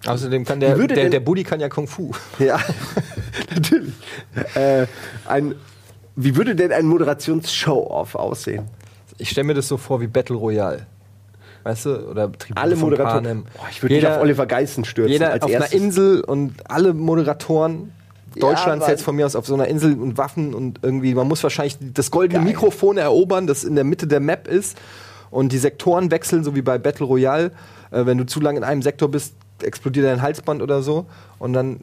[0.04, 2.12] Außerdem kann der, würde der, der Buddy kann ja Kung Fu.
[2.38, 2.60] Ja,
[3.54, 3.94] natürlich.
[4.54, 4.86] Äh,
[5.26, 5.54] ein,
[6.14, 8.64] wie würde denn ein Moderations-Show-Off aussehen?
[9.18, 10.86] Ich stelle mir das so vor wie Battle Royale.
[11.64, 12.10] Weißt du?
[12.10, 13.44] Oder Tribute Alle Moderatoren.
[13.56, 15.12] Boah, ich würde mich auf Oliver Geissen stürzen.
[15.12, 15.72] Jeder als auf erstes.
[15.72, 17.92] einer Insel und alle Moderatoren
[18.38, 21.26] Deutschlands aber- jetzt von mir aus auf so einer Insel und Waffen und irgendwie, man
[21.26, 22.48] muss wahrscheinlich das goldene Geil.
[22.48, 24.76] Mikrofon erobern, das in der Mitte der Map ist
[25.30, 27.50] und die Sektoren wechseln, so wie bei Battle Royale.
[27.90, 31.06] Äh, wenn du zu lange in einem Sektor bist, explodiert dein Halsband oder so
[31.38, 31.80] und dann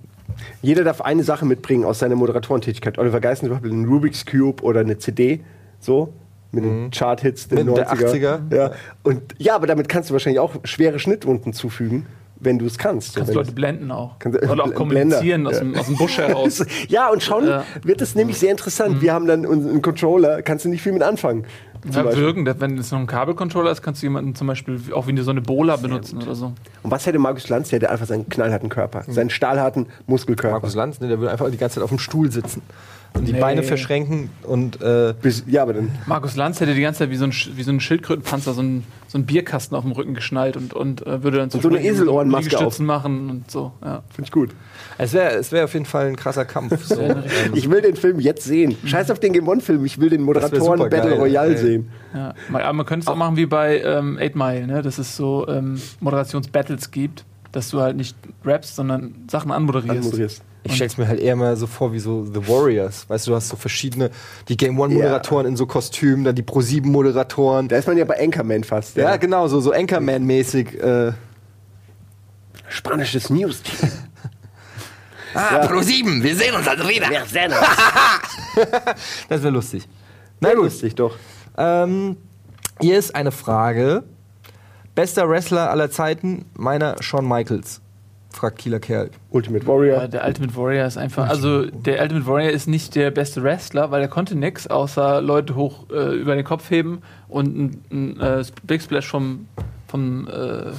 [0.64, 2.98] Jeder darf eine Sache mitbringen aus seiner Moderatorentätigkeit.
[2.98, 5.42] Oliver Geissen zum Beispiel einen Rubik's Cube oder eine CD,
[5.80, 6.12] so
[6.52, 7.66] mit den Chart-Hits der Mhm.
[7.70, 8.40] Mit der 90er.
[8.50, 8.56] 80er.
[8.56, 8.72] Ja.
[9.04, 12.06] Und ja, aber damit kannst du wahrscheinlich auch schwere Schnittwunden zufügen,
[12.40, 13.10] wenn du es kannst.
[13.14, 14.18] So, Kannst wenn Leute blenden auch.
[14.18, 15.60] Kannst- Oder auch kommunizieren aus, ja.
[15.60, 16.66] dem, aus dem Busch heraus.
[16.88, 17.64] ja, und schon Ja.
[17.84, 19.02] wird es nämlich sehr interessant.
[19.02, 21.46] Wir haben dann unseren Controller, kannst du nicht viel mit anfangen.
[21.92, 25.18] Zum Ja, wenn es noch ein Kabelcontroller ist, kannst du jemanden zum Beispiel auch wie
[25.22, 26.54] so eine Bola benutzen oder so.
[26.84, 27.70] Und was hätte Markus Lanz?
[27.70, 30.54] Der hätte einfach seinen knallharten Körper, seinen stahlharten Muskelkörper.
[30.56, 32.62] Markus Lanz, ne, der würde einfach die ganze Zeit auf dem Stuhl sitzen
[33.14, 33.40] und die Nee.
[33.40, 35.92] Beine verschränken und äh, Bis, ja, aber dann.
[36.06, 38.86] Markus Lanz hätte die ganze Zeit wie so ein, wie so ein Schildkrötenpanzer so einen,
[39.14, 41.70] so einen Bierkasten auf dem Rücken geschnallt und, und äh, würde dann zum Und so
[41.70, 43.72] eine Eselohrenmaske Liegestützen machen und so.
[43.84, 44.02] Ja.
[44.10, 44.50] Finde ich gut.
[44.98, 46.84] es wäre es wär auf jeden Fall ein krasser Kampf.
[46.84, 46.96] So.
[47.54, 48.76] Ich will den Film jetzt sehen.
[48.84, 49.86] Scheiß auf den Game One-Film.
[49.86, 51.58] Ich will den Moderatoren Battle Royale ey.
[51.58, 51.92] sehen.
[52.16, 52.34] Ja.
[52.50, 54.82] Man, aber man könnte es auch machen wie bei ähm, 8 Mile, ne?
[54.82, 60.00] dass es so ähm, Moderationsbattles gibt, dass du halt nicht rappst, sondern Sachen anmoderierst.
[60.00, 60.42] Anmoderierst.
[60.66, 63.10] Ich stell's mir halt eher mal so vor wie so The Warriors.
[63.10, 64.12] Weißt du, du hast so verschiedene,
[64.48, 67.68] die Game One-Moderatoren in so Kostümen, dann die Pro 7-Moderatoren.
[67.68, 68.96] Da ist man ja bei Anchorman fast.
[68.96, 70.80] Ja, genau, so, so Anchorman-mäßig.
[70.82, 71.14] Äh.
[72.70, 73.92] Spanisches News-Team.
[75.36, 77.08] Ah, Pro 7, wir sehen uns also wieder.
[79.30, 79.88] Das wäre lustig.
[80.40, 80.66] Na Na gut.
[80.66, 81.16] lustig doch.
[81.58, 82.18] Ähm,
[82.80, 84.04] hier ist eine Frage.
[84.94, 87.82] Bester Wrestler aller Zeiten, meiner Shawn Michaels.
[88.34, 89.10] Fragt Kieler Kerl.
[89.30, 90.08] Ultimate Ja, Warrior.
[90.08, 94.02] der Ultimate Warrior ist einfach, also der Ultimate Warrior ist nicht der beste Wrestler, weil
[94.02, 98.44] er konnte nix, außer Leute hoch äh, über den Kopf heben und ein, ein äh,
[98.64, 99.48] Big Splash vom,
[99.88, 100.72] vom äh,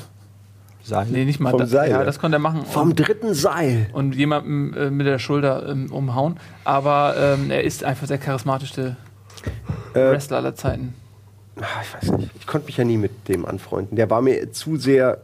[0.82, 1.06] Seil.
[1.10, 2.04] nee, nicht mal Vom das, Seil, ja, ja.
[2.04, 2.66] das konnte er machen.
[2.66, 3.86] Vom und, dritten Seil.
[3.92, 8.96] und jemandem äh, mit der Schulter ähm, umhauen, aber ähm, er ist einfach der charismatischste
[9.94, 10.92] Äh, Wrestler aller Zeiten.
[11.60, 12.30] ah, ich weiß nicht.
[12.40, 13.94] Ich konnte mich ja nie mit dem anfreunden.
[13.96, 15.18] Der war mir zu sehr.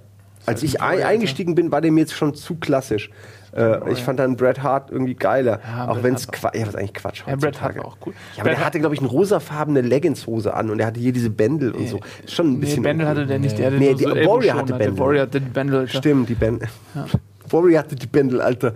[0.46, 3.10] Als ich ein, eingestiegen bin, war der mir jetzt schon zu klassisch.
[3.54, 5.60] Äh, ich fand dann Bret Hart irgendwie geiler.
[5.66, 6.54] Ja, auch wenn es Quatsch.
[6.54, 7.22] Ja, was eigentlich Quatsch.
[7.26, 8.12] Ja, Bret Hart war auch cool.
[8.36, 11.12] Ja, aber Bret der hatte, glaube ich, eine rosafarbene Leggingshose an und er hatte hier
[11.12, 12.00] diese Bändel und so.
[12.26, 12.82] Schon ein Nee, bisschen.
[12.82, 14.98] Bändel hatte der nicht, der hatte Nee, die so Warrior hatte Bändel.
[14.98, 15.78] Warrior hatte die Bändel.
[15.80, 15.98] Alter.
[15.98, 16.68] Stimmt, die Bändel.
[17.50, 18.74] Warrior hatte die Bändel, Alter.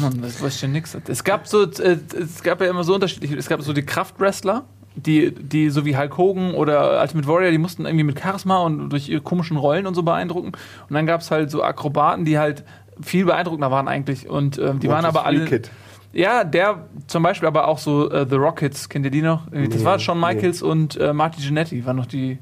[0.00, 0.96] Mann, das weiß ich ja nix.
[1.08, 4.64] Es gab so, äh, es gab ja immer so unterschiedliche, es gab so die Kraftwrestler,
[4.96, 8.90] die, die so wie Hulk Hogan oder Ultimate Warrior, die mussten irgendwie mit Charisma und
[8.90, 10.48] durch ihre komischen Rollen und so beeindrucken.
[10.88, 12.64] Und dann gab es halt so Akrobaten, die halt
[13.00, 14.28] viel beeindruckender waren eigentlich.
[14.28, 15.44] Und ähm, die waren aber alle.
[15.46, 15.70] Kid.
[16.12, 19.50] Ja, der zum Beispiel, aber auch so äh, The Rockets, kennt ihr die noch?
[19.52, 20.26] Äh, Das Nee, war Shawn nee.
[20.34, 22.38] Michaels und äh, Marty Jannetty, waren noch die,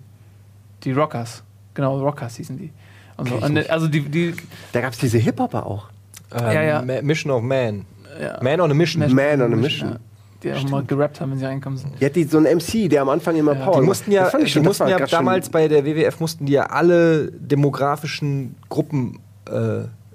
[0.85, 1.45] die Rockers.
[1.75, 2.73] Genau, Rockers hießen die.
[3.19, 3.37] Und so.
[3.37, 4.35] Kenn ich Und, also die, die
[4.73, 5.89] Da gab es diese Hip-Hopper auch.
[6.35, 7.03] Ähm, Ja, ja.
[7.03, 7.85] Mission of Man.
[8.21, 8.39] ja.
[8.43, 9.15] Man on a Mission.
[9.15, 9.99] Man on a Mission.
[10.43, 12.01] Die auch mal gerappt haben, wenn sie reinkommen sind.
[12.01, 13.65] Die hat die, so einen MC, der am Anfang immer Ja.
[13.65, 16.65] Power Die mussten ja, die schon- mussten ja damals bei der WWF mussten die ja
[16.67, 19.19] alle demografischen Gruppen
[19.51, 19.53] äh,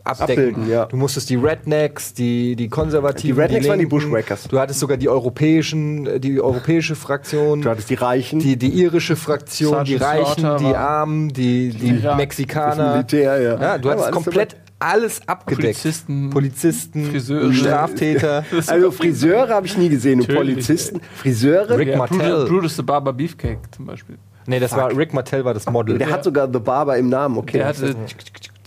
[0.06, 0.32] abdecken.
[0.56, 0.86] Abbilden, ja.
[0.86, 4.48] Du musstest die Rednecks, die, die Konservativen, Die Rednecks waren die Linken, Bushwhackers.
[4.50, 7.62] Du hattest sogar die europäischen, äh, die europäische Fraktion.
[7.62, 11.70] Du hattest die Reichen, die, die irische Fraktion, die Sergeant Reichen, Slaughter die Armen, die,
[11.70, 12.92] die das Mexikaner.
[12.94, 13.62] Militär, ja.
[13.62, 15.62] Ja, du Ja, hattest komplett alles abgedeckt.
[15.64, 17.54] Polizisten, Polizisten Friseure.
[17.54, 18.46] Straftäter.
[18.68, 21.02] Also Friseure habe ich nie gesehen und Natürlich, Polizisten.
[21.16, 21.78] Friseure?
[21.78, 22.46] Rick Ja, Martell.
[22.46, 24.18] Brutus, the Barber Beefcake zum Beispiel.
[24.46, 25.98] nee, das war Rick Martell war das Model.
[25.98, 27.60] Der hat sogar The Barber im Namen, okay.
[27.60, 27.96] Der hatte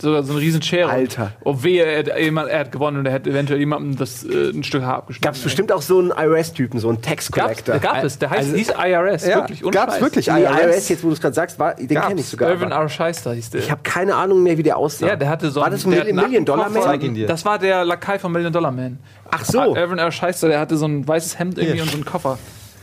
[0.01, 0.89] sogar so eine riesen Schere.
[0.89, 1.31] Alter.
[1.43, 4.49] Oh wehe, er, hat jemand- er hat gewonnen und er hätte eventuell jemandem das äh,
[4.51, 5.23] ein Stück Haar abgeschnitten.
[5.25, 7.79] Gab es bestimmt auch so einen IRS-Typen, so einen Tax Gab's, Collector.
[7.79, 8.19] gab es.
[8.19, 9.61] Der heißt, Also- hieß IRS, Ja, wirklich.
[9.71, 10.01] gab's Scheiß.
[10.01, 10.27] wirklich.
[10.27, 10.61] IRS?
[10.61, 12.49] IRS, jetzt wo du es gerade sagst, war, den kenne ich sogar.
[12.49, 12.71] Irvin.
[12.71, 12.89] R.
[12.89, 13.61] Scheister hieß der.
[13.61, 15.07] Ich habe keine Ahnung mehr, wie der aussah.
[15.07, 16.79] ja, der hatte so War das ein der hat Million, einen Million Dollar Koffer.
[16.79, 16.87] Man?
[16.89, 17.27] Zeig ihn dir.
[17.27, 18.99] Das war der Lakai von Million Dollar Man.
[19.31, 19.75] Ach so.
[19.75, 20.11] Irvin R.
[20.11, 21.83] Scheister, der hatte so ein weißes Hemd irgendwie Hier.
[21.83, 22.37] und so einen Koffer.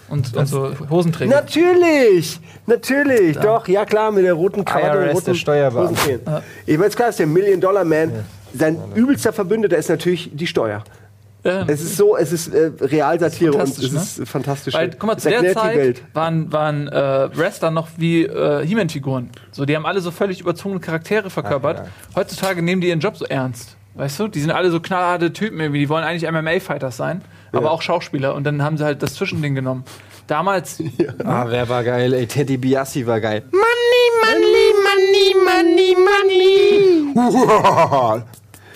[0.09, 1.31] Und, und so Hosenträger.
[1.31, 5.93] Natürlich, natürlich, doch, ja klar, mit der roten Krawatte und IRS, roten der Steuerbeamte.
[5.93, 6.43] Hosenträgern.
[6.67, 8.13] Ich meine, klar, ist der Million Dollar Man.
[8.57, 10.85] Sein übelster Verbündeter ist natürlich die Steuer.
[11.45, 11.65] Ja.
[11.67, 13.99] Es ist so, es ist äh, Realsatire und es ne?
[13.99, 14.73] ist fantastisch.
[14.73, 16.03] Weil, guck mal, Es zu der Zeit Welt.
[16.15, 19.29] waren, waren äh, Wrestler noch wie äh, He-Man-Figuren.
[19.53, 21.81] So, die haben alle so völlig überzogene Charaktere verkörpert.
[21.83, 22.17] Ach, ja.
[22.17, 23.77] Heutzutage nehmen die ihren Job so ernst.
[23.95, 24.29] Weißt du?
[24.29, 25.81] Die sind alle so knallharte Typen irgendwie.
[25.81, 27.21] Die wollen eigentlich MMA-Fighters sein,
[27.57, 28.35] aber auch Schauspieler.
[28.35, 29.85] Und dann haben sie halt das Zwischending genommen.
[30.27, 30.83] Damals,
[31.25, 32.13] Ah, wer war geil?
[32.15, 33.43] Ey, Teddy Biassi war geil.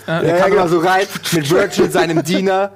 [0.06, 0.62] Ja, Der kam genau.
[0.62, 2.70] immer so rein mit Virgil, seinem Diener.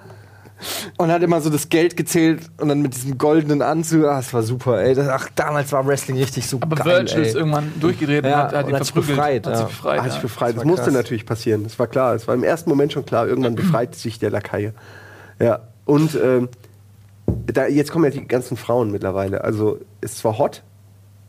[0.97, 4.05] Und hat immer so das Geld gezählt und dann mit diesem goldenen Anzug.
[4.05, 4.95] Ah, das war super, ey.
[4.95, 6.99] Das, ach, damals war Wrestling richtig so aber geil.
[6.99, 7.39] Virgil ist ey.
[7.41, 9.17] irgendwann durchgedreht Ja, und hat, hat ihn hat sich verprügelt.
[9.19, 9.59] befreit, Hat ja.
[9.59, 10.23] sich befreit, Hat sich ja.
[10.23, 10.51] befreit.
[10.51, 10.95] Das, war musste krass.
[10.95, 11.65] natürlich passieren.
[11.65, 12.15] Das war klar.
[12.15, 13.27] Es war im ersten Moment schon klar.
[13.27, 14.73] Irgendwann befreit sich der Lakaie.
[15.41, 15.59] Ja.
[15.85, 16.49] Und ähm,
[17.47, 19.45] da, jetzt kommen ja die ganzen Frauen mittlerweile.
[19.45, 20.63] Also ist zwar hot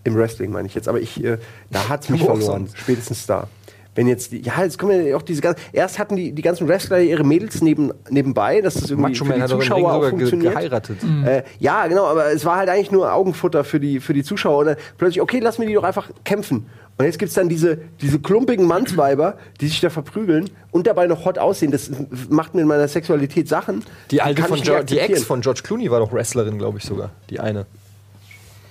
[0.03, 1.37] im Wrestling, meine ich jetzt, aber ich, äh,
[1.71, 2.69] da hat es mich verloren.
[2.73, 3.47] Spätestens da.
[3.95, 5.61] Wenn jetzt die, ja, jetzt kommen ja auch diese ganzen.
[5.71, 9.29] Erst hatten die, die ganzen Wrestler ihre Mädels neben, nebenbei, dass das irgendwie Macho für
[9.29, 10.53] Man die hat Ring Zuschauer auch sogar ge funktioniert.
[10.53, 10.97] geheiratet.
[11.25, 14.59] Äh, ja, genau, aber es war halt eigentlich nur Augenfutter für die, für die Zuschauer.
[14.59, 16.65] Und dann plötzlich, okay, lass mir die doch einfach kämpfen.
[16.97, 21.25] Und jetzt gibt's dann diese, diese klumpigen Mannsweiber, die sich da verprügeln und dabei noch
[21.25, 21.71] hot aussehen.
[21.71, 21.89] Das
[22.29, 23.83] macht mir in meiner Sexualität Sachen.
[24.11, 27.11] Die alte von die Ex von George Clooney war doch Wrestlerin, glaube ich sogar.
[27.29, 27.65] Die eine.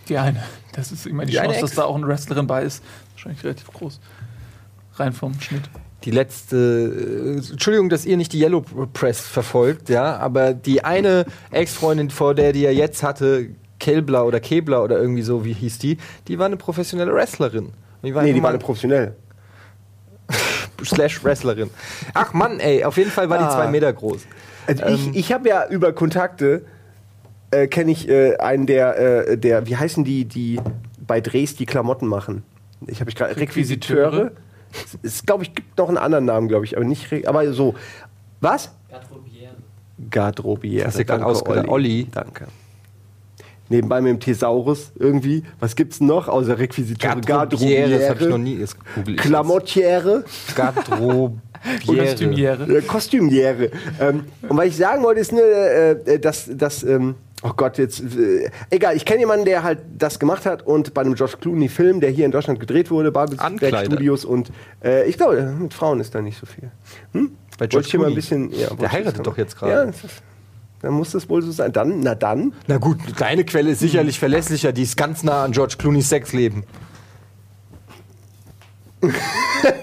[0.08, 0.42] Die eine.
[0.72, 2.82] Das ist immer die, Die eine Chance, dass da auch eine Wrestlerin bei ist.
[3.14, 4.00] Wahrscheinlich relativ groß.
[4.97, 5.62] Rein vom Schnitt.
[6.05, 8.62] Die letzte, äh, Entschuldigung, dass ihr nicht die Yellow
[8.93, 14.40] Press verfolgt, ja, aber die eine Ex-Freundin, vor der die er jetzt hatte, Kelbler oder
[14.40, 17.70] Kebler oder irgendwie so, wie hieß die, die war eine professionelle Wrestlerin.
[18.03, 19.14] Die war Nee, die mal- waren professionell.
[20.84, 21.70] slash Wrestlerin.
[22.14, 23.51] Ach Mann, ey, auf jeden Fall war die Ah.
[23.51, 24.22] zwei Meter groß.
[24.66, 24.95] Also Ähm.
[24.95, 26.64] ich, ich habe ja über Kontakte
[27.53, 30.59] äh, kenne ich äh, einen der, äh, der, wie heißen die, die
[31.07, 32.43] bei Drehs die Klamotten machen.
[32.86, 34.07] Ich habe ich gerade Requisiteure?
[34.12, 34.32] Requisiteure.
[35.02, 37.74] Es glaube ich gibt noch einen anderen Namen, glaube ich, aber nicht, aber so.
[38.40, 38.72] Was?
[40.10, 40.86] Garderobiere.
[40.86, 41.68] Hast du gerade ausgedacht.
[41.68, 42.08] Olli.
[42.10, 42.46] Danke.
[43.68, 45.44] Nebenbei mit dem Thesaurus irgendwie.
[45.58, 47.20] Was gibt's noch außer Requisiteure?
[47.20, 48.58] Garderobiere, das habe ich noch nie.
[48.58, 49.18] Das jetzt.
[49.18, 50.24] Klamottiere.
[50.54, 51.40] Garderobiere.
[51.86, 52.78] Kostümiere.
[52.78, 53.70] Äh, Kostümiere.
[54.00, 58.01] ähm, und was ich sagen wollte, ist nur, äh, dass, dass ähm, oh Gott, jetzt,
[58.01, 62.01] äh, egal, ich kenne jemanden, der halt das gemacht hat und bei einem George Clooney-Film,
[62.01, 63.86] der hier in Deutschland gedreht wurde, Babelsberg.
[63.86, 64.51] Studios und
[64.84, 66.70] äh, ich glaube, mit Frauen ist da nicht so viel.
[67.12, 67.32] Hm?
[67.59, 68.14] Bei hier mal ein Clooney.
[68.14, 69.93] bisschen, ja, Der heiratet doch jetzt gerade.
[69.93, 70.09] Ja,
[70.80, 71.72] dann muss das wohl so sein.
[71.72, 72.55] Dann, na dann.
[72.66, 76.64] Na gut, deine Quelle ist sicherlich verlässlicher, die ist ganz nah an George Clooney's Sexleben.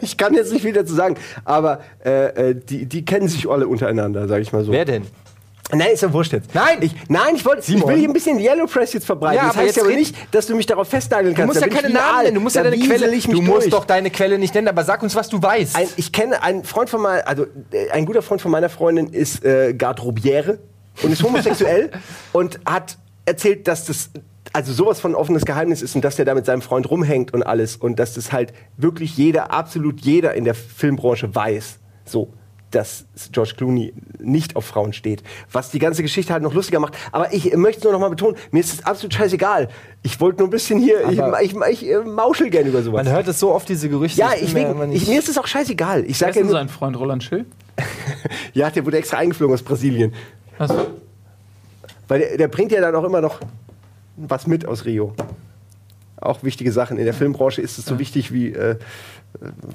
[0.01, 3.65] Ich kann jetzt nicht viel dazu sagen, aber äh, äh, die, die kennen sich alle
[3.67, 4.73] untereinander, sage ich mal so.
[4.73, 5.03] Wer denn?
[5.71, 6.53] Nein, ist ja wurscht jetzt.
[6.55, 6.79] Nein!
[6.81, 9.37] ich, nein, ich wollte, ich will hier ein bisschen Yellow Press jetzt verbreiten.
[9.37, 11.55] Ja, das aber heißt jetzt aber nicht, dass du mich darauf festnageln Du kannst.
[11.55, 13.13] musst Da ja keine Namen nennen, du musst ja deine Quelle.
[13.13, 13.69] ich mich Du musst durch.
[13.71, 15.75] doch deine Quelle nicht nennen, aber sag uns, was du weißt.
[15.75, 19.07] Ein, ich kenne einen Freund von meiner, also äh, ein guter Freund von meiner Freundin
[19.09, 20.57] ist äh, Garderobiere
[21.03, 21.91] und ist homosexuell
[22.33, 24.09] und hat erzählt, dass das
[24.53, 27.43] also sowas von offenes Geheimnis ist und dass der da mit seinem Freund rumhängt und
[27.43, 31.77] alles und dass das halt wirklich jeder, absolut jeder in der Filmbranche weiß.
[32.05, 32.33] So.
[32.71, 35.23] Dass George Clooney nicht auf Frauen steht.
[35.51, 36.95] Was die ganze Geschichte halt noch lustiger macht.
[37.11, 39.69] Aber ich möchte es nur noch mal betonen, mir ist es absolut scheißegal.
[40.03, 43.03] Ich wollte nur ein bisschen hier, ich, Aber- ich, ich, äh, mauschel gerne über sowas.
[43.05, 44.19] Man hört es so oft, diese Gerüchte.
[44.19, 46.01] ja, ich, mir wegen, immer ich, mir ist es auch scheißegal.
[46.05, 47.45] Ich Wer sag ist ja denn nur, sein Freund Roland Schill?
[48.53, 50.13] ja, der wurde extra eingeflogen aus Brasilien.
[50.57, 50.71] Was?
[52.07, 53.39] Weil der, der bringt ja dann auch immer noch
[54.17, 55.13] was mit aus Rio.
[56.21, 56.97] Auch wichtige Sachen.
[56.97, 58.75] In der Filmbranche ist es so wichtig wie äh,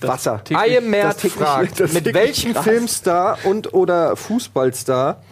[0.00, 0.42] Wasser.
[0.52, 2.55] Aye Mert fragt, das mit welchem.
[2.55, 5.22] Filmstar und oder Fußballstar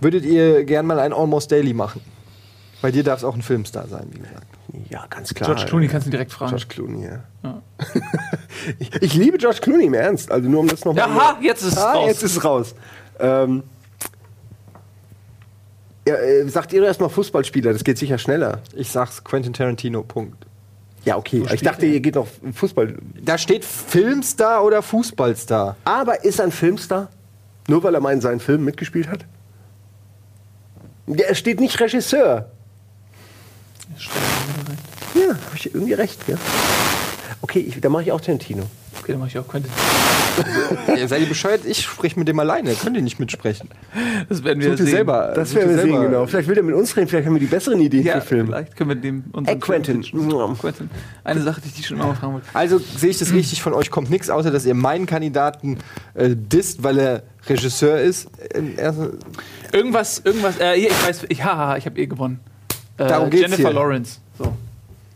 [0.00, 2.00] Würdet ihr gern mal ein Almost Daily machen?
[2.82, 4.46] Bei dir darf es auch ein Filmstar sein, wie gesagt.
[4.90, 5.48] Ja, ganz klar.
[5.48, 6.50] George Clooney kannst du direkt fragen.
[6.50, 7.24] George Clooney, ja.
[7.42, 7.62] Ja.
[8.78, 10.30] ich, ich liebe George Clooney im Ernst.
[10.30, 11.04] Also nur um das nochmal.
[11.04, 12.08] Aha, jetzt ist es ah, raus.
[12.08, 12.74] Jetzt ist es raus.
[13.18, 13.62] Ähm,
[16.06, 18.60] ja, äh, sagt ihr erstmal Fußballspieler, das geht sicher schneller.
[18.74, 20.46] Ich sag's Quentin Tarantino, Punkt.
[21.06, 21.44] Ja, okay.
[21.54, 22.96] Ich dachte, ihr geht noch Fußball.
[23.22, 25.76] Da steht Filmstar oder Fußballstar.
[25.84, 27.10] Aber ist er ein Filmstar?
[27.68, 29.24] Nur weil er mal in seinen Filmen mitgespielt hat?
[31.06, 32.50] Ja, es steht nicht Regisseur.
[35.14, 36.36] Ja, habe ich irgendwie recht, ja.
[37.40, 38.64] Okay, ich, dann mache ich auch Tarantino.
[39.06, 39.70] Okay, dann mach ich auch Quentin.
[40.96, 41.64] Ja, seid ihr bescheuert?
[41.64, 42.74] Ich sprich mit dem alleine.
[42.74, 43.68] Könnt ihr nicht mitsprechen.
[44.28, 44.94] Das werden wir Sucht ihr sehen.
[44.96, 45.32] selber.
[45.32, 46.26] Das sucht werden ihr wir sehen, genau.
[46.26, 48.46] Vielleicht will er mit uns reden, vielleicht haben wir die besseren Ideen Ja, für Filme.
[48.46, 50.02] vielleicht können wir dem unseren Ey, Quentin.
[50.02, 50.58] Film.
[50.58, 50.90] Quentin.
[51.22, 52.48] Eine Sache, die ich dich schon immer mal fragen wollte.
[52.52, 55.78] Also sehe ich das richtig, von euch kommt nichts, außer dass ihr meinen Kandidaten
[56.14, 58.28] äh, disst, weil er Regisseur ist.
[58.52, 58.98] Äh, erst-
[59.72, 62.40] Irgendwas, irgendwas, äh, hier, ich weiß, ich, haha, ich habe eh gewonnen.
[62.98, 63.72] Äh, Darum geht's Jennifer hier.
[63.72, 64.18] Lawrence.
[64.36, 64.52] So.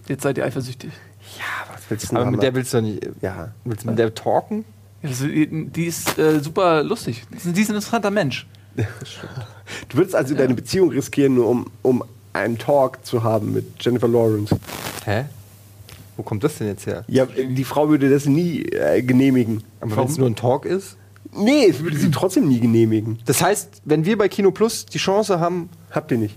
[0.06, 0.90] Jetzt seid ihr eifersüchtig.
[1.38, 3.08] Ja, was willst du aber mit der willst du nicht.
[3.20, 3.52] Ja.
[3.64, 4.64] Willst du mit der talken?
[5.02, 7.24] Ja, das, die ist äh, super lustig.
[7.32, 8.46] Die ist ein- interessanter Mensch.
[9.88, 14.08] Du würdest also deine Beziehung riskieren, nur um, um einen Talk zu haben mit Jennifer
[14.08, 14.56] Lawrence.
[15.04, 15.26] Hä?
[16.16, 17.04] Wo kommt das denn jetzt her?
[17.06, 19.62] Ja, die Frau würde das nie äh, genehmigen.
[19.80, 20.96] Aber wenn es nur ein Talk ist?
[21.32, 23.20] Nee, es würde sie trotzdem nie genehmigen.
[23.26, 26.36] Das heißt, wenn wir bei Kino Plus die Chance haben, Habt ihr nicht.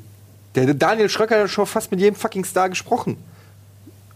[0.55, 3.17] der Daniel Schröcker hat schon fast mit jedem fucking Star gesprochen.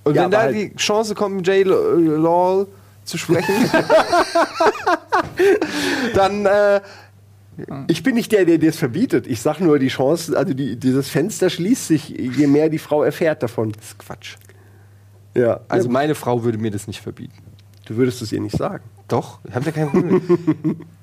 [0.07, 2.65] Und Ja, wenn da halt- die Chance kommt, Jay Law
[3.03, 3.53] zu sprechen,
[6.13, 6.81] dann äh,
[7.87, 9.27] Ich bin nicht der, der dir das verbietet.
[9.27, 13.03] Ich sag nur, die Chance, also die, dieses Fenster schließt sich, je mehr die Frau
[13.03, 13.71] erfährt davon.
[13.71, 14.35] das ist Quatsch.
[15.35, 15.59] Ja.
[15.67, 17.37] Also meine Frau würde mir das nicht verbieten.
[17.85, 18.83] du würdest es ihr nicht sagen.
[19.07, 20.21] Doch, ich habe ja kein Problem.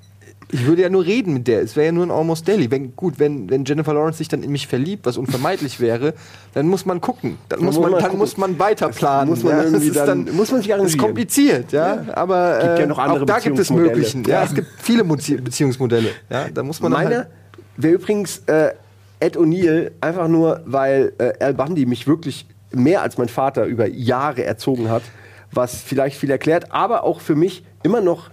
[0.55, 1.63] Ich würde ja nur reden mit der.
[1.63, 2.71] Es wäre ja nur ein Almost Daily.
[2.71, 6.15] Wenn, gut, wenn, wenn Jennifer Lawrence sich dann in mich verliebt, was unvermeidlich wäre,
[6.55, 7.39] dann muss man gucken.
[7.49, 8.19] Dann, muss, man, man dann gucken.
[8.19, 9.31] muss man weiter planen.
[9.31, 9.63] muss man ja.
[9.65, 10.99] irgendwie das ist dann- muss man sich Das ist arrangieren.
[11.01, 12.05] kompliziert, ja.
[12.15, 13.71] Aber Gibt äh, ja noch andere auch da gibt es.
[13.71, 14.23] Möglichen.
[14.25, 14.45] Ja, Ja.
[14.45, 16.11] es gibt viele Beziehungsmodelle.
[16.31, 17.29] Ja, da muss man dann Meine halt,
[17.77, 18.75] wäre übrigens äh,
[19.19, 23.87] Ed O'Neill, einfach nur, weil äh, Al Bundy mich wirklich mehr als mein Vater über
[23.89, 25.03] Jahre erzogen hat,
[25.51, 28.31] was vielleicht viel erklärt, aber auch für mich immer noch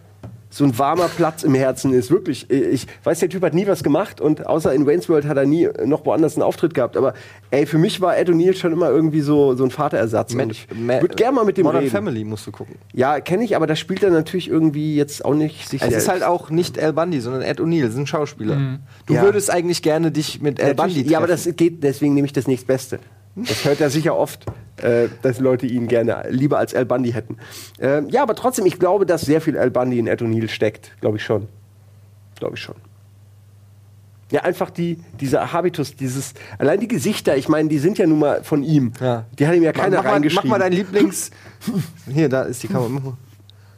[0.54, 2.12] so ein warmer Platz im Herzen ist.
[2.12, 5.38] Wirklich, ich weiß, der Typ hat nie was gemacht und außer in Wayne's World hat
[5.38, 6.98] er nie noch woanders einen Auftritt gehabt.
[6.98, 7.14] Aber
[7.52, 10.34] ey, für mich war Ed O'Neill schon immer irgendwie so, so ein Vaterersatz.
[10.36, 11.92] Und ich würde gerne mal mit dem Modern reden.
[11.92, 12.76] Family musst du gucken.
[12.94, 16.10] Ja, kenne ich, aber da spielt er natürlich irgendwie jetzt auch nicht sich Es ist
[16.10, 18.78] halt auch nicht Al Bundy, sondern Ed O'Neill, ist ein Schauspieler.
[19.06, 19.22] Du Ja.
[19.24, 21.10] würdest eigentlich gerne dich mit Al Bundy treffen.
[21.10, 23.00] ja, aber das geht, deswegen nehme ich das nächstbeste.
[23.36, 24.46] Das hört er sicher oft,
[24.78, 27.38] äh, dass Leute ihn gerne lieber als Al Bundy hätten.
[27.80, 30.92] Ähm, ja, aber trotzdem, ich glaube, dass sehr viel Al Bundy in Ed O'Neill steckt.
[31.02, 31.48] Glaube ich schon.
[32.38, 32.76] Glaube ich schon.
[34.32, 38.20] Ja, einfach die, dieser Habitus, dieses, allein die Gesichter, ich meine, die sind ja nun
[38.20, 38.94] mal von ihm.
[39.02, 39.26] Ja.
[39.38, 40.50] Die hat ihm ja Mach- keiner mach, mal, mach reingeschrieben.
[40.50, 41.32] mal dein Lieblings.
[42.14, 43.18] Hier, da ist die Kamera.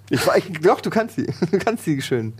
[0.09, 1.25] Ich weiß, Doch, du kannst sie.
[1.51, 2.33] Du kannst sie schön.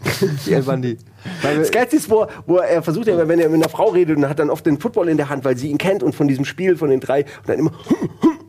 [0.81, 0.97] Die.
[1.41, 4.17] Weil wir- Das Geilste ist, wo, wo er versucht, wenn er mit einer Frau redet
[4.17, 6.27] und hat dann oft den Football in der Hand, weil sie ihn kennt und von
[6.27, 7.71] diesem Spiel von den drei und dann immer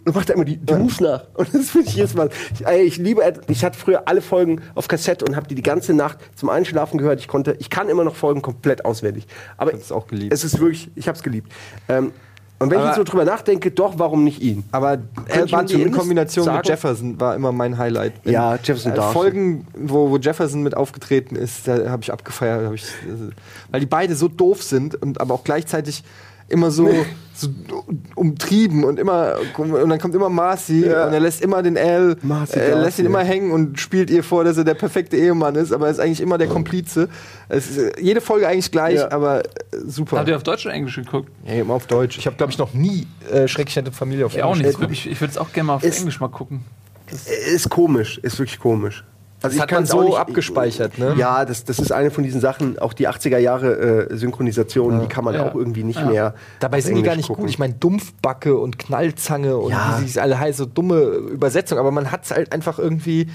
[0.05, 1.25] und macht er immer die, die Moves nach.
[1.35, 2.29] Und das finde ich jedes Mal.
[2.53, 5.95] Ich, ich liebe, ich hatte früher alle Folgen auf Kassette und habe die die ganze
[5.95, 7.21] Nacht zum Einschlafen gehört.
[7.21, 9.27] Ich konnte, ich kann immer noch Folgen komplett auswendig.
[9.57, 10.33] Aber Ich hab's auch geliebt.
[10.35, 11.51] Es ist wirklich, ich habe es geliebt.
[11.89, 12.13] Ähm,
[12.59, 14.65] und wenn ich Aber- jetzt so drüber nachdenke, doch, warum nicht ihn?
[14.71, 14.99] Aber
[15.29, 18.13] ich mir Bundy in Kombination sagen- mit Jefferson war immer mein Highlight.
[18.25, 19.13] Wenn, Ja, Jefferson äh, Darcy.
[19.13, 22.65] Folgen, wo, wo Jefferson mit aufgetreten ist, da habe ich abgefeiert.
[22.67, 23.33] Hab ich, äh,
[23.71, 26.05] weil die beide so doof sind und aber auch gleichzeitig
[26.55, 26.89] immer so,
[27.35, 27.49] so
[28.15, 31.07] umtrieben und immer und dann kommt immer Marcy Ja.
[31.09, 34.23] und er lässt immer den Al Marcy äh, lässt ihn immer hängen und spielt ihr
[34.25, 37.09] vor, dass er der perfekte Ehemann ist, aber er ist eigentlich immer der Komplize.
[37.49, 39.11] Es ist, äh, jede Folge eigentlich gleich, Ja.
[39.11, 39.49] aber äh,
[39.87, 40.19] super.
[40.19, 41.31] Habt ihr auf Deutsch oder Englisch geguckt?
[41.45, 42.17] Ja, immer auf Deutsch.
[42.19, 44.77] Ich habe glaube ich noch nie äh, schrecklich nette Familie auf Ich auch Englisch nicht.
[44.79, 44.93] geguckt.
[44.93, 46.61] Ich, ich würde es auch gerne mal auf Ist- Englisch mal gucken.
[47.53, 49.05] Ist komisch, ist wirklich komisch.
[49.45, 51.15] Also Das hat man so nicht- abgespeichert, ne?
[51.19, 55.07] Ja, das, das ist eine von diesen Sachen, auch die 80er Jahre äh, Synchronisation, die
[55.07, 55.49] kann man Ja.
[55.49, 56.07] auch irgendwie nicht Ja.
[56.07, 56.35] mehr.
[56.61, 57.43] Dabei sind die gar Englisch nicht gucken.
[57.45, 57.51] gut.
[57.51, 59.99] Ich meine, Dumpfbacke und Knallzange und Ja.
[60.01, 61.79] wie sie alle heißen, so dumme Übersetzung.
[61.79, 63.29] Aber man hat es halt einfach irgendwie,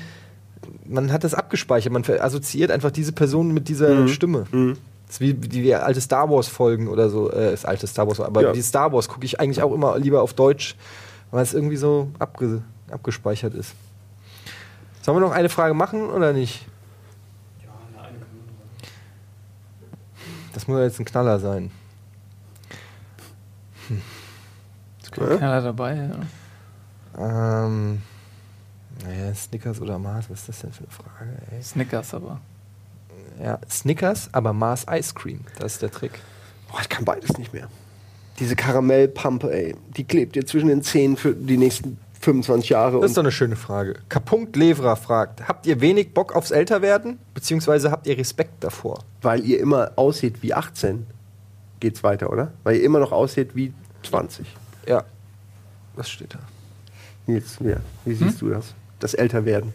[0.85, 1.93] man hat das abgespeichert.
[1.93, 4.07] Man assoziiert einfach diese Person mit dieser Mhm.
[4.07, 4.45] Stimme.
[5.05, 7.31] Das ist wie die wie alte Star Wars Folgen oder so.
[7.31, 8.51] Äh, ist alte Star Wars, aber Ja.
[8.51, 10.75] die Star Wars gucke ich eigentlich auch immer lieber auf Deutsch,
[11.31, 13.73] weil es irgendwie so abge, abgespeichert ist.
[15.09, 16.67] Sollen wir noch eine Frage machen oder nicht?
[20.53, 21.71] Das muss ja jetzt ein Knaller sein.
[25.09, 25.95] Keiner dabei.
[27.17, 27.65] Ja.
[27.65, 28.03] Ähm,
[29.03, 31.37] naja, Snickers oder Mars, was ist das denn für eine Frage?
[31.53, 31.63] Ey?
[31.63, 32.39] Snickers aber.
[33.41, 36.19] Ja, Snickers, aber Mars Ice Cream, das ist der Trick.
[36.69, 37.67] Boah, ich kann beides nicht mehr.
[38.37, 42.99] Diese Karamellpampe, ey, die klebt dir zwischen den Zähnen für die nächsten 25 Jahre.
[42.99, 43.95] Das ist doch eine schöne Frage.
[44.09, 47.19] Kapunkt Levra fragt: Habt ihr wenig Bock aufs Älterwerden?
[47.33, 48.99] Beziehungsweise habt ihr Respekt davor?
[49.21, 51.05] weil ihr immer aussieht wie 18,
[51.79, 52.51] geht's weiter, oder?
[52.63, 54.45] Weil ihr immer noch aussieht wie 20.
[54.87, 55.03] Ja.
[55.95, 56.39] Was steht da?
[57.31, 57.77] Jetzt, ja.
[58.05, 58.73] Wie siehst du das?
[58.99, 59.73] Das Älterwerden.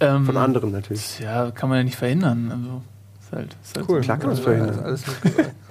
[0.00, 1.18] Ähm, Von anderen natürlich.
[1.20, 2.50] Ja, kann man ja nicht verhindern.
[2.50, 2.82] Also,
[3.24, 4.00] ist halt, ist halt Cool.
[4.00, 4.78] Klar kann man es Ja, verhindern.
[4.84, 5.02] alles.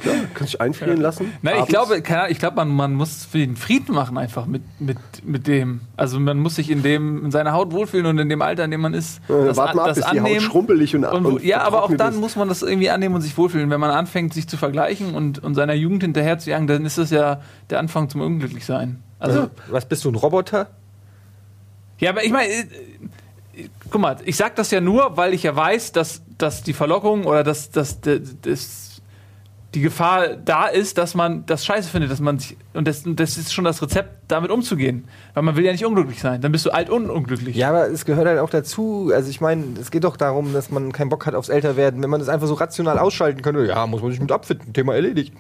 [0.04, 1.32] Ja, kannst du dich einfrieren lassen?
[1.41, 4.62] Nein, ich glaube, keine ich glaube, man, man muss für den Frieden machen einfach mit,
[4.82, 5.80] mit, mit dem.
[5.95, 8.72] Also man muss sich in dem in seiner Haut wohlfühlen und in dem Alter, in
[8.72, 11.62] dem man ist, Äh, wart mal ab, bis die Haut schrumpelig und- und, und ja,
[11.62, 12.20] aber auch dann ist.
[12.20, 13.70] muss man das irgendwie annehmen und sich wohlfühlen.
[13.70, 16.97] Wenn man anfängt, sich zu vergleichen und, und seiner Jugend hinterher zu jagen, dann ist
[16.97, 17.39] das ja
[17.70, 19.01] der Anfang zum Unglücklichsein.
[19.20, 20.68] Also Was bist du, ein Roboter?
[21.99, 22.60] ja, aber ich meine, äh,
[23.56, 26.73] äh, guck mal, ich sag das ja nur, weil ich ja weiß, dass, dass die
[26.73, 28.93] Verlockung oder dass, dass, dass,
[29.73, 32.57] die Gefahr da ist, dass man das scheiße findet, dass man sich.
[32.73, 35.05] Und das, das ist schon das Rezept, damit umzugehen.
[35.34, 36.41] Weil man will ja nicht unglücklich sein.
[36.41, 37.55] Dann bist du alt und unglücklich.
[37.55, 39.11] Ja, aber es gehört halt auch dazu.
[39.13, 42.01] Also ich meine, es geht doch darum, dass man keinen Bock hat aufs Älterwerden.
[42.03, 44.73] Wenn man das einfach so rational ausschalten könnte, ja, muss man sich mit abfinden.
[44.73, 45.34] Thema erledigt.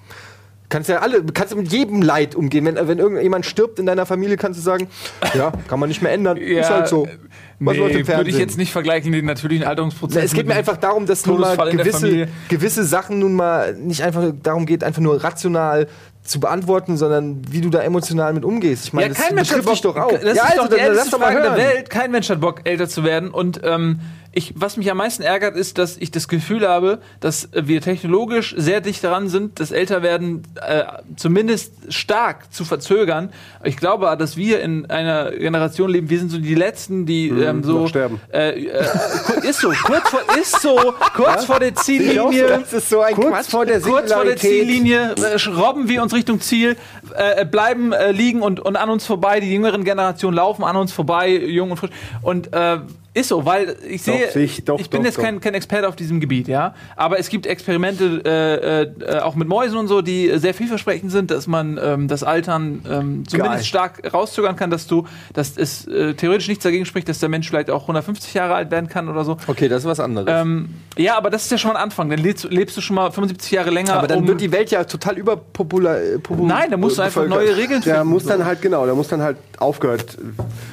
[0.73, 2.65] Kannst ja alle, kannst mit jedem Leid umgehen.
[2.65, 4.87] Wenn, wenn irgendjemand stirbt in deiner Familie, kannst du sagen,
[5.35, 6.35] ja, kann man nicht mehr ändern.
[6.37, 7.07] ist halt so.
[7.59, 10.17] Was nee, würde ich jetzt nicht vergleichen, den natürlichen Alterungsprozess.
[10.17, 14.01] Na, es geht mir einfach darum, dass nun mal gewisse, gewisse Sachen nun mal nicht
[14.01, 15.85] einfach darum geht, einfach nur rational
[16.23, 18.85] zu beantworten, sondern wie du da emotional mit umgehst.
[18.87, 19.73] Ich meine, Ja, das kein Mensch hat Bock.
[19.73, 20.11] dich doch auch.
[20.11, 21.55] Das ja, ist doch die dann älteste Frage der.
[21.55, 21.89] Welt.
[21.91, 23.29] Kein Mensch hat Bock, älter zu werden.
[23.29, 23.99] Und ähm,
[24.33, 28.55] ich, was mich am meisten ärgert, ist, dass ich das Gefühl habe, dass wir technologisch
[28.57, 30.83] sehr dicht daran sind, das Älterwerden äh,
[31.15, 33.29] zumindest stark zu verzögern.
[33.63, 37.63] Ich glaube, dass wir in einer Generation leben, wir sind so die Letzten, die ähm,
[37.63, 38.19] so sterben.
[38.33, 42.47] Äh, äh, ist so, kurz vor, ist so, kurz vor der Ziellinie.
[42.47, 43.49] Das ist so ein Kurz Quatsch.
[43.49, 44.37] vor der Kurz vor der.
[44.37, 46.75] Ziellinie äh, robben wir uns Richtung Ziel,
[47.15, 49.39] äh, bleiben äh, liegen und, und an uns vorbei.
[49.39, 51.91] Die jüngeren Generationen laufen an uns vorbei, jung und frisch.
[52.21, 52.79] Und äh,
[53.15, 55.23] ist so, weil ich sehe, sehe ich- doch, ich bin doch, jetzt doch.
[55.23, 56.73] kein, kein Experte auf diesem Gebiet, ja.
[56.95, 61.29] Aber es gibt Experimente äh, äh, auch mit Mäusen und so, die sehr vielversprechend sind,
[61.29, 63.63] dass man ähm, das Altern ähm, zumindest Geil.
[63.63, 67.47] stark rauszögern kann, dass du, dass es äh, theoretisch nichts dagegen spricht, dass der Mensch
[67.49, 69.37] vielleicht auch 150 Jahre alt werden kann oder so.
[69.47, 70.27] Okay, das ist was anderes.
[70.29, 72.09] Ähm, ja, aber das ist ja schon mal ein Anfang.
[72.09, 73.93] Dann lebst, lebst du schon mal 75 Jahre länger.
[73.95, 75.97] aber dann um- wird die Welt ja total überpopular.
[76.01, 78.07] äh, popu- Nein, da musst du einfach neue Regeln Da finden.
[78.09, 80.17] muss dann halt, genau, da muss dann halt aufgehört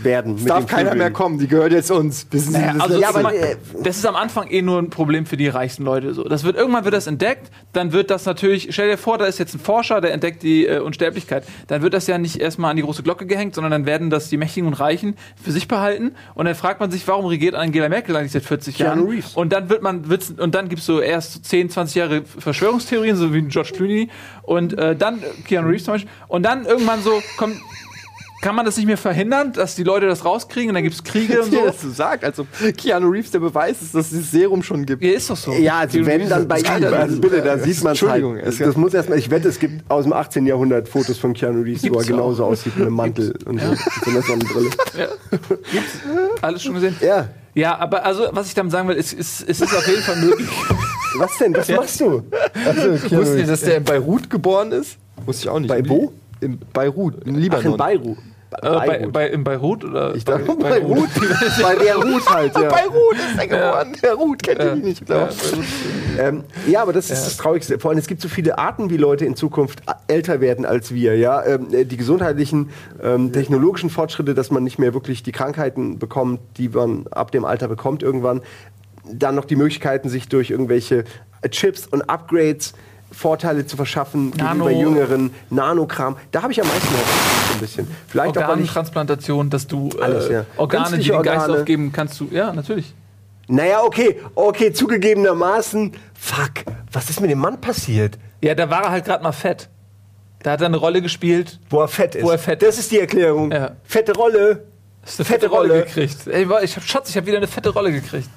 [0.03, 0.37] werden.
[0.37, 2.27] Es darf keiner mehr kommen, die gehört jetzt uns.
[2.33, 4.91] Sie, Naja, das also ist- Ja, aber, äh, das ist am Anfang eh nur ein
[4.91, 6.15] Problem für die reichsten Leute.
[6.15, 8.69] So, das wird irgendwann wird das entdeckt, dann wird das natürlich.
[8.71, 11.45] Stell dir vor, da ist jetzt ein Forscher, der entdeckt die äh, Unsterblichkeit.
[11.67, 14.29] Dann wird das ja nicht erstmal an die große Glocke gehängt, sondern dann werden das
[14.29, 16.13] die Mächtigen und Reichen für sich behalten.
[16.35, 19.11] Und dann fragt man sich, warum regiert Angela Merkel eigentlich seit 40 Keanu Jahren?
[19.11, 19.35] Reeves.
[19.35, 23.17] Und dann wird man wird's, und dann gibt's so erst so 10, 20 Jahre Verschwörungstheorien,
[23.17, 24.09] so wie George Clooney
[24.43, 26.11] und äh, dann äh, Keanu Reeves zum Beispiel.
[26.29, 27.57] Und dann irgendwann so kommt.
[28.41, 31.43] Kann man das nicht mehr verhindern, dass die Leute das rauskriegen und dann gibt's Kriege
[31.43, 31.67] und Wie so?
[31.67, 35.03] das so sagt, also Keanu Reeves der Beweis ist, dass es das Serum schon gibt.
[35.03, 35.53] Ja, ist doch so.
[35.53, 38.23] Ja, also wenn dann bei ihm, also bitte, da sieht man es halt.
[38.23, 40.47] Entschuldigung, es- Das muss erstmal, ich wette, es gibt aus dem 18.
[40.47, 43.69] Jahrhundert Fotos von Keanu Reeves, wo er Gibt's genauso aussieht mit einem Mantel und so,
[43.71, 44.71] mit so einer Sonnenbrille.
[46.41, 46.97] Alles schon gesehen?
[47.01, 50.03] Ja, Ja, aber also, was ich damit sagen will, ist, ist, es ist auf jeden
[50.03, 50.49] Fall möglich.
[51.17, 51.55] was denn?
[51.57, 52.23] Was machst du?
[52.65, 54.97] Also, Wusstet ihr, dass der in Beirut geboren ist?
[55.27, 55.69] Wusste ich auch nicht.
[55.69, 56.13] Bei wo?
[56.41, 57.73] In Beirut, in Ach, Libanon.
[57.73, 58.19] in Beirut.
[58.63, 60.15] äh, bei, bei, in Beirut oder?
[60.15, 61.09] Ich dachte, Beirut.
[61.63, 62.69] Bei Beirut halt, ja.
[62.69, 63.97] Beirut ist er geboren.
[64.03, 65.35] Beirut kennt ihr die nicht, Ja, glaube
[66.19, 67.79] Ähm, ja, aber das ist das Traurigste.
[67.79, 71.17] Vor allem, es gibt so viele Arten, wie Leute in Zukunft älter werden als wir.
[71.17, 71.45] Ja?
[71.45, 72.71] Ähm, äh, die gesundheitlichen,
[73.03, 77.45] ähm, technologischen Fortschritte, dass man nicht mehr wirklich die Krankheiten bekommt, die man ab dem
[77.45, 78.41] Alter bekommt irgendwann.
[79.13, 81.05] Dann noch die Möglichkeiten, sich durch irgendwelche
[81.51, 82.75] Chips und Upgrades
[83.13, 86.17] Vorteile zu verschaffen Nano- gegenüber Jüngeren, Nanokram.
[86.31, 87.89] Da habe ich am meisten Hoffnung, ein bisschen.
[88.09, 90.45] Vielleicht Organtransplantation, dass du äh, Alles, ja.
[90.57, 91.59] Organe, die den Geist Organe.
[91.61, 92.29] aufgeben, kannst du.
[92.31, 92.95] Ja, natürlich.
[93.49, 95.93] Naja, okay, okay, zugegebenermaßen.
[96.15, 96.51] Fuck,
[96.93, 98.17] was ist mit dem Mann passiert?
[98.43, 99.69] Ja, da war er halt gerade mal fett.
[100.43, 101.59] Da hat er eine Rolle gespielt.
[101.69, 102.23] Wo er fett ist.
[102.25, 103.51] Wo er fett das ist die Erklärung.
[103.53, 103.73] Ja.
[103.85, 104.65] Fette Rolle.
[105.03, 105.85] Hast eine Fette fette Rolle Rolle.
[105.85, 106.27] gekriegt.
[106.29, 108.29] Ey, ich hab Schatz, ich habe wieder eine fette Rolle gekriegt.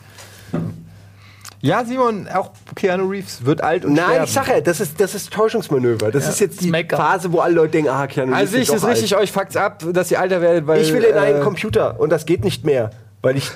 [1.66, 4.24] Ja, Simon, auch Keanu Reeves wird alt und Nein, sterben.
[4.26, 6.12] ich sage ja, das ist, das ist Täuschungsmanöver.
[6.12, 6.70] Das Ja, ist jetzt die.
[6.90, 9.24] Phase, wo alle Leute denken, ah, Keanu Also ich ist richtig, alt.
[9.24, 10.82] euch fuckt's ab, dass ihr alter werdet, weil...
[10.82, 12.90] Ich will in einen äh, Computer und das geht nicht mehr,
[13.22, 13.50] weil ich,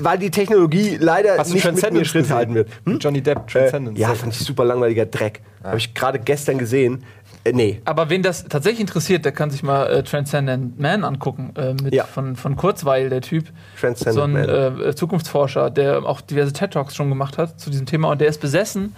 [0.00, 2.68] weil die Technologie leider Hast nicht mit mir Schritt halten wird.
[2.84, 2.98] Hm?
[2.98, 3.96] Johnny Depp, Äh, Transcendence.
[4.00, 5.42] ja, fand ich super langweiliger Dreck.
[5.62, 7.04] Habe ich gerade gestern gesehen.
[7.44, 7.80] Äh, nee.
[7.84, 11.52] Aber wen das tatsächlich interessiert, der kann sich mal äh, Transcendent Man angucken.
[11.56, 12.04] Äh, mit Ja.
[12.04, 13.46] von, von Kurzweil, der Typ.
[13.80, 14.88] Transcendent so ein Man.
[14.88, 18.10] äh, Zukunftsforscher, der auch diverse TED-Talks schon gemacht hat zu diesem Thema.
[18.10, 18.94] Und der ist besessen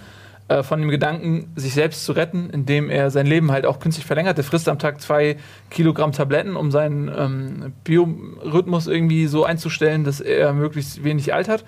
[0.49, 4.05] äh, von dem Gedanken, sich selbst zu retten, indem er sein Leben halt auch künstlich
[4.05, 4.37] verlängert.
[4.37, 5.37] Der frisst am Tag zwei
[5.69, 11.63] Kilogramm Tabletten, um seinen ähm, Biorhythmus irgendwie so einzustellen, dass er möglichst wenig altert.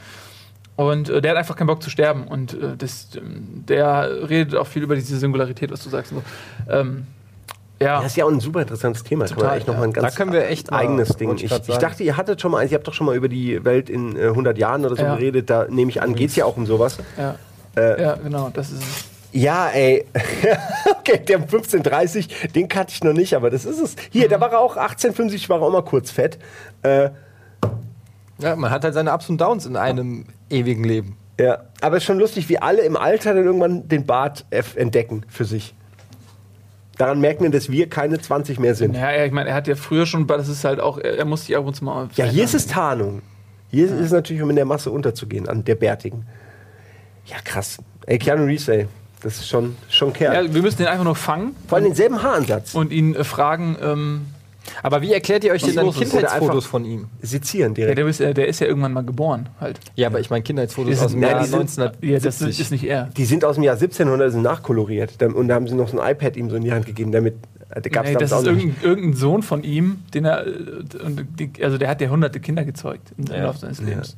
[0.76, 2.28] Und äh, der hat einfach keinen Bock zu sterben.
[2.28, 6.12] Und äh, das, ähm, der redet auch viel über diese Singularität, was du sagst.
[6.12, 6.22] So.
[6.70, 7.08] Ähm,
[7.82, 7.98] ja.
[8.02, 9.26] Das ist ja auch ein super interessantes Thema.
[9.26, 10.02] Kann man Total, mal ein ja.
[10.02, 11.34] ganz Da können wir echt mal- eigenes Ding.
[11.36, 13.64] ich Ich, dachte, ihr hattet schon mal eins, ihr habt doch schon mal über die
[13.66, 15.16] Welt in äh, 100 Jahren oder so Ja.
[15.16, 15.50] geredet.
[15.50, 16.98] Da nehme ich an, geht es ja auch um sowas.
[17.18, 17.36] ja.
[17.78, 19.04] Äh, ja, genau, das ist es.
[19.34, 20.06] Ja, ey.
[21.00, 23.96] okay, der 1530, den kannte ich noch nicht, aber das ist es.
[24.12, 26.38] Hier, da war er auch 1875, war er auch mal kurz fett.
[26.84, 27.10] Äh,
[28.40, 31.18] Ja, man hat halt seine Ups und Downs in einem ewigen Leben.
[31.40, 34.76] ja, aber es ist schon lustig, wie alle im Alter dann irgendwann den Bart f-
[34.76, 35.74] entdecken für sich.
[36.98, 38.96] Daran merken wir, dass wir keine 20 mehr sind.
[38.96, 41.46] Ja, ja, ich meine, er hat ja früher schon, das ist halt auch, er, muss
[41.46, 42.08] sich ab und zu mal.
[42.16, 43.22] Ja, hier ist es Tarnung.
[43.70, 46.26] Hier ist es natürlich, um in der Masse unterzugehen, an der Bärtigen.
[47.26, 47.78] Ja, krass.
[48.06, 48.88] Ey, Keanu Reeves, ey.
[49.22, 50.46] Das ist schon, schon Kerl.
[50.46, 52.74] Ja, wir müssen den einfach nur fangen Vor allem denselben Haaransatz.
[52.76, 53.76] und ihn äh, fragen.
[53.82, 54.22] Ähm,
[54.84, 57.08] Aber wie erklärt ihr euch denn dann Kindheitsfotos von ihm?
[57.22, 57.98] Sezieren ja, direkt.
[57.98, 59.80] der, ist, äh, der ist ja irgendwann mal geboren, halt.
[59.96, 62.10] Ja, aber ich meine Kindheitsfotos Die aus sind- dem ja, Jahr die sind- 1970.
[62.10, 63.10] Ja, das ist, ist nicht er.
[63.16, 65.22] Die sind aus dem Jahr 1700, sind nachkoloriert.
[65.22, 67.36] Und da haben sie noch so ein iPad ihm so in die Hand gegeben, damit.
[67.70, 70.46] äh, Da gab's Nee, das ist irgendein, irgendein Sohn von ihm, den er.
[70.48, 70.52] äh,
[71.04, 73.44] Und die, also der hat ja hunderte Kinder gezeugt im Ja.
[73.44, 74.18] Laufe seines Lebens.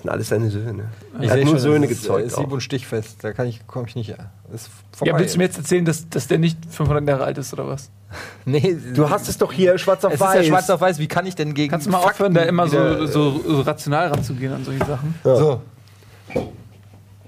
[0.00, 0.84] Das sind alles seine Söhne.
[1.20, 2.26] Ich er hat nur schon, Söhne das ist, gezeugt.
[2.26, 2.50] Ist auch.
[2.50, 3.22] und stichfest.
[3.22, 4.08] Da kann ich, komme ich nicht.
[4.54, 4.70] Ist
[5.04, 7.68] Ja, willst du mir jetzt erzählen, dass, dass der nicht 500 Jahre alt ist oder
[7.68, 7.90] was?
[8.46, 10.36] Nee, Du hast es doch hier schwarz auf es weiß.
[10.40, 10.98] ist ja schwarz auf weiß.
[11.00, 13.60] Wie kann ich denn gegen Kannst du mal Fakten aufhören, da immer so, so, so
[13.60, 15.14] rational ranzugehen an solche Sachen?
[15.22, 15.60] äh, so.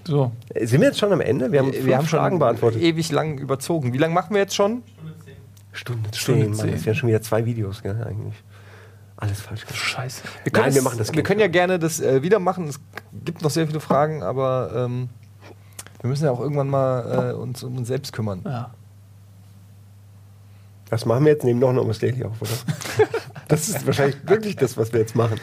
[0.05, 0.33] So.
[0.55, 1.53] Äh, Sind wir jetzt schon am Ende?
[1.53, 2.81] Wir haben, Wir haben schon Fragen beantwortet.
[2.81, 3.93] ewig lang überzogen.
[3.93, 4.83] Wie lange machen wir jetzt schon?
[5.73, 6.71] Stunde 10, Stunde Mann.
[6.73, 8.35] Das wären schon wieder zwei Videos, gell, eigentlich.
[9.23, 9.77] Alles falsch gemacht.
[9.81, 10.23] Scheiße.
[10.43, 12.67] Wir können, Nein, es- wir machen das Wir können ja gerne das äh, wieder machen.
[12.69, 12.81] Es
[13.25, 15.09] gibt noch sehr viele Fragen, aber ähm,
[16.01, 18.43] wir müssen ja auch irgendwann mal äh, uns um uns selbst kümmern.
[18.45, 18.75] Ja.
[20.91, 21.45] Was machen wir jetzt?
[21.45, 22.51] Nehmen noch ein Daily auf, oder?
[23.49, 25.41] das ist wahrscheinlich wirklich das, was wir jetzt machen.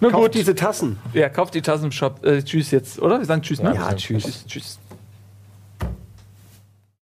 [0.00, 0.34] Nur Kauft gut.
[0.34, 0.98] diese Tassen.
[1.14, 2.24] Ja, kauft die Tassen im Shop.
[2.26, 3.20] Äh, tschüss jetzt, oder?
[3.20, 3.74] Wir sagen Tschüss, ne?
[3.74, 4.24] Ja, tschüss.
[4.24, 4.46] Tschüss.
[4.46, 4.78] tschüss.